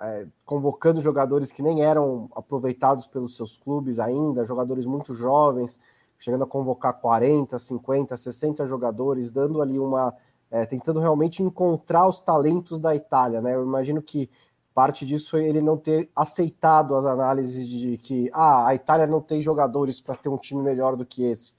é, 0.00 0.26
convocando 0.44 1.02
jogadores 1.02 1.50
que 1.50 1.62
nem 1.62 1.82
eram 1.82 2.30
aproveitados 2.34 3.06
pelos 3.06 3.36
seus 3.36 3.56
clubes 3.56 3.98
ainda, 3.98 4.44
jogadores 4.44 4.86
muito 4.86 5.14
jovens, 5.14 5.78
chegando 6.18 6.44
a 6.44 6.46
convocar 6.46 6.94
40, 6.94 7.58
50, 7.58 8.16
60 8.16 8.66
jogadores, 8.66 9.30
dando 9.30 9.60
ali 9.60 9.78
uma. 9.78 10.14
É, 10.50 10.64
tentando 10.64 10.98
realmente 10.98 11.42
encontrar 11.42 12.08
os 12.08 12.20
talentos 12.20 12.80
da 12.80 12.96
Itália, 12.96 13.42
né? 13.42 13.54
Eu 13.54 13.62
imagino 13.62 14.00
que 14.00 14.30
parte 14.72 15.04
disso 15.04 15.32
foi 15.32 15.44
ele 15.44 15.60
não 15.60 15.76
ter 15.76 16.08
aceitado 16.16 16.94
as 16.94 17.04
análises 17.04 17.68
de 17.68 17.98
que 17.98 18.30
ah, 18.32 18.66
a 18.66 18.74
Itália 18.74 19.06
não 19.06 19.20
tem 19.20 19.42
jogadores 19.42 20.00
para 20.00 20.14
ter 20.14 20.30
um 20.30 20.38
time 20.38 20.62
melhor 20.62 20.96
do 20.96 21.04
que 21.04 21.24
esse. 21.24 21.52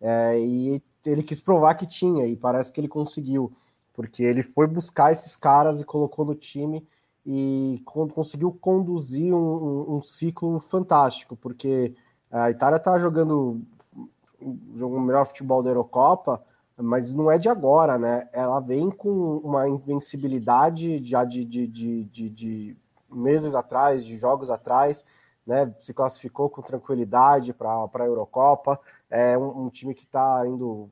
É, 0.00 0.38
e 0.38 0.80
ele 1.04 1.22
quis 1.22 1.40
provar 1.40 1.74
que 1.74 1.86
tinha, 1.86 2.26
e 2.26 2.36
parece 2.36 2.70
que 2.70 2.80
ele 2.80 2.86
conseguiu, 2.86 3.52
porque 3.92 4.22
ele 4.22 4.42
foi 4.42 4.66
buscar 4.66 5.10
esses 5.10 5.34
caras 5.36 5.80
e 5.80 5.84
colocou 5.84 6.24
no 6.24 6.34
time 6.34 6.86
e 7.26 7.82
conseguiu 7.84 8.52
conduzir 8.52 9.34
um, 9.34 9.96
um, 9.96 10.00
ciclo 10.00 10.60
fantástico, 10.60 11.34
porque 11.34 11.92
a 12.30 12.52
Itália 12.52 12.76
está 12.76 12.96
jogando 13.00 13.60
o 14.40 15.00
melhor 15.00 15.26
futebol 15.26 15.60
da 15.60 15.70
Eurocopa, 15.70 16.40
mas 16.76 17.12
não 17.12 17.28
é 17.28 17.36
de 17.36 17.48
agora, 17.48 17.98
né? 17.98 18.28
Ela 18.32 18.60
vem 18.60 18.90
com 18.90 19.38
uma 19.38 19.68
invencibilidade 19.68 21.02
já 21.02 21.24
de, 21.24 21.44
de, 21.44 21.66
de, 21.66 22.04
de, 22.04 22.30
de 22.30 22.76
meses 23.10 23.56
atrás, 23.56 24.04
de 24.04 24.16
jogos 24.16 24.48
atrás, 24.48 25.04
né? 25.44 25.74
Se 25.80 25.92
classificou 25.92 26.48
com 26.48 26.62
tranquilidade 26.62 27.52
para 27.52 27.88
a 27.92 28.04
Eurocopa. 28.04 28.78
É 29.10 29.36
um, 29.36 29.64
um 29.64 29.68
time 29.68 29.94
que 29.94 30.04
está 30.04 30.46
indo. 30.46 30.88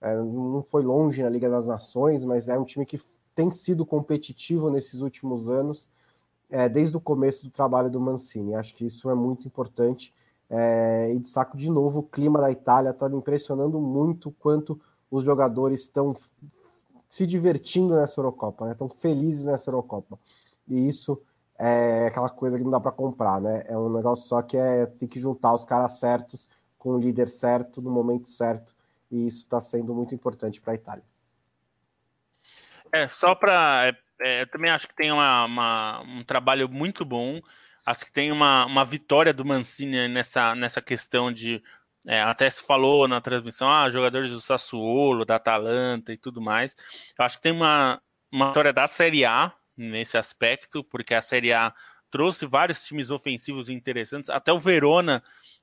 É, 0.00 0.16
não 0.16 0.62
foi 0.62 0.84
longe 0.84 1.22
na 1.24 1.30
Liga 1.30 1.50
das 1.50 1.66
Nações, 1.66 2.24
mas 2.24 2.48
é 2.48 2.56
um 2.56 2.64
time 2.64 2.86
que 2.86 3.00
tem 3.36 3.50
sido 3.50 3.84
competitivo 3.84 4.70
nesses 4.70 5.02
últimos 5.02 5.48
anos, 5.50 5.88
é, 6.50 6.68
desde 6.68 6.96
o 6.96 7.00
começo 7.00 7.44
do 7.44 7.50
trabalho 7.50 7.90
do 7.90 8.00
Mancini. 8.00 8.54
Acho 8.54 8.74
que 8.74 8.86
isso 8.86 9.10
é 9.10 9.14
muito 9.14 9.46
importante. 9.46 10.12
É, 10.48 11.12
e 11.12 11.18
destaco 11.18 11.56
de 11.56 11.70
novo 11.70 11.98
o 11.98 12.02
clima 12.02 12.40
da 12.40 12.50
Itália, 12.50 12.90
está 12.90 13.08
me 13.08 13.16
impressionando 13.16 13.78
muito 13.78 14.32
quanto 14.40 14.80
os 15.10 15.22
jogadores 15.22 15.82
estão 15.82 16.16
se 17.10 17.26
divertindo 17.26 17.94
nessa 17.94 18.18
Eurocopa, 18.20 18.64
né? 18.64 18.72
Estão 18.72 18.88
felizes 18.88 19.44
nessa 19.44 19.68
Eurocopa. 19.70 20.18
E 20.66 20.88
isso 20.88 21.20
é 21.58 22.06
aquela 22.06 22.30
coisa 22.30 22.56
que 22.56 22.64
não 22.64 22.70
dá 22.70 22.80
para 22.80 22.92
comprar, 22.92 23.40
né? 23.40 23.64
É 23.66 23.76
um 23.76 23.92
negócio 23.92 24.26
só 24.26 24.40
que 24.40 24.56
é 24.56 24.86
tem 24.86 25.08
que 25.08 25.20
juntar 25.20 25.52
os 25.52 25.64
caras 25.64 25.94
certos 25.94 26.48
com 26.78 26.90
o 26.90 26.98
líder 26.98 27.28
certo 27.28 27.82
no 27.82 27.90
momento 27.90 28.30
certo. 28.30 28.74
E 29.10 29.26
isso 29.26 29.44
está 29.44 29.60
sendo 29.60 29.94
muito 29.94 30.14
importante 30.14 30.60
para 30.60 30.72
a 30.72 30.76
Itália. 30.76 31.04
É, 32.96 33.08
só 33.08 33.34
para. 33.34 33.88
É, 33.88 34.38
é, 34.38 34.42
eu 34.42 34.46
também 34.46 34.70
acho 34.70 34.88
que 34.88 34.94
tem 34.94 35.12
uma, 35.12 35.44
uma, 35.44 36.00
um 36.02 36.24
trabalho 36.24 36.68
muito 36.68 37.04
bom. 37.04 37.40
Acho 37.84 38.04
que 38.04 38.12
tem 38.12 38.32
uma, 38.32 38.64
uma 38.66 38.84
vitória 38.84 39.32
do 39.32 39.44
Mancini 39.44 40.08
nessa, 40.08 40.54
nessa 40.54 40.80
questão 40.80 41.32
de 41.32 41.62
é, 42.06 42.22
até 42.22 42.48
se 42.48 42.62
falou 42.62 43.06
na 43.06 43.20
transmissão, 43.20 43.68
ah, 43.68 43.90
jogadores 43.90 44.30
do 44.30 44.40
Sassuolo, 44.40 45.24
da 45.24 45.36
Atalanta 45.36 46.12
e 46.12 46.16
tudo 46.16 46.40
mais. 46.40 46.74
Eu 47.18 47.24
acho 47.24 47.36
que 47.36 47.42
tem 47.42 47.52
uma, 47.52 48.00
uma 48.32 48.48
história 48.48 48.72
da 48.72 48.86
Série 48.86 49.24
A 49.24 49.52
nesse 49.76 50.16
aspecto, 50.16 50.82
porque 50.84 51.14
a 51.14 51.22
Série 51.22 51.52
A 51.52 51.74
trouxe 52.10 52.46
vários 52.46 52.84
times 52.84 53.10
ofensivos 53.10 53.68
interessantes, 53.68 54.30
até 54.30 54.52
o 54.52 54.58
Verona, 54.58 55.22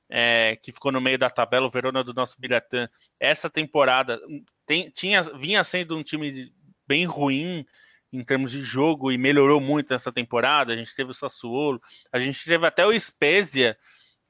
é, 0.10 0.58
que 0.62 0.72
ficou 0.72 0.92
no 0.92 1.02
meio 1.02 1.18
da 1.18 1.30
tabela, 1.30 1.66
o 1.66 1.70
Verona 1.70 2.04
do 2.04 2.14
nosso 2.14 2.40
Biratã, 2.40 2.90
essa 3.20 3.50
temporada 3.50 4.20
tem, 4.66 4.90
tinha, 4.90 5.22
vinha 5.24 5.64
sendo 5.64 5.98
um 5.98 6.04
time 6.04 6.54
bem 6.94 7.06
ruim 7.06 7.66
em 8.12 8.24
termos 8.24 8.52
de 8.52 8.62
jogo 8.62 9.12
e 9.12 9.18
melhorou 9.18 9.60
muito 9.60 9.96
essa 9.96 10.12
temporada. 10.12 10.72
A 10.72 10.78
gente 10.78 10.96
teve 10.96 11.10
o 11.10 11.14
Sassuolo, 11.14 11.82
a 12.12 12.20
gente 12.20 12.46
teve 12.46 12.68
até 12.68 12.86
o 12.86 12.98
Spezia, 13.00 13.76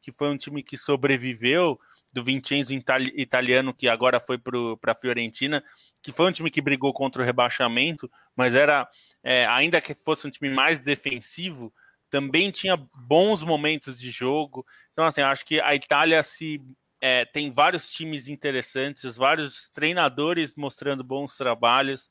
que 0.02 0.14
foi 0.14 0.30
um 0.30 0.38
time 0.38 0.64
que 0.64 0.78
sobreviveu, 0.78 1.78
do 2.14 2.24
Vincenzo 2.24 2.72
italiano, 2.74 3.74
que 3.74 3.90
agora 3.90 4.20
foi 4.20 4.38
para 4.38 4.94
a 4.94 4.96
Fiorentina, 4.96 5.64
que 6.02 6.12
foi 6.12 6.28
um 6.28 6.32
time 6.32 6.52
que 6.52 6.62
brigou 6.62 6.94
contra 6.94 7.22
o 7.22 7.26
rebaixamento, 7.26 8.10
mas 8.36 8.54
era, 8.54 8.88
é, 9.24 9.48
ainda 9.48 9.82
que 9.82 9.96
fosse 9.96 10.28
um 10.28 10.30
time 10.30 10.50
mais 10.50 10.80
defensivo, 10.80 11.74
também 12.12 12.52
tinha 12.52 12.78
bons 12.78 13.42
momentos 13.42 14.00
de 14.00 14.12
jogo. 14.12 14.64
Então, 14.94 15.06
assim, 15.06 15.22
acho 15.22 15.44
que 15.44 15.60
a 15.60 15.74
Itália 15.74 16.22
se 16.22 16.62
é, 17.06 17.26
tem 17.26 17.52
vários 17.52 17.92
times 17.92 18.30
interessantes, 18.30 19.18
vários 19.18 19.70
treinadores 19.72 20.56
mostrando 20.56 21.04
bons 21.04 21.36
trabalhos, 21.36 22.10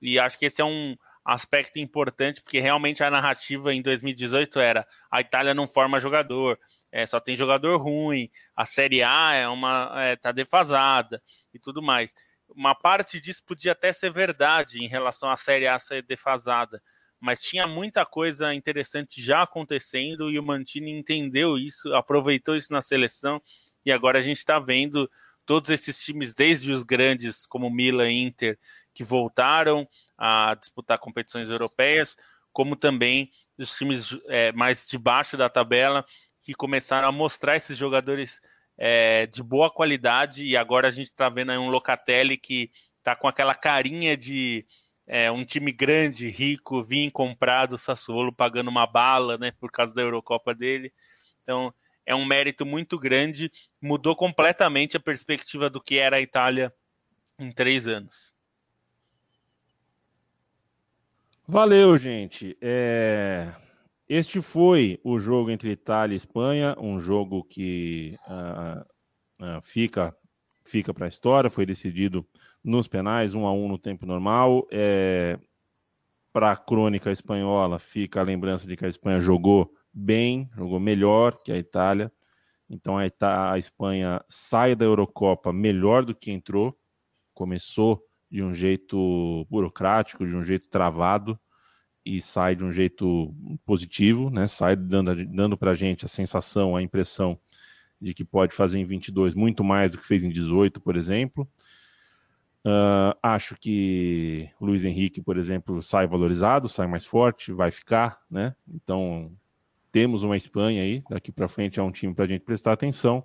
e 0.00 0.18
acho 0.18 0.38
que 0.38 0.46
esse 0.46 0.60
é 0.60 0.64
um 0.64 0.96
aspecto 1.24 1.78
importante, 1.78 2.40
porque 2.40 2.60
realmente 2.60 3.02
a 3.02 3.10
narrativa 3.10 3.74
em 3.74 3.82
2018 3.82 4.60
era 4.60 4.86
a 5.10 5.20
Itália 5.20 5.54
não 5.54 5.66
forma 5.66 5.98
jogador, 5.98 6.58
é, 6.92 7.04
só 7.04 7.18
tem 7.18 7.34
jogador 7.34 7.76
ruim, 7.78 8.30
a 8.54 8.64
Série 8.64 9.02
A 9.02 9.34
é 9.34 9.48
uma 9.48 9.92
é, 9.96 10.16
tá 10.16 10.30
defasada 10.30 11.20
e 11.52 11.58
tudo 11.58 11.82
mais. 11.82 12.14
Uma 12.48 12.74
parte 12.74 13.20
disso 13.20 13.42
podia 13.44 13.72
até 13.72 13.92
ser 13.92 14.12
verdade 14.12 14.82
em 14.82 14.86
relação 14.86 15.28
à 15.28 15.36
Série 15.36 15.66
A 15.66 15.78
ser 15.78 16.02
defasada, 16.02 16.80
mas 17.20 17.42
tinha 17.42 17.66
muita 17.66 18.06
coisa 18.06 18.54
interessante 18.54 19.20
já 19.20 19.42
acontecendo 19.42 20.30
e 20.30 20.38
o 20.38 20.42
Mantini 20.44 20.92
entendeu 20.92 21.58
isso, 21.58 21.92
aproveitou 21.92 22.54
isso 22.54 22.72
na 22.72 22.80
seleção 22.80 23.42
e 23.84 23.90
agora 23.90 24.20
a 24.20 24.22
gente 24.22 24.38
está 24.38 24.60
vendo 24.60 25.10
todos 25.44 25.70
esses 25.70 25.98
times, 26.00 26.34
desde 26.34 26.72
os 26.72 26.82
grandes 26.82 27.46
como 27.46 27.70
Milan 27.70 28.10
Inter, 28.10 28.58
que 28.96 29.04
voltaram 29.04 29.86
a 30.16 30.56
disputar 30.58 30.98
competições 30.98 31.50
europeias, 31.50 32.16
como 32.50 32.74
também 32.74 33.30
os 33.58 33.76
times 33.76 34.16
é, 34.26 34.52
mais 34.52 34.86
de 34.86 34.96
baixo 34.96 35.36
da 35.36 35.50
tabela 35.50 36.02
que 36.40 36.54
começaram 36.54 37.06
a 37.06 37.12
mostrar 37.12 37.56
esses 37.56 37.76
jogadores 37.76 38.40
é, 38.78 39.26
de 39.26 39.42
boa 39.42 39.70
qualidade 39.70 40.46
e 40.46 40.56
agora 40.56 40.88
a 40.88 40.90
gente 40.90 41.08
está 41.08 41.28
vendo 41.28 41.52
aí 41.52 41.58
um 41.58 41.68
Locatelli 41.68 42.38
que 42.38 42.70
está 42.98 43.14
com 43.14 43.28
aquela 43.28 43.54
carinha 43.54 44.16
de 44.16 44.64
é, 45.06 45.30
um 45.30 45.44
time 45.44 45.72
grande, 45.72 46.30
rico, 46.30 46.82
vir 46.82 47.10
comprar 47.10 47.66
do 47.66 47.76
Sassuolo 47.76 48.32
pagando 48.32 48.68
uma 48.68 48.86
bala, 48.86 49.36
né, 49.36 49.52
por 49.60 49.70
causa 49.70 49.94
da 49.94 50.00
Eurocopa 50.00 50.54
dele. 50.54 50.90
Então 51.42 51.72
é 52.06 52.14
um 52.14 52.24
mérito 52.24 52.64
muito 52.64 52.98
grande, 52.98 53.52
mudou 53.78 54.16
completamente 54.16 54.96
a 54.96 55.00
perspectiva 55.00 55.68
do 55.68 55.82
que 55.82 55.98
era 55.98 56.16
a 56.16 56.20
Itália 56.20 56.72
em 57.38 57.52
três 57.52 57.86
anos. 57.86 58.35
Valeu, 61.48 61.96
gente. 61.96 62.56
É... 62.60 63.52
Este 64.08 64.42
foi 64.42 65.00
o 65.04 65.18
jogo 65.18 65.50
entre 65.50 65.70
Itália 65.70 66.14
e 66.14 66.16
Espanha, 66.16 66.76
um 66.78 66.98
jogo 66.98 67.44
que 67.44 68.16
uh, 68.28 68.80
uh, 69.44 69.62
fica 69.62 70.16
fica 70.64 70.92
para 70.92 71.06
a 71.06 71.08
história, 71.08 71.48
foi 71.48 71.64
decidido 71.64 72.26
nos 72.62 72.88
penais, 72.88 73.34
um 73.34 73.46
a 73.46 73.52
um 73.52 73.68
no 73.68 73.78
tempo 73.78 74.04
normal. 74.04 74.66
É, 74.72 75.38
para 76.32 76.50
a 76.50 76.56
crônica 76.56 77.10
espanhola 77.10 77.78
fica 77.78 78.20
a 78.20 78.24
lembrança 78.24 78.66
de 78.66 78.76
que 78.76 78.84
a 78.84 78.88
Espanha 78.88 79.20
jogou 79.20 79.72
bem, 79.92 80.50
jogou 80.56 80.80
melhor 80.80 81.40
que 81.42 81.52
a 81.52 81.56
Itália. 81.56 82.12
Então 82.68 82.98
a, 82.98 83.52
a 83.52 83.58
Espanha 83.58 84.20
sai 84.28 84.74
da 84.74 84.84
Eurocopa 84.84 85.52
melhor 85.52 86.04
do 86.04 86.14
que 86.14 86.32
entrou, 86.32 86.76
começou 87.32 88.02
de 88.36 88.42
um 88.42 88.52
jeito 88.52 89.46
burocrático, 89.48 90.26
de 90.26 90.36
um 90.36 90.42
jeito 90.42 90.68
travado, 90.68 91.40
e 92.04 92.20
sai 92.20 92.54
de 92.54 92.62
um 92.62 92.70
jeito 92.70 93.34
positivo, 93.64 94.28
né? 94.28 94.46
Sai 94.46 94.76
dando, 94.76 95.24
dando 95.24 95.56
para 95.56 95.70
a 95.70 95.74
gente 95.74 96.04
a 96.04 96.08
sensação, 96.08 96.76
a 96.76 96.82
impressão 96.82 97.40
de 97.98 98.12
que 98.12 98.26
pode 98.26 98.54
fazer 98.54 98.78
em 98.78 98.84
22 98.84 99.34
muito 99.34 99.64
mais 99.64 99.90
do 99.90 99.96
que 99.96 100.04
fez 100.04 100.22
em 100.22 100.28
18, 100.28 100.82
por 100.82 100.98
exemplo. 100.98 101.48
Uh, 102.62 103.16
acho 103.22 103.56
que 103.58 104.50
Luiz 104.60 104.84
Henrique, 104.84 105.22
por 105.22 105.38
exemplo, 105.38 105.80
sai 105.80 106.06
valorizado, 106.06 106.68
sai 106.68 106.86
mais 106.86 107.06
forte, 107.06 107.52
vai 107.52 107.70
ficar, 107.70 108.20
né? 108.30 108.54
Então 108.68 109.32
temos 109.90 110.22
uma 110.22 110.36
Espanha 110.36 110.82
aí, 110.82 111.02
daqui 111.08 111.32
para 111.32 111.48
frente 111.48 111.80
é 111.80 111.82
um 111.82 111.90
time 111.90 112.12
para 112.12 112.26
a 112.26 112.28
gente 112.28 112.42
prestar 112.42 112.72
atenção. 112.74 113.24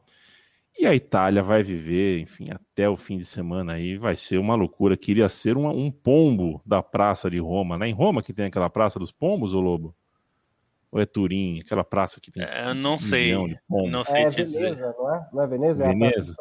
E 0.78 0.86
a 0.86 0.95
Itália 0.95 1.43
vai 1.43 1.61
viver, 1.61 2.19
enfim, 2.19 2.49
até 2.49 2.89
o 2.89 2.95
fim 2.95 3.17
de 3.17 3.26
semana 3.26 3.74
aí, 3.74 3.97
vai 3.97 4.15
ser 4.15 4.38
uma 4.38 4.55
loucura. 4.55 4.97
Queria 4.97 5.30
ser 5.30 5.57
um, 5.57 5.69
um 5.69 5.91
pombo 5.91 6.61
da 6.65 6.82
Praça 6.82 7.30
de 7.30 7.39
Roma, 7.39 7.78
né? 7.78 7.88
Em 7.88 7.93
Roma 7.93 8.24
que 8.24 8.34
tem 8.34 8.45
aquela 8.45 8.69
Praça 8.69 8.97
dos 8.97 9.11
Pombos, 9.11 9.53
ô 9.53 9.59
Lobo? 9.59 9.95
Ou 10.91 10.99
é 10.99 11.05
Turim, 11.05 11.61
aquela 11.61 11.86
praça 11.86 12.19
que 12.19 12.30
tem. 12.30 12.43
É, 12.43 12.74
não 12.74 12.95
um 12.95 12.99
sei. 12.99 13.34
Não 13.69 14.03
sei 14.03 14.24
é 14.24 14.30
Veneza, 14.30 14.95
não 14.97 15.15
é? 15.15 15.30
Não 15.32 15.43
é 15.43 15.47
Veneza? 15.47 15.88
Veneza. 15.88 16.36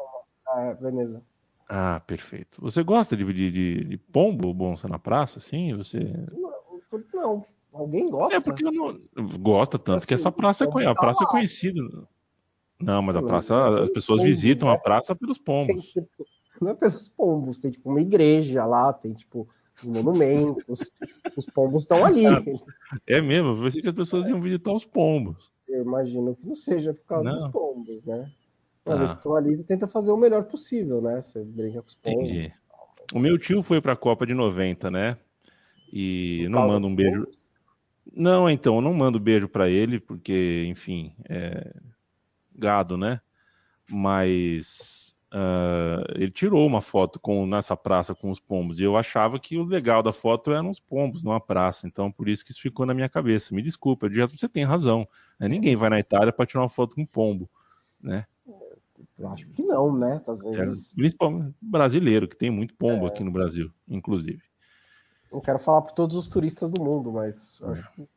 É, 0.56 0.70
é 0.70 0.74
Veneza. 0.74 1.22
Ah, 1.68 2.02
perfeito. 2.04 2.60
Você 2.60 2.82
gosta 2.82 3.16
de, 3.16 3.24
de, 3.32 3.52
de, 3.52 3.84
de 3.84 3.96
pombo, 3.96 4.52
Bonsa, 4.52 4.88
na 4.88 4.98
praça, 4.98 5.38
assim? 5.38 5.72
Você... 5.76 6.00
Não, 6.32 6.52
não. 7.14 7.46
Alguém 7.72 8.10
gosta? 8.10 8.36
É 8.36 8.40
porque 8.40 8.64
não... 8.64 9.00
Gosta 9.38 9.78
tanto 9.78 9.98
assim, 9.98 10.06
que 10.08 10.14
essa 10.14 10.32
praça 10.32 10.64
é, 10.64 10.86
a 10.86 10.94
praça 10.94 11.22
é 11.22 11.28
conhecida. 11.28 11.80
Não, 12.80 13.02
mas 13.02 13.16
a 13.16 13.22
praça, 13.22 13.82
as 13.82 13.90
pessoas 13.90 14.22
visitam 14.22 14.68
a 14.70 14.74
né? 14.74 14.78
praça 14.78 15.14
pelos 15.14 15.38
pombos. 15.38 15.86
Tipo, 15.86 16.26
não 16.60 16.70
é 16.70 16.74
pelos 16.74 17.08
pombos, 17.08 17.58
tem 17.58 17.70
tipo 17.70 17.90
uma 17.90 18.00
igreja 18.00 18.64
lá, 18.64 18.92
tem 18.92 19.12
tipo 19.12 19.48
os 19.82 19.88
monumentos, 19.88 20.90
os 21.36 21.46
pombos 21.46 21.82
estão 21.82 22.04
ali. 22.04 22.24
É 23.06 23.20
mesmo, 23.20 23.50
eu 23.50 23.62
pensei 23.62 23.82
que 23.82 23.88
as 23.88 23.94
pessoas 23.94 24.26
iam 24.28 24.40
visitar 24.40 24.72
os 24.72 24.84
pombos. 24.84 25.50
Eu 25.68 25.82
imagino 25.82 26.34
que 26.34 26.46
não 26.46 26.56
seja 26.56 26.92
por 26.92 27.04
causa 27.04 27.30
não. 27.30 27.38
dos 27.38 27.52
pombos, 27.52 28.04
né? 28.04 28.30
Mas 28.84 29.00
ah. 29.00 29.14
estão 29.14 29.36
ali 29.36 29.52
e 29.52 29.64
tenta 29.64 29.86
fazer 29.86 30.10
o 30.10 30.16
melhor 30.16 30.44
possível, 30.44 31.00
né? 31.00 31.22
Você 31.22 31.44
brinca 31.44 31.82
com 31.82 31.88
os 31.88 31.94
pombos. 31.94 32.30
Entendi. 32.30 32.52
O 33.12 33.18
meu 33.18 33.38
tio 33.38 33.62
foi 33.62 33.80
para 33.80 33.92
a 33.92 33.96
Copa 33.96 34.26
de 34.26 34.34
90, 34.34 34.90
né? 34.90 35.16
E 35.92 36.46
não 36.48 36.66
manda 36.66 36.86
um 36.86 36.94
beijo. 36.94 37.24
Pombos? 37.24 37.40
Não, 38.12 38.50
então, 38.50 38.76
eu 38.76 38.80
não 38.80 38.92
mando 38.92 39.20
beijo 39.20 39.48
para 39.48 39.68
ele, 39.68 40.00
porque, 40.00 40.64
enfim, 40.68 41.14
é 41.28 41.72
gado, 42.60 42.96
né? 42.96 43.20
Mas 43.90 45.16
uh, 45.32 46.04
ele 46.14 46.30
tirou 46.30 46.66
uma 46.66 46.80
foto 46.80 47.18
com 47.18 47.46
nessa 47.46 47.76
praça 47.76 48.14
com 48.14 48.30
os 48.30 48.38
pombos 48.38 48.78
e 48.78 48.84
eu 48.84 48.96
achava 48.96 49.38
que 49.38 49.56
o 49.56 49.64
legal 49.64 50.02
da 50.02 50.12
foto 50.12 50.52
eram 50.52 50.70
os 50.70 50.78
pombos, 50.78 51.22
não 51.22 51.32
a 51.32 51.40
praça. 51.40 51.86
Então, 51.86 52.12
por 52.12 52.28
isso 52.28 52.44
que 52.44 52.52
isso 52.52 52.60
ficou 52.60 52.86
na 52.86 52.94
minha 52.94 53.08
cabeça. 53.08 53.54
Me 53.54 53.62
desculpa, 53.62 54.08
você 54.08 54.48
tem 54.48 54.64
razão. 54.64 55.08
Né? 55.38 55.48
Ninguém 55.48 55.74
vai 55.74 55.90
na 55.90 55.98
Itália 55.98 56.32
para 56.32 56.46
tirar 56.46 56.62
uma 56.62 56.68
foto 56.68 56.94
com 56.94 57.02
um 57.02 57.06
pombo, 57.06 57.50
né? 58.00 58.26
Eu 59.18 59.28
acho 59.28 59.48
que 59.50 59.62
não, 59.62 59.94
né? 59.96 60.22
Às 60.26 60.40
vezes... 60.40 60.92
É, 60.92 60.94
principalmente 60.94 61.54
brasileiro, 61.60 62.28
que 62.28 62.36
tem 62.36 62.50
muito 62.50 62.74
pombo 62.74 63.06
é... 63.06 63.08
aqui 63.08 63.22
no 63.22 63.30
Brasil, 63.30 63.70
inclusive. 63.88 64.42
Não 65.32 65.40
quero 65.40 65.58
falar 65.58 65.82
para 65.82 65.94
todos 65.94 66.16
os 66.16 66.26
turistas 66.26 66.70
do 66.70 66.82
mundo, 66.82 67.12
mas 67.12 67.60
é. 67.62 67.70
acho 67.70 68.08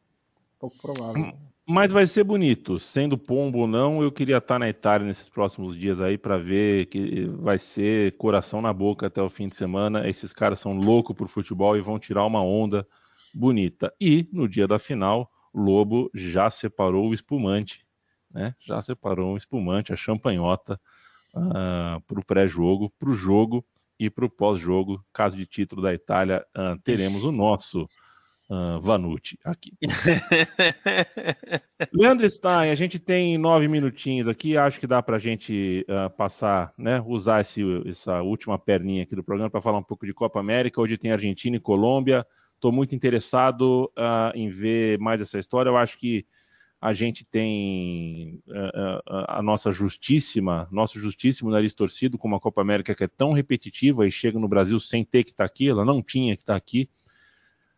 pouco 0.60 0.78
provável. 0.78 1.34
Mas 1.66 1.92
vai 1.92 2.06
ser 2.06 2.26
bonito, 2.26 2.78
sendo 2.78 3.18
pombo 3.18 3.60
ou 3.60 3.68
não. 3.68 4.04
Eu 4.04 4.12
queria 4.12 4.38
estar 4.38 4.60
na 4.60 4.68
Itália 4.68 5.08
nesses 5.08 5.30
próximos 5.30 5.78
dias 5.78 6.02
aí 6.02 6.18
para 6.18 6.38
ver 6.38 6.88
que 6.88 7.26
vai 7.26 7.58
ser 7.58 8.18
coração 8.18 8.62
na 8.62 8.74
boca 8.74 9.08
até 9.08 9.22
o 9.22 9.30
fim 9.30 9.48
de 9.48 9.56
semana. 9.56 10.08
Esses 10.10 10.34
caras 10.34 10.60
são 10.60 10.74
loucos 10.74 11.16
por 11.16 11.30
futebol 11.30 11.78
e 11.78 11.82
vão 11.82 11.98
tirar 11.98 12.26
uma 12.26 12.44
onda 12.44 12.86
bonita. 13.34 13.94
E 14.00 14.28
no 14.34 14.48
dia 14.48 14.68
da 14.68 14.78
final, 14.78 15.32
Lobo 15.54 16.12
já 16.14 16.50
separou 16.50 17.10
o 17.10 17.14
espumante, 17.14 17.86
né? 18.30 18.54
Já 18.60 18.82
separou 18.82 19.34
o 19.34 19.38
espumante, 19.38 19.94
a 19.94 19.96
champanhota 19.96 20.80
uh, 21.34 21.52
ah, 21.56 22.02
para 22.06 22.20
o 22.20 22.26
pré-jogo, 22.26 22.92
para 23.00 23.10
o 23.10 23.14
jogo 23.14 23.66
e 23.98 24.10
para 24.10 24.26
o 24.26 24.30
pós-jogo. 24.30 25.02
Caso 25.14 25.38
de 25.38 25.46
título 25.46 25.82
da 25.82 25.94
Itália, 25.94 26.46
uh, 26.58 26.78
teremos 26.84 27.24
o 27.24 27.32
nosso 27.32 27.88
uh, 28.50 28.80
Vanucci 28.80 29.38
aqui. 29.44 29.74
Leandro 31.94 32.30
Stein, 32.30 32.72
a 32.72 32.76
gente 32.76 33.00
tem 33.00 33.38
nove 33.38 33.68
minutinhos 33.68 34.28
aqui, 34.28 34.58
acho 34.58 34.80
que 34.80 34.88
dá 34.88 35.02
para 35.02 35.18
a 35.18 35.20
gente 35.20 35.86
uh, 35.90 36.10
passar, 36.12 36.74
né, 36.78 37.04
usar 37.06 37.42
esse, 37.42 37.62
essa 37.88 38.22
última 38.22 38.58
perninha 38.58 39.04
aqui 39.04 39.16
do 39.16 39.24
programa 39.24 39.50
para 39.50 39.62
falar 39.62 39.78
um 39.78 39.84
pouco 39.84 40.06
de 40.06 40.14
Copa 40.14 40.40
América. 40.40 40.82
Hoje 40.82 40.98
tem 40.98 41.12
Argentina 41.12 41.56
e 41.56 41.60
Colômbia. 41.60 42.26
Estou 42.56 42.72
muito 42.72 42.96
interessado 42.96 43.92
uh, 43.98 44.36
em 44.36 44.48
ver 44.48 44.98
mais 45.00 45.20
essa 45.20 45.38
história. 45.38 45.70
Eu 45.70 45.78
acho 45.78 45.98
que 45.98 46.26
a 46.80 46.92
gente 46.92 47.24
tem 47.24 48.44
a 49.08 49.42
nossa 49.42 49.72
justíssima, 49.72 50.68
nosso 50.70 51.00
justíssimo 51.00 51.50
nariz 51.50 51.74
torcido 51.74 52.18
com 52.18 52.28
uma 52.28 52.42
Copa 52.42 52.60
América 52.60 52.94
que 52.94 53.06
é 53.06 53.08
tão 53.08 53.32
repetitiva 53.32 54.06
e 54.06 54.12
chega 54.12 54.38
no 54.38 54.50
Brasil 54.50 54.78
sem 54.82 55.06
ter 55.06 55.24
que 55.24 55.30
estar 55.30 55.46
tá 55.46 55.50
aqui, 55.50 55.70
ela 55.70 55.86
não 55.86 56.04
tinha 56.04 56.36
que 56.36 56.42
estar 56.42 56.52
tá 56.52 56.58
aqui 56.58 56.90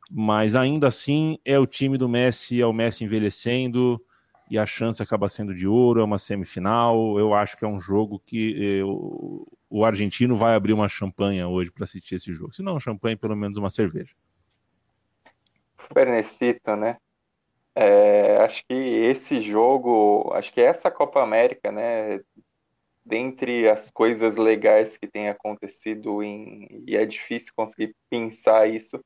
mas 0.09 0.55
ainda 0.55 0.87
assim 0.87 1.37
é 1.43 1.57
o 1.57 1.65
time 1.65 1.97
do 1.97 2.07
Messi, 2.07 2.61
é 2.61 2.65
o 2.65 2.73
Messi 2.73 3.03
envelhecendo 3.03 4.01
e 4.49 4.57
a 4.57 4.65
chance 4.65 5.01
acaba 5.01 5.27
sendo 5.27 5.53
de 5.55 5.67
ouro, 5.67 6.01
é 6.01 6.03
uma 6.03 6.19
semifinal. 6.19 7.17
Eu 7.17 7.33
acho 7.33 7.57
que 7.57 7.65
é 7.65 7.67
um 7.67 7.79
jogo 7.79 8.21
que 8.23 8.79
eu, 8.79 9.45
eh, 9.49 9.55
o 9.69 9.83
argentino 9.83 10.35
vai 10.35 10.55
abrir 10.55 10.73
uma 10.73 10.87
champanhe 10.87 11.43
hoje 11.43 11.71
para 11.71 11.83
assistir 11.83 12.15
esse 12.15 12.31
jogo. 12.31 12.53
Se 12.53 12.61
não 12.61 12.79
champanhe, 12.79 13.15
pelo 13.15 13.35
menos 13.35 13.57
uma 13.57 13.69
cerveja. 13.69 14.15
Fernecito, 15.93 16.75
né? 16.75 16.97
É, 17.75 18.37
acho 18.37 18.63
que 18.67 18.73
esse 18.73 19.41
jogo, 19.41 20.31
acho 20.33 20.53
que 20.53 20.61
essa 20.61 20.89
Copa 20.89 21.21
América, 21.21 21.71
né? 21.71 22.21
Dentre 23.05 23.69
as 23.69 23.91
coisas 23.91 24.37
legais 24.37 24.97
que 24.97 25.07
tem 25.07 25.29
acontecido 25.29 26.23
em, 26.23 26.83
e 26.87 26.95
é 26.95 27.05
difícil 27.05 27.51
conseguir 27.55 27.93
pensar 28.09 28.67
isso, 28.67 28.99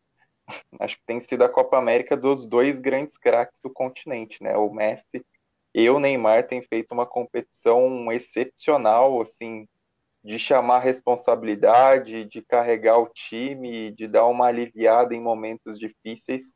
acho 0.80 0.98
que 0.98 1.04
tem 1.06 1.20
sido 1.20 1.44
a 1.44 1.50
Copa 1.50 1.78
América 1.78 2.16
dos 2.16 2.46
dois 2.46 2.80
grandes 2.80 3.18
craques 3.18 3.60
do 3.62 3.70
continente, 3.70 4.44
né? 4.44 4.56
O 4.58 4.72
Messi 4.72 5.26
e 5.74 5.90
o 5.90 6.00
Neymar 6.00 6.48
têm 6.48 6.62
feito 6.62 6.92
uma 6.92 7.06
competição 7.06 8.12
excepcional, 8.12 9.22
assim, 9.22 9.68
de 10.24 10.38
chamar 10.38 10.80
responsabilidade, 10.80 12.26
de 12.26 12.42
carregar 12.42 12.98
o 12.98 13.08
time, 13.08 13.92
de 13.92 14.08
dar 14.08 14.26
uma 14.26 14.48
aliviada 14.48 15.14
em 15.14 15.22
momentos 15.22 15.78
difíceis. 15.78 16.54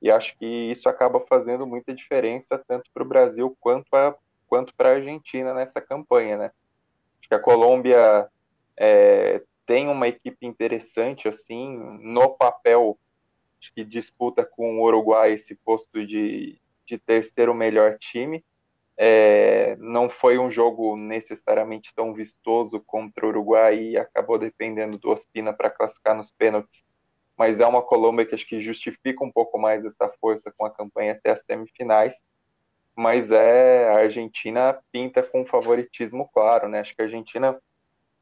E 0.00 0.10
acho 0.10 0.36
que 0.38 0.46
isso 0.46 0.88
acaba 0.88 1.20
fazendo 1.20 1.66
muita 1.66 1.94
diferença 1.94 2.62
tanto 2.66 2.90
para 2.92 3.02
o 3.02 3.08
Brasil 3.08 3.56
quanto 3.60 3.90
para 3.90 4.14
quanto 4.46 4.72
a 4.78 4.88
Argentina 4.88 5.52
nessa 5.52 5.80
campanha, 5.80 6.36
né? 6.36 6.50
Acho 7.18 7.28
que 7.28 7.34
a 7.34 7.40
Colômbia 7.40 8.28
é, 8.76 9.42
tem 9.66 9.88
uma 9.88 10.06
equipe 10.06 10.46
interessante, 10.46 11.26
assim, 11.26 11.76
no 12.00 12.30
papel 12.30 12.98
que 13.72 13.84
disputa 13.84 14.44
com 14.44 14.78
o 14.78 14.82
Uruguai 14.82 15.32
esse 15.32 15.54
posto 15.54 16.06
de, 16.06 16.58
de 16.86 16.98
terceiro 16.98 17.54
melhor 17.54 17.98
time. 17.98 18.44
É, 18.96 19.76
não 19.80 20.08
foi 20.08 20.38
um 20.38 20.50
jogo 20.50 20.96
necessariamente 20.96 21.92
tão 21.94 22.14
vistoso 22.14 22.80
contra 22.86 23.26
o 23.26 23.28
Uruguai 23.28 23.78
e 23.78 23.98
acabou 23.98 24.38
dependendo 24.38 24.98
do 24.98 25.10
Ospina 25.10 25.52
para 25.52 25.70
classificar 25.70 26.14
nos 26.14 26.30
pênaltis, 26.30 26.84
mas 27.36 27.60
é 27.60 27.66
uma 27.66 27.82
Colômbia 27.82 28.24
que 28.24 28.34
acho 28.34 28.46
que 28.46 28.60
justifica 28.60 29.24
um 29.24 29.32
pouco 29.32 29.58
mais 29.58 29.84
essa 29.84 30.08
força 30.20 30.52
com 30.56 30.64
a 30.64 30.70
campanha 30.70 31.12
até 31.12 31.30
as 31.30 31.44
semifinais. 31.44 32.22
Mas 32.96 33.32
é 33.32 33.88
a 33.88 33.98
Argentina 33.98 34.78
pinta 34.92 35.20
com 35.20 35.44
favoritismo 35.44 36.28
claro, 36.32 36.68
né? 36.68 36.78
Acho 36.78 36.94
que 36.94 37.02
a 37.02 37.06
Argentina 37.06 37.60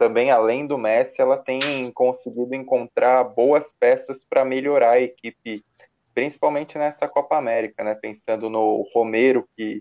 também, 0.03 0.33
além 0.33 0.67
do 0.67 0.77
Messi, 0.77 1.23
ela 1.23 1.37
tem 1.37 1.89
conseguido 1.93 2.57
encontrar 2.57 3.23
boas 3.23 3.73
peças 3.73 4.25
para 4.25 4.45
melhorar 4.45 4.95
a 4.95 5.01
equipe, 5.01 5.65
principalmente 6.13 6.77
nessa 6.77 7.07
Copa 7.07 7.37
América, 7.37 7.85
né? 7.85 7.95
Pensando 7.95 8.51
no 8.51 8.85
Romero, 8.93 9.49
que, 9.57 9.81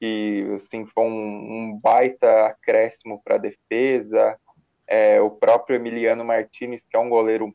que 0.00 0.50
assim, 0.56 0.84
foi 0.86 1.04
um, 1.04 1.12
um 1.12 1.80
baita 1.80 2.46
acréscimo 2.46 3.22
para 3.22 3.36
a 3.36 3.38
defesa, 3.38 4.36
é, 4.84 5.20
o 5.20 5.30
próprio 5.30 5.76
Emiliano 5.76 6.24
Martinez, 6.24 6.84
que 6.84 6.96
é 6.96 6.98
um 6.98 7.08
goleiro 7.08 7.54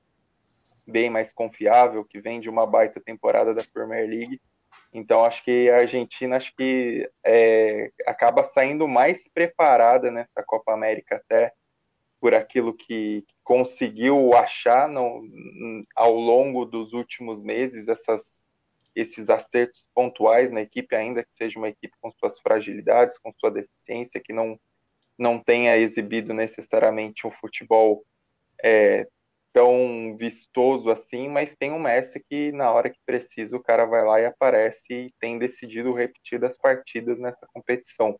bem 0.87 1.09
mais 1.09 1.33
confiável, 1.33 2.05
que 2.05 2.21
vem 2.21 2.39
de 2.39 2.49
uma 2.49 2.65
baita 2.65 3.01
temporada 3.01 3.53
da 3.53 3.63
Premier 3.73 4.07
League. 4.07 4.39
Então, 4.93 5.25
acho 5.25 5.43
que 5.43 5.69
a 5.69 5.79
Argentina 5.79 6.37
acho 6.37 6.55
que 6.55 7.05
é, 7.21 7.91
acaba 8.07 8.45
saindo 8.45 8.87
mais 8.87 9.27
preparada 9.27 10.09
nessa 10.09 10.41
Copa 10.41 10.71
América 10.71 11.17
até 11.17 11.51
aquilo 12.51 12.73
que 12.73 13.23
conseguiu 13.43 14.33
achar 14.33 14.89
no, 14.89 15.23
ao 15.95 16.13
longo 16.13 16.65
dos 16.65 16.91
últimos 16.91 17.41
meses, 17.41 17.87
essas, 17.87 18.45
esses 18.93 19.29
acertos 19.29 19.87
pontuais 19.95 20.51
na 20.51 20.61
equipe, 20.61 20.93
ainda 20.93 21.23
que 21.23 21.33
seja 21.33 21.57
uma 21.57 21.69
equipe 21.69 21.95
com 22.01 22.11
suas 22.11 22.39
fragilidades, 22.39 23.17
com 23.17 23.31
sua 23.39 23.49
deficiência, 23.49 24.21
que 24.21 24.33
não, 24.33 24.59
não 25.17 25.39
tenha 25.39 25.77
exibido 25.77 26.33
necessariamente 26.33 27.25
um 27.25 27.31
futebol 27.31 28.03
é, 28.61 29.07
tão 29.53 30.17
vistoso 30.17 30.89
assim, 30.91 31.29
mas 31.29 31.55
tem 31.55 31.71
um 31.71 31.79
Messi 31.79 32.21
que 32.29 32.51
na 32.51 32.69
hora 32.71 32.89
que 32.89 32.99
precisa 33.05 33.55
o 33.55 33.63
cara 33.63 33.85
vai 33.85 34.03
lá 34.03 34.19
e 34.19 34.25
aparece 34.25 34.93
e 34.93 35.13
tem 35.19 35.39
decidido 35.39 35.93
repetidas 35.93 36.57
partidas 36.57 37.17
nessa 37.17 37.47
competição. 37.53 38.19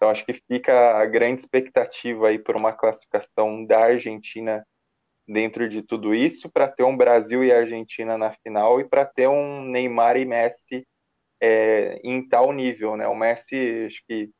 Então 0.00 0.08
acho 0.08 0.24
que 0.24 0.32
fica 0.32 0.96
a 0.96 1.04
grande 1.04 1.42
expectativa 1.42 2.28
aí 2.28 2.38
por 2.38 2.56
uma 2.56 2.72
classificação 2.72 3.66
da 3.66 3.80
Argentina 3.80 4.66
dentro 5.28 5.68
de 5.68 5.82
tudo 5.82 6.14
isso, 6.14 6.48
para 6.48 6.66
ter 6.66 6.84
um 6.84 6.96
Brasil 6.96 7.44
e 7.44 7.52
Argentina 7.52 8.16
na 8.16 8.32
final 8.32 8.80
e 8.80 8.88
para 8.88 9.04
ter 9.04 9.28
um 9.28 9.62
Neymar 9.62 10.16
e 10.16 10.24
Messi 10.24 10.88
é, 11.38 12.00
em 12.02 12.26
tal 12.26 12.50
nível, 12.50 12.96
né? 12.96 13.06
O 13.08 13.14
Messi, 13.14 13.84
acho 13.86 14.02
que 14.08 14.30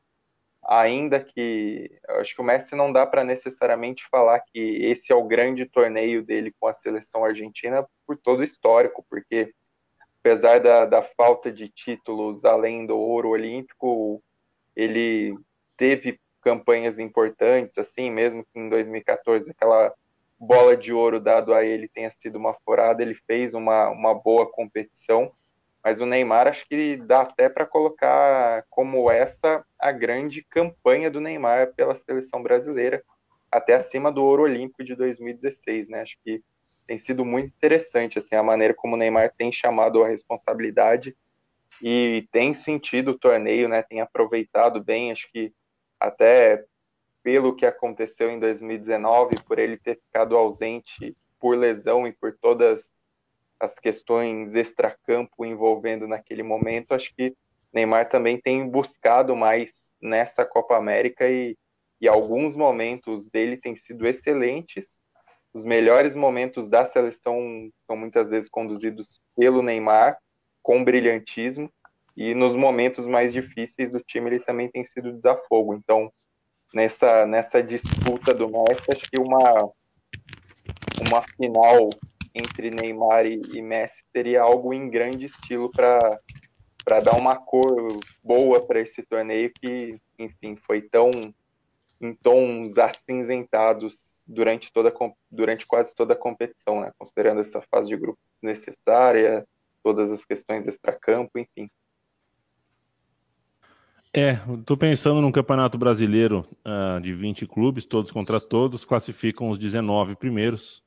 ainda 0.63 1.23
que 1.23 1.91
acho 2.09 2.33
que 2.33 2.41
o 2.41 2.43
Messi 2.43 2.75
não 2.75 2.91
dá 2.91 3.05
para 3.05 3.23
necessariamente 3.23 4.03
falar 4.09 4.39
que 4.39 4.59
esse 4.83 5.13
é 5.13 5.15
o 5.15 5.27
grande 5.27 5.67
torneio 5.67 6.23
dele 6.25 6.51
com 6.59 6.65
a 6.65 6.73
seleção 6.73 7.23
argentina 7.23 7.85
por 8.07 8.17
todo 8.17 8.39
o 8.39 8.43
histórico, 8.43 9.05
porque 9.07 9.53
apesar 10.19 10.59
da, 10.59 10.87
da 10.87 11.03
falta 11.03 11.51
de 11.51 11.69
títulos 11.69 12.45
além 12.45 12.87
do 12.87 12.97
ouro 12.97 13.29
olímpico, 13.29 14.23
ele 14.75 15.35
teve 15.81 16.19
campanhas 16.43 16.99
importantes, 16.99 17.75
assim, 17.75 18.11
mesmo 18.11 18.43
que 18.43 18.59
em 18.59 18.69
2014 18.69 19.49
aquela 19.49 19.91
bola 20.39 20.77
de 20.77 20.93
ouro 20.93 21.19
dado 21.19 21.55
a 21.55 21.65
ele 21.65 21.87
tenha 21.87 22.11
sido 22.11 22.35
uma 22.35 22.53
furada, 22.53 23.01
ele 23.01 23.15
fez 23.15 23.55
uma, 23.55 23.89
uma 23.89 24.13
boa 24.13 24.45
competição, 24.45 25.31
mas 25.83 25.99
o 25.99 26.05
Neymar 26.05 26.47
acho 26.47 26.67
que 26.67 26.97
dá 26.97 27.21
até 27.21 27.49
para 27.49 27.65
colocar 27.65 28.63
como 28.69 29.09
essa 29.09 29.65
a 29.79 29.91
grande 29.91 30.43
campanha 30.43 31.09
do 31.09 31.19
Neymar 31.19 31.73
pela 31.73 31.95
seleção 31.95 32.43
brasileira, 32.43 33.03
até 33.51 33.73
acima 33.73 34.11
do 34.11 34.23
ouro 34.23 34.43
olímpico 34.43 34.83
de 34.83 34.93
2016, 34.93 35.89
né? 35.89 36.01
Acho 36.01 36.15
que 36.23 36.43
tem 36.85 36.99
sido 36.99 37.25
muito 37.25 37.47
interessante 37.47 38.19
assim 38.19 38.35
a 38.35 38.43
maneira 38.43 38.75
como 38.75 38.93
o 38.93 38.97
Neymar 38.99 39.33
tem 39.35 39.51
chamado 39.51 40.03
a 40.03 40.07
responsabilidade 40.07 41.17
e 41.81 42.27
tem 42.31 42.53
sentido 42.53 43.11
o 43.11 43.17
torneio, 43.17 43.67
né? 43.67 43.81
Tem 43.81 43.99
aproveitado 43.99 44.83
bem, 44.83 45.11
acho 45.11 45.27
que 45.31 45.51
até 46.01 46.65
pelo 47.23 47.55
que 47.55 47.65
aconteceu 47.65 48.31
em 48.31 48.39
2019, 48.39 49.35
por 49.45 49.59
ele 49.59 49.77
ter 49.77 49.99
ficado 49.99 50.35
ausente 50.35 51.15
por 51.39 51.55
lesão 51.55 52.07
e 52.07 52.11
por 52.11 52.35
todas 52.41 52.89
as 53.59 53.77
questões 53.77 54.55
extracampo 54.55 55.45
envolvendo 55.45 56.07
naquele 56.07 56.41
momento, 56.41 56.93
acho 56.95 57.13
que 57.15 57.35
Neymar 57.71 58.09
também 58.09 58.41
tem 58.41 58.67
buscado 58.67 59.35
mais 59.35 59.93
nessa 60.01 60.43
Copa 60.43 60.75
América 60.75 61.29
e, 61.29 61.55
e 62.01 62.07
alguns 62.07 62.55
momentos 62.55 63.29
dele 63.29 63.55
têm 63.55 63.75
sido 63.75 64.07
excelentes. 64.07 64.99
Os 65.53 65.63
melhores 65.63 66.15
momentos 66.15 66.67
da 66.67 66.85
seleção 66.85 67.69
são 67.81 67.95
muitas 67.95 68.31
vezes 68.31 68.49
conduzidos 68.49 69.21
pelo 69.35 69.61
Neymar, 69.61 70.17
com 70.63 70.83
brilhantismo, 70.83 71.71
e 72.15 72.33
nos 72.33 72.55
momentos 72.55 73.05
mais 73.05 73.31
difíceis 73.33 73.91
do 73.91 73.99
time 73.99 74.29
ele 74.29 74.39
também 74.39 74.69
tem 74.69 74.83
sido 74.83 75.13
desafogo. 75.13 75.73
Então, 75.73 76.11
nessa, 76.73 77.25
nessa 77.25 77.61
disputa 77.61 78.33
do 78.33 78.49
Messi, 78.49 78.91
acho 78.91 79.09
que 79.09 79.19
uma, 79.19 79.71
uma 81.07 81.21
final 81.35 81.89
entre 82.33 82.69
Neymar 82.69 83.25
e, 83.25 83.41
e 83.53 83.61
Messi 83.61 84.03
seria 84.11 84.41
algo 84.41 84.73
em 84.73 84.89
grande 84.89 85.25
estilo 85.25 85.69
para 85.71 85.99
para 86.83 86.99
dar 86.99 87.15
uma 87.15 87.35
cor 87.35 87.87
boa 88.23 88.65
para 88.65 88.79
esse 88.79 89.03
torneio 89.03 89.51
que, 89.61 89.99
enfim, 90.17 90.55
foi 90.65 90.81
tão 90.81 91.11
em 92.01 92.15
tons 92.15 92.79
acinzentados 92.79 94.23
durante 94.27 94.73
toda 94.73 94.91
durante 95.29 95.67
quase 95.67 95.93
toda 95.93 96.13
a 96.13 96.17
competição, 96.17 96.81
né? 96.81 96.91
Considerando 96.97 97.41
essa 97.41 97.61
fase 97.69 97.89
de 97.89 97.97
grupos 97.97 98.23
desnecessária, 98.33 99.45
todas 99.83 100.11
as 100.11 100.25
questões 100.25 100.65
extracampo, 100.65 101.37
enfim. 101.37 101.69
É, 104.13 104.37
estou 104.59 104.75
pensando 104.75 105.21
num 105.21 105.31
campeonato 105.31 105.77
brasileiro 105.77 106.45
uh, 106.65 106.99
de 106.99 107.13
20 107.13 107.47
clubes, 107.47 107.85
todos 107.85 108.11
contra 108.11 108.41
todos, 108.41 108.83
classificam 108.83 109.49
os 109.49 109.57
19 109.57 110.17
primeiros, 110.17 110.83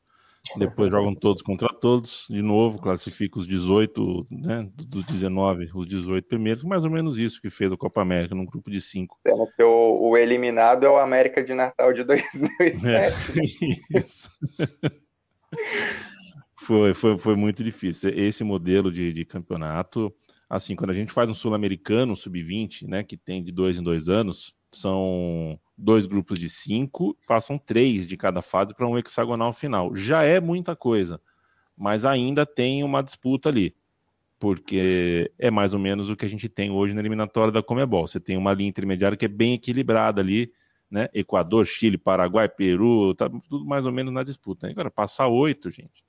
depois 0.59 0.91
jogam 0.91 1.15
todos 1.15 1.41
contra 1.41 1.69
todos, 1.69 2.27
de 2.29 2.43
novo, 2.43 2.79
classificam 2.79 3.41
os 3.41 3.47
18, 3.47 4.27
né, 4.31 4.69
dos 4.75 5.07
19, 5.07 5.71
os 5.75 5.87
18 5.87 6.29
primeiros, 6.29 6.63
mais 6.63 6.85
ou 6.85 6.91
menos 6.91 7.17
isso 7.17 7.41
que 7.41 7.49
fez 7.49 7.73
a 7.73 7.79
Copa 7.79 8.03
América, 8.03 8.35
num 8.35 8.45
grupo 8.45 8.71
de 8.71 8.79
cinco. 8.79 9.19
Sendo 9.27 9.49
que 9.57 9.63
o, 9.63 10.11
o 10.11 10.19
eliminado 10.19 10.85
é 10.85 10.91
o 10.91 10.99
América 10.99 11.43
de 11.43 11.55
Natal 11.55 11.95
de 11.95 12.05
2007. 12.05 12.85
É, 12.85 13.11
isso. 13.99 14.31
foi, 16.61 16.93
foi, 16.93 17.17
foi 17.17 17.37
muito 17.37 17.65
difícil. 17.65 18.13
Esse 18.15 18.45
modelo 18.45 18.93
de, 18.93 19.15
de 19.15 19.25
campeonato 19.25 20.15
assim, 20.55 20.77
quando 20.77 20.91
a 20.91 20.95
gente 20.95 21.13
faz 21.13 21.29
um 21.29 21.35
sul-americano 21.35 22.15
sub-20, 22.15 22.87
né, 22.87 23.03
que 23.03 23.17
tem 23.17 23.43
de 23.43 23.51
dois 23.51 23.77
em 23.77 23.83
dois 23.83 24.09
anos, 24.09 24.55
são 24.71 25.59
dois 25.77 26.07
grupos 26.07 26.39
de 26.39 26.49
cinco, 26.49 27.19
passam 27.27 27.59
três 27.59 28.07
de 28.07 28.17
cada 28.17 28.41
fase 28.41 28.73
para 28.73 28.87
um 28.87 28.97
hexagonal 28.97 29.53
final. 29.53 29.95
Já 29.97 30.23
é 30.23 30.39
muita 30.39 30.77
coisa, 30.77 31.21
mas 31.77 32.07
ainda 32.07 32.47
tem 32.47 32.85
uma 32.85 33.03
disputa 33.03 33.49
ali, 33.49 33.75
porque 34.39 35.33
é 35.41 35.51
mais 35.51 35.75
ou 35.75 35.81
menos 35.81 36.09
o 36.09 36.15
que 36.15 36.25
a 36.25 36.29
gente 36.29 36.49
tem 36.49 36.71
hoje 36.71 36.95
na 36.95 37.01
eliminatória 37.01 37.51
da 37.51 37.63
Comebol. 37.63 38.07
Você 38.07 38.21
tem 38.21 38.37
uma 38.37 38.53
linha 38.53 38.69
intermediária 38.69 39.17
que 39.17 39.25
é 39.25 39.29
bem 39.29 39.55
equilibrada 39.55 40.21
ali, 40.21 40.53
né? 40.89 41.09
Equador, 41.13 41.67
Chile, 41.67 41.99
Paraguai, 41.99 42.49
Peru, 42.49 43.13
tá 43.17 43.29
tudo 43.29 43.65
mais 43.65 43.87
ou 43.87 43.93
menos 43.93 44.15
na 44.15 44.23
disputa. 44.23 44.69
Agora, 44.69 44.89
passar 44.89 45.27
oito, 45.27 45.69
gente 45.69 46.04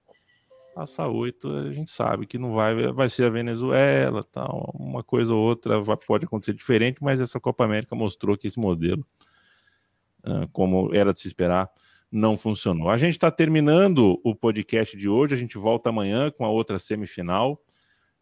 Passar 0.75 1.07
oito, 1.07 1.49
a 1.49 1.71
gente 1.71 1.89
sabe 1.89 2.27
que 2.27 2.37
não 2.37 2.53
vai, 2.53 2.91
vai 2.91 3.07
ser 3.07 3.23
a 3.23 3.29
Venezuela, 3.29 4.21
tal, 4.25 4.75
uma 4.77 5.01
coisa 5.01 5.33
ou 5.33 5.41
outra 5.41 5.79
vai, 5.79 5.95
pode 5.95 6.25
acontecer 6.25 6.53
diferente, 6.53 7.01
mas 7.01 7.21
essa 7.21 7.39
Copa 7.39 7.63
América 7.63 7.95
mostrou 7.95 8.35
que 8.35 8.45
esse 8.45 8.59
modelo, 8.59 9.07
como 10.51 10.93
era 10.93 11.13
de 11.13 11.21
se 11.21 11.27
esperar, 11.27 11.71
não 12.11 12.35
funcionou. 12.35 12.89
A 12.89 12.97
gente 12.97 13.13
está 13.13 13.31
terminando 13.31 14.19
o 14.21 14.35
podcast 14.35 14.97
de 14.97 15.07
hoje, 15.07 15.33
a 15.33 15.37
gente 15.37 15.57
volta 15.57 15.87
amanhã 15.87 16.29
com 16.29 16.43
a 16.43 16.49
outra 16.49 16.77
semifinal. 16.77 17.57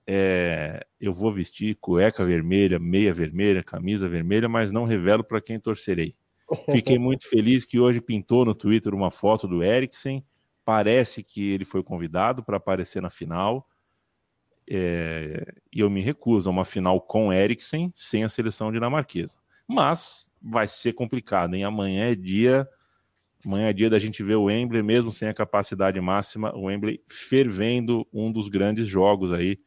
É, 0.05 0.85
eu 1.01 1.11
vou 1.11 1.31
vestir 1.31 1.75
cueca 1.81 2.23
vermelha, 2.23 2.77
meia 2.77 3.11
vermelha, 3.11 3.63
camisa 3.63 4.07
vermelha, 4.07 4.47
mas 4.47 4.71
não 4.71 4.85
revelo 4.85 5.23
para 5.23 5.41
quem 5.41 5.59
torcerei. 5.59 6.13
Fiquei 6.71 6.99
muito 6.99 7.27
feliz 7.27 7.65
que 7.65 7.79
hoje 7.79 7.99
pintou 7.99 8.45
no 8.45 8.53
Twitter 8.53 8.93
uma 8.93 9.09
foto 9.09 9.47
do 9.47 9.63
Eriksen 9.63 10.23
Parece 10.65 11.23
que 11.23 11.51
ele 11.51 11.65
foi 11.65 11.83
convidado 11.83 12.43
para 12.43 12.57
aparecer 12.57 13.01
na 13.01 13.09
final. 13.09 13.67
É, 14.69 15.53
e 15.71 15.81
eu 15.81 15.89
me 15.89 16.01
recuso 16.01 16.49
a 16.49 16.51
uma 16.51 16.63
final 16.63 17.01
com 17.01 17.33
Eriksen 17.33 17.91
sem 17.95 18.23
a 18.23 18.29
seleção 18.29 18.71
dinamarquesa. 18.71 19.37
Mas 19.67 20.27
vai 20.41 20.67
ser 20.67 20.93
complicado, 20.93 21.55
hein? 21.55 21.63
Amanhã 21.63 22.11
é 22.11 22.15
dia. 22.15 22.67
Amanhã 23.45 23.67
é 23.67 23.73
dia 23.73 23.89
da 23.89 23.99
gente 23.99 24.23
ver 24.23 24.35
o 24.35 24.45
Wembley, 24.45 24.81
mesmo 24.81 25.11
sem 25.11 25.27
a 25.27 25.33
capacidade 25.33 25.99
máxima, 25.99 26.55
o 26.55 26.63
Wembley 26.63 27.01
fervendo 27.07 28.07
um 28.13 28.31
dos 28.31 28.47
grandes 28.47 28.87
jogos 28.87 29.33
aí 29.33 29.59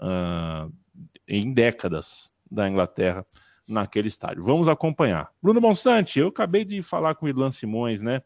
uh, 0.00 0.72
em 1.26 1.52
décadas 1.52 2.32
da 2.50 2.68
Inglaterra 2.68 3.26
naquele 3.66 4.08
estádio. 4.08 4.42
Vamos 4.42 4.66
acompanhar. 4.66 5.30
Bruno 5.42 5.60
Monsante, 5.60 6.18
eu 6.18 6.28
acabei 6.28 6.64
de 6.64 6.80
falar 6.80 7.14
com 7.14 7.26
o 7.26 7.28
Irlan 7.28 7.50
Simões, 7.50 8.00
né? 8.00 8.22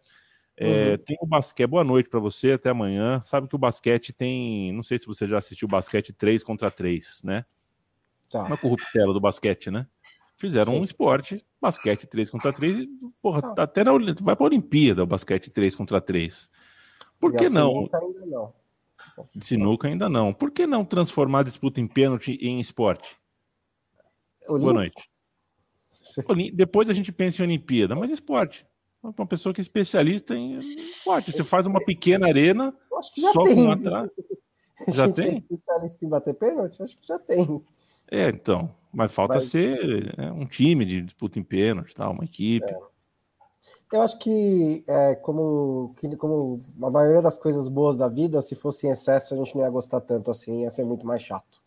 É, 0.57 0.91
uhum. 0.91 0.99
Tem 0.99 1.17
o 1.21 1.27
basquete. 1.27 1.67
Boa 1.67 1.85
noite 1.85 2.09
para 2.09 2.21
você, 2.21 2.53
até 2.53 2.71
amanhã. 2.71 3.21
Sabe 3.21 3.49
que 3.49 3.55
o 3.55 3.59
basquete 3.59 4.13
tem. 4.13 4.73
Não 4.73 4.83
sei 4.83 4.99
se 4.99 5.07
você 5.07 5.27
já 5.27 5.39
assistiu 5.39 5.67
basquete 5.67 6.13
3 6.13 6.43
contra 6.43 6.71
3, 6.71 7.23
né? 7.25 7.45
Tá. 8.31 8.43
Uma 8.43 8.57
corruptela 8.57 9.13
do 9.13 9.21
basquete, 9.21 9.71
né? 9.71 9.87
Fizeram 10.37 10.73
Sim. 10.73 10.81
um 10.81 10.85
esporte, 10.85 11.45
basquete 11.61 12.07
3 12.07 12.31
contra 12.31 12.53
3. 12.53 12.87
Porra, 13.21 13.55
tá. 13.55 13.63
até 13.63 13.85
na, 13.85 13.93
vai 14.21 14.37
para 14.37 14.45
a 14.45 14.49
Olimpíada 14.49 15.03
o 15.03 15.07
basquete 15.07 15.51
3 15.51 15.75
contra 15.75 16.01
3. 16.01 16.51
Por 17.19 17.35
que 17.35 17.49
não? 17.49 17.71
Sinuca 17.71 17.99
ainda 17.99 18.27
não. 18.27 18.55
Sinuca 19.41 19.89
ainda 19.89 20.09
não. 20.09 20.33
Por 20.33 20.51
que 20.51 20.67
não 20.67 20.85
transformar 20.85 21.41
a 21.41 21.45
disputa 21.45 21.81
em 21.81 21.87
pênalti 21.87 22.39
em 22.41 22.61
esporte? 22.61 23.17
Olímpico. 24.49 24.61
Boa 24.61 24.73
noite. 24.75 25.11
Depois 26.53 26.91
a 26.91 26.93
gente 26.93 27.13
pensa 27.13 27.43
em 27.43 27.47
Olimpíada, 27.47 27.95
mas 27.95 28.11
esporte 28.11 28.67
uma 29.03 29.27
pessoa 29.27 29.53
que 29.53 29.61
é 29.61 29.63
especialista 29.63 30.35
em 30.35 30.59
esporte. 30.59 31.33
Você 31.33 31.43
faz 31.43 31.67
uma 31.67 31.85
pequena 31.85 32.27
arena, 32.29 32.73
só 33.33 33.43
tem. 33.45 33.57
com 33.57 33.71
atrás. 33.71 34.11
Já 34.89 35.09
tem? 35.09 35.29
É 35.29 35.31
especialista 35.33 36.05
em 36.05 36.09
bater 36.09 36.35
pênalti? 36.35 36.83
Acho 36.83 36.99
que 36.99 37.07
já 37.07 37.17
tem. 37.17 37.63
É, 38.11 38.29
então. 38.31 38.75
Mas 38.93 39.15
falta 39.15 39.35
mas... 39.35 39.45
ser 39.45 40.13
é, 40.19 40.33
um 40.33 40.45
time 40.45 40.85
de 40.85 41.03
disputa 41.03 41.39
em 41.39 41.45
pênalti, 41.45 41.95
tal, 41.95 42.11
uma 42.13 42.25
equipe. 42.25 42.69
É. 42.69 42.79
Eu 43.93 44.03
acho 44.03 44.19
que, 44.19 44.83
é, 44.89 45.15
como, 45.15 45.95
como 46.19 46.65
a 46.83 46.91
maioria 46.91 47.23
das 47.23 47.37
coisas 47.39 47.69
boas 47.69 47.99
da 47.99 48.09
vida, 48.09 48.43
se 48.43 48.57
fosse 48.57 48.87
em 48.87 48.91
excesso, 48.91 49.35
a 49.35 49.37
gente 49.37 49.55
não 49.55 49.63
ia 49.63 49.71
gostar 49.71 50.01
tanto 50.01 50.31
assim, 50.31 50.63
ia 50.63 50.71
ser 50.71 50.85
muito 50.85 51.07
mais 51.07 51.23
chato. 51.23 51.63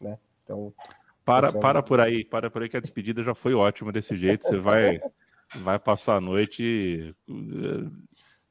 Né? 0.00 0.18
Então. 0.44 0.72
Para, 1.24 1.52
para 1.52 1.82
por 1.82 2.00
aí, 2.00 2.24
para 2.24 2.50
por 2.50 2.62
aí 2.62 2.68
que 2.68 2.76
a 2.76 2.80
despedida 2.80 3.22
já 3.22 3.34
foi 3.34 3.54
ótima 3.54 3.90
desse 3.90 4.14
jeito. 4.14 4.46
Você 4.46 4.58
vai. 4.58 5.00
Vai 5.56 5.78
passar 5.78 6.16
a 6.16 6.20
noite 6.20 7.14
uh, 7.28 7.90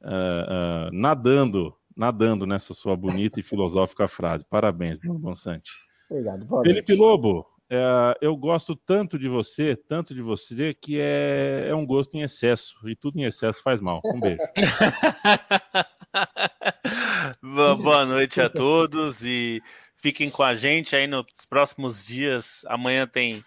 uh, 0.01 0.91
nadando, 0.91 1.75
nadando 1.95 2.45
nessa 2.45 2.73
sua 2.73 2.95
bonita 2.95 3.39
e 3.39 3.43
filosófica 3.43 4.07
frase. 4.07 4.45
Parabéns, 4.45 4.97
Bruno 4.97 5.19
Bonsante. 5.19 5.71
Obrigado. 6.09 6.45
Boa 6.45 6.63
Felipe 6.63 6.91
noite. 6.91 7.01
Lobo, 7.01 7.41
uh, 7.41 8.15
eu 8.19 8.35
gosto 8.35 8.75
tanto 8.75 9.17
de 9.17 9.27
você, 9.27 9.75
tanto 9.75 10.13
de 10.13 10.21
você, 10.21 10.73
que 10.73 10.99
é, 10.99 11.67
é 11.69 11.75
um 11.75 11.85
gosto 11.85 12.15
em 12.15 12.21
excesso. 12.21 12.75
E 12.87 12.95
tudo 12.95 13.19
em 13.19 13.23
excesso 13.23 13.61
faz 13.61 13.79
mal. 13.79 14.01
Um 14.03 14.19
beijo. 14.19 14.41
Boa 17.41 18.05
noite 18.05 18.41
a 18.41 18.49
todos 18.49 19.23
e 19.23 19.61
fiquem 19.97 20.29
com 20.29 20.43
a 20.43 20.55
gente 20.55 20.95
aí 20.95 21.07
nos 21.07 21.45
próximos 21.47 22.05
dias. 22.05 22.65
Amanhã 22.67 23.07
tem 23.07 23.43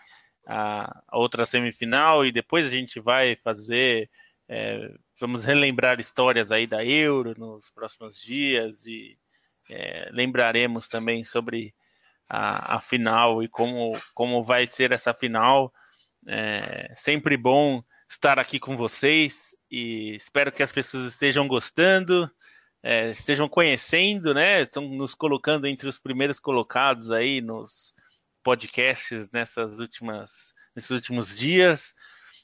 a, 0.46 1.02
outra 1.12 1.44
semifinal 1.44 2.24
e 2.24 2.32
depois 2.32 2.66
a 2.66 2.70
gente 2.70 3.00
vai 3.00 3.36
fazer. 3.36 4.10
É, 4.48 4.92
vamos 5.20 5.44
relembrar 5.44 6.00
histórias 6.00 6.50
aí 6.52 6.66
da 6.66 6.84
Euro 6.84 7.34
nos 7.38 7.70
próximos 7.70 8.20
dias 8.20 8.84
e 8.86 9.16
é, 9.70 10.08
lembraremos 10.12 10.88
também 10.88 11.24
sobre 11.24 11.74
a, 12.28 12.76
a, 12.76 12.80
final 12.80 13.42
e 13.42 13.48
como, 13.48 13.92
como 14.14 14.42
vai 14.42 14.66
ser 14.66 14.92
essa 14.92 15.14
final. 15.14 15.72
É 16.26 16.92
sempre 16.96 17.36
bom 17.36 17.82
estar 18.08 18.38
aqui 18.38 18.58
com 18.58 18.76
vocês 18.76 19.56
e 19.70 20.14
espero 20.14 20.52
que 20.52 20.62
as 20.62 20.70
pessoas 20.70 21.04
estejam 21.04 21.48
gostando, 21.48 22.30
é, 22.82 23.10
estejam 23.10 23.48
conhecendo, 23.48 24.34
né? 24.34 24.62
Estão 24.62 24.88
nos 24.88 25.14
colocando 25.14 25.66
entre 25.66 25.88
os 25.88 25.98
primeiros 25.98 26.38
colocados 26.38 27.10
aí 27.10 27.40
nos, 27.40 27.94
podcasts 28.42 29.30
nessas 29.30 29.78
últimas, 29.78 30.52
nesses 30.74 30.90
últimos 30.90 31.38
dias. 31.38 31.94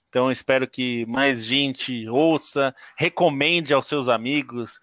Então 0.09 0.31
espero 0.31 0.67
que 0.67 1.05
mais 1.07 1.45
gente 1.45 2.09
ouça, 2.09 2.75
recomende 2.97 3.75
aos 3.75 3.87
seus 3.87 4.09
amigos, 4.09 4.81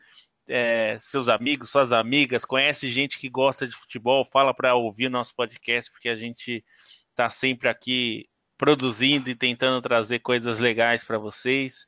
é, 0.48 0.98
seus 1.00 1.28
amigos, 1.28 1.72
suas 1.72 1.92
amigas, 1.92 2.46
conhece 2.46 2.90
gente 2.90 3.18
que 3.18 3.30
gosta 3.30 3.68
de 3.68 3.76
futebol, 3.76 4.24
fala 4.24 4.54
para 4.54 4.76
ouvir 4.76 5.10
nosso 5.10 5.34
podcast, 5.36 5.90
porque 5.92 6.10
a 6.10 6.16
gente 6.16 6.64
está 7.10 7.30
sempre 7.30 7.68
aqui 7.68 8.30
produzindo 8.58 9.30
e 9.30 9.36
tentando 9.36 9.82
trazer 9.82 10.20
coisas 10.20 10.60
legais 10.60 11.04
para 11.04 11.18
vocês. 11.18 11.86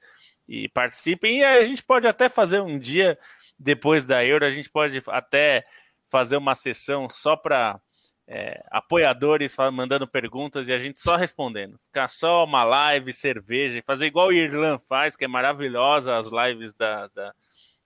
E 0.47 0.69
participem. 0.69 1.39
E 1.39 1.43
a 1.43 1.63
gente 1.63 1.83
pode 1.83 2.07
até 2.07 2.29
fazer 2.29 2.61
um 2.61 2.79
dia 2.79 3.19
depois 3.59 4.05
da 4.05 4.23
Euro, 4.23 4.45
a 4.45 4.51
gente 4.51 4.69
pode 4.69 5.01
até 5.07 5.65
fazer 6.09 6.37
uma 6.37 6.55
sessão 6.55 7.09
só 7.09 7.35
para 7.35 7.79
é, 8.27 8.61
apoiadores 8.69 9.55
mandando 9.71 10.05
perguntas 10.05 10.67
e 10.67 10.73
a 10.73 10.77
gente 10.77 10.99
só 10.99 11.15
respondendo. 11.15 11.79
Ficar 11.85 12.09
só 12.09 12.43
uma 12.43 12.63
live, 12.63 13.13
cerveja, 13.13 13.81
fazer 13.85 14.07
igual 14.07 14.27
o 14.27 14.33
Irlan 14.33 14.77
faz, 14.77 15.15
que 15.15 15.23
é 15.23 15.27
maravilhosa 15.27 16.17
as 16.17 16.27
lives 16.27 16.73
da, 16.73 17.07
da, 17.07 17.33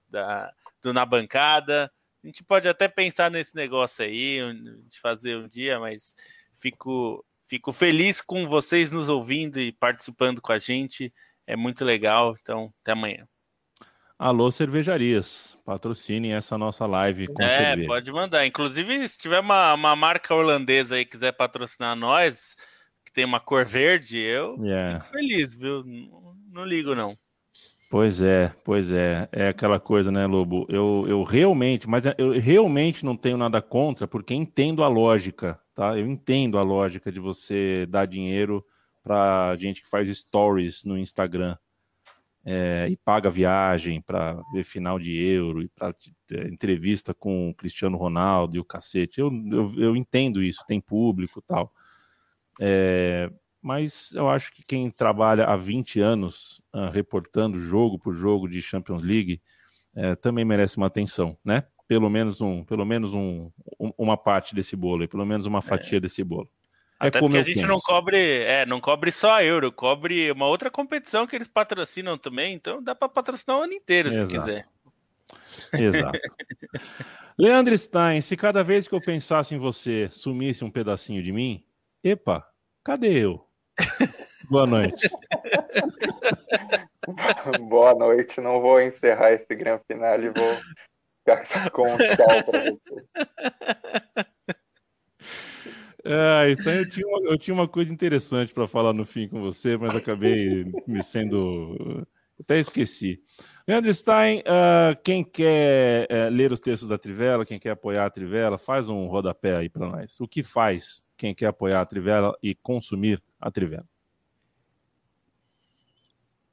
da, 0.09 0.53
do 0.81 0.93
Na 0.93 1.05
Bancada. 1.05 1.91
A 2.23 2.27
gente 2.27 2.43
pode 2.43 2.67
até 2.67 2.87
pensar 2.87 3.29
nesse 3.29 3.55
negócio 3.55 4.03
aí, 4.03 4.39
de 4.87 4.99
fazer 4.99 5.37
um 5.37 5.47
dia, 5.47 5.79
mas 5.79 6.15
fico, 6.55 7.23
fico 7.47 7.71
feliz 7.71 8.21
com 8.21 8.47
vocês 8.47 8.91
nos 8.91 9.09
ouvindo 9.09 9.59
e 9.59 9.71
participando 9.71 10.41
com 10.41 10.51
a 10.51 10.57
gente. 10.57 11.13
É 11.45 11.55
muito 11.55 11.85
legal. 11.85 12.35
Então, 12.41 12.73
até 12.81 12.93
amanhã. 12.93 13.27
Alô, 14.21 14.51
cervejarias, 14.51 15.57
patrocinem 15.65 16.33
essa 16.33 16.55
nossa 16.55 16.85
live 16.85 17.25
com 17.25 17.41
é, 17.41 17.65
cerveja. 17.65 17.87
pode 17.87 18.11
mandar. 18.11 18.45
Inclusive, 18.45 19.07
se 19.07 19.17
tiver 19.17 19.39
uma, 19.39 19.73
uma 19.73 19.95
marca 19.95 20.35
holandesa 20.35 20.93
aí 20.93 21.05
que 21.05 21.13
quiser 21.13 21.31
patrocinar 21.31 21.95
nós, 21.95 22.55
que 23.03 23.11
tem 23.11 23.25
uma 23.25 23.39
cor 23.39 23.65
verde, 23.65 24.19
eu 24.19 24.59
yeah. 24.61 24.99
fico 24.99 25.13
feliz, 25.13 25.55
viu? 25.55 25.83
Não, 25.83 26.35
não, 26.51 26.63
ligo, 26.63 26.93
não. 26.93 27.17
Pois 27.89 28.21
é, 28.21 28.53
pois 28.63 28.91
é. 28.91 29.27
É 29.31 29.47
aquela 29.47 29.79
coisa, 29.79 30.11
né, 30.11 30.27
Lobo? 30.27 30.67
Eu, 30.69 31.03
eu 31.07 31.23
realmente, 31.23 31.89
mas 31.89 32.03
eu 32.15 32.39
realmente 32.39 33.03
não 33.03 33.17
tenho 33.17 33.37
nada 33.37 33.59
contra, 33.59 34.07
porque 34.07 34.35
entendo 34.35 34.83
a 34.83 34.87
lógica, 34.87 35.59
tá? 35.73 35.97
Eu 35.97 36.05
entendo 36.05 36.59
a 36.59 36.61
lógica 36.61 37.11
de 37.11 37.19
você 37.19 37.87
dar 37.87 38.05
dinheiro 38.05 38.63
para 39.01 39.55
gente 39.55 39.81
que 39.81 39.89
faz 39.89 40.15
stories 40.15 40.83
no 40.83 40.95
Instagram 40.95 41.57
é, 42.43 42.87
e 42.89 42.97
paga 42.97 43.29
viagem 43.29 44.01
para 44.01 44.41
ver 44.51 44.63
final 44.63 44.97
de 44.97 45.15
Euro 45.15 45.61
e 45.61 45.67
para 45.67 45.95
é, 46.31 46.47
entrevista 46.47 47.13
com 47.13 47.49
o 47.49 47.53
Cristiano 47.53 47.97
Ronaldo 47.97 48.55
e 48.55 48.59
o 48.59 48.65
cacete. 48.65 49.19
Eu, 49.19 49.31
eu, 49.51 49.73
eu 49.77 49.95
entendo 49.95 50.41
isso, 50.41 50.65
tem 50.67 50.81
público 50.81 51.41
tal. 51.41 51.71
É, 52.59 53.31
mas 53.61 54.11
eu 54.13 54.27
acho 54.27 54.51
que 54.51 54.63
quem 54.63 54.89
trabalha 54.89 55.45
há 55.45 55.55
20 55.55 55.99
anos 55.99 56.61
uh, 56.73 56.89
reportando 56.91 57.59
jogo 57.59 57.99
por 57.99 58.11
jogo 58.11 58.49
de 58.49 58.59
Champions 58.59 59.03
League 59.03 59.39
é, 59.93 60.15
também 60.15 60.43
merece 60.43 60.77
uma 60.77 60.87
atenção, 60.87 61.37
né? 61.45 61.65
Pelo 61.87 62.09
menos 62.09 62.41
um, 62.41 62.63
pelo 62.63 62.85
menos 62.85 63.13
um, 63.13 63.51
um 63.79 63.91
uma 63.97 64.17
parte 64.17 64.55
desse 64.55 64.75
bolo, 64.75 65.07
pelo 65.07 65.25
menos 65.25 65.45
uma 65.45 65.59
é. 65.59 65.61
fatia 65.61 65.99
desse 65.99 66.23
bolo. 66.23 66.49
É 67.01 67.07
Até 67.07 67.19
porque 67.19 67.37
a 67.37 67.41
gente 67.41 67.55
penso. 67.55 67.67
não 67.67 67.79
cobre, 67.79 68.43
é, 68.43 68.63
não 68.63 68.79
cobre 68.79 69.11
só 69.11 69.33
a 69.33 69.43
Euro, 69.43 69.71
cobre 69.71 70.31
uma 70.31 70.45
outra 70.45 70.69
competição 70.69 71.25
que 71.25 71.35
eles 71.35 71.47
patrocinam 71.47 72.15
também, 72.15 72.53
então 72.53 72.79
dá 72.81 72.93
para 72.93 73.09
patrocinar 73.09 73.57
o 73.57 73.63
ano 73.63 73.73
inteiro 73.73 74.09
Exato. 74.09 74.29
se 74.29 74.37
quiser. 74.37 74.67
Exato. 75.73 76.19
Leandro 77.35 77.75
Stein, 77.75 78.21
se 78.21 78.37
cada 78.37 78.63
vez 78.63 78.87
que 78.87 78.93
eu 78.93 79.01
pensasse 79.01 79.55
em 79.55 79.57
você 79.57 80.09
sumisse 80.11 80.63
um 80.63 80.69
pedacinho 80.69 81.23
de 81.23 81.31
mim, 81.31 81.65
epa, 82.03 82.47
cadê 82.83 83.25
eu? 83.25 83.43
Boa 84.47 84.67
noite. 84.67 85.09
Boa 87.67 87.95
noite, 87.95 88.39
não 88.39 88.61
vou 88.61 88.79
encerrar 88.79 89.31
esse 89.31 89.55
grande 89.55 89.81
final 89.87 90.21
e 90.21 90.29
vou 90.29 90.55
ficar 91.19 91.71
com 91.71 91.91
um 91.91 91.97
tchau 91.97 92.43
para 92.43 92.69
você. 92.69 93.03
É, 96.03 96.51
então 96.51 96.73
eu 96.73 96.89
tinha, 96.89 97.07
uma, 97.07 97.29
eu 97.29 97.37
tinha 97.37 97.53
uma 97.53 97.67
coisa 97.67 97.93
interessante 97.93 98.53
para 98.53 98.67
falar 98.67 98.93
no 98.93 99.05
fim 99.05 99.27
com 99.27 99.39
você, 99.39 99.77
mas 99.77 99.95
acabei 99.95 100.65
me 100.87 101.03
sendo. 101.03 102.05
Até 102.39 102.57
esqueci. 102.57 103.21
Leandro 103.67 103.93
Stein, 103.93 104.39
uh, 104.39 104.99
quem 105.03 105.23
quer 105.23 106.07
uh, 106.09 106.29
ler 106.33 106.51
os 106.51 106.59
textos 106.59 106.89
da 106.89 106.97
Trivela, 106.97 107.45
quem 107.45 107.59
quer 107.59 107.71
apoiar 107.71 108.05
a 108.05 108.09
Trivela, 108.09 108.57
faz 108.57 108.89
um 108.89 109.05
rodapé 109.05 109.55
aí 109.55 109.69
para 109.69 109.87
nós. 109.87 110.19
O 110.19 110.27
que 110.27 110.41
faz 110.41 111.03
quem 111.15 111.35
quer 111.35 111.47
apoiar 111.47 111.81
a 111.81 111.85
Trivela 111.85 112.35
e 112.41 112.55
consumir 112.55 113.21
a 113.39 113.51
Trivela? 113.51 113.85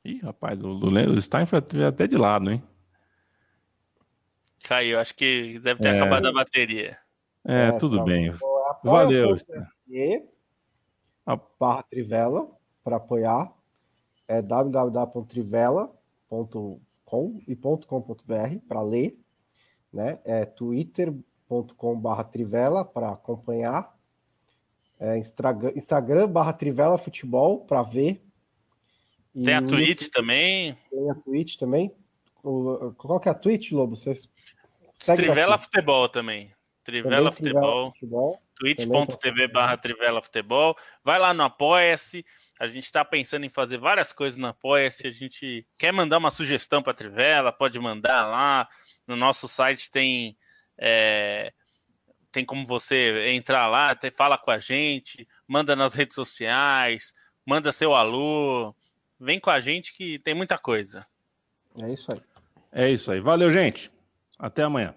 Ih, 0.05 0.21
rapaz, 0.23 0.63
o, 0.63 0.71
o 0.73 1.23
Stein 1.23 1.47
foi 1.47 1.59
até 1.87 2.07
de 2.07 2.17
lado, 2.17 2.51
hein? 2.51 2.63
Caiu, 4.63 4.99
acho 4.99 5.15
que 5.15 5.59
deve 5.61 5.81
ter 5.81 5.89
é... 5.89 5.97
acabado 5.97 6.27
a 6.27 6.33
bateria. 6.33 6.99
É, 7.47 7.69
é 7.69 7.73
tudo 7.79 7.99
tá 7.99 8.05
bem. 8.05 8.31
Valeu. 8.83 9.37
A 11.27 11.37
barra 11.59 11.83
Trivela 11.83 12.49
para 12.83 12.97
apoiar 12.97 13.53
é 14.27 14.43
www.trivela.com 14.43 17.41
e 17.47 17.57
.com.br 17.57 18.59
para 18.67 18.83
ler, 18.83 19.17
né? 19.93 20.19
É 20.25 20.45
twitter.com/barra 20.45 22.25
Trivela 22.25 22.85
para 22.85 23.11
acompanhar, 23.11 23.97
é 24.99 25.17
Instagram, 25.19 25.73
Instagram 25.77 26.29
barra 26.29 26.53
Trivela 26.53 26.99
Futebol 26.99 27.65
para 27.65 27.83
ver. 27.83 28.21
E 29.35 29.45
tem 29.45 29.55
a 29.55 29.63
Twitch 29.63 30.09
também. 30.09 30.77
Tem 30.91 31.11
a 31.11 31.15
Twitch 31.15 31.57
também. 31.57 31.95
Qual 32.97 33.21
que 33.21 33.29
é 33.29 33.33
a 33.33 33.35
Twitch, 33.35 33.73
Lobo? 33.73 33.97
Vocês 33.97 34.29
Trivela 34.99 35.59
Futebol 35.59 36.09
também. 36.09 36.51
Trivela 36.85 37.33
Futebol. 37.33 37.91
Futebol 37.93 38.41
twitch.tv 38.59 39.49
barra 39.49 39.77
Trivela 39.77 40.23
Futebol. 40.23 40.77
Vai 41.05 41.19
lá 41.19 41.33
no 41.33 41.45
Apoia-se. 41.45 42.25
A 42.59 42.67
gente 42.67 42.85
está 42.85 43.05
pensando 43.05 43.45
em 43.45 43.51
fazer 43.51 43.79
várias 43.79 44.13
coisas 44.13 44.39
no 44.39 44.49
Apoia-se. 44.49 45.07
A 45.07 45.13
gente 45.13 45.67
quer 45.79 45.93
mandar 45.93 46.19
uma 46.19 46.31
sugestão 46.31 46.83
para 46.83 46.95
Trivela, 46.95 47.53
pode 47.53 47.79
mandar 47.79 48.27
lá. 48.27 48.69
No 49.07 49.17
nosso 49.17 49.49
site 49.49 49.91
tem 49.91 50.37
é, 50.77 51.53
tem 52.31 52.45
como 52.45 52.67
você 52.67 53.31
entrar 53.31 53.67
lá, 53.67 53.91
até 53.91 54.11
fala 54.11 54.39
com 54.39 54.51
a 54.51 54.59
gente, 54.59 55.27
manda 55.47 55.75
nas 55.75 55.95
redes 55.95 56.15
sociais, 56.15 57.13
manda 57.45 57.73
seu 57.73 57.95
alô, 57.95 58.75
vem 59.19 59.41
com 59.41 59.51
a 59.51 59.59
gente 59.61 59.93
que 59.93 60.19
tem 60.19 60.35
muita 60.35 60.59
coisa. 60.59 61.07
É 61.83 61.93
isso 61.93 62.13
aí. 62.13 62.23
É 62.71 62.91
isso 62.91 63.11
aí. 63.11 63.21
Valeu, 63.21 63.51
gente. 63.51 63.91
Até 64.39 64.63
amanhã. 64.63 64.95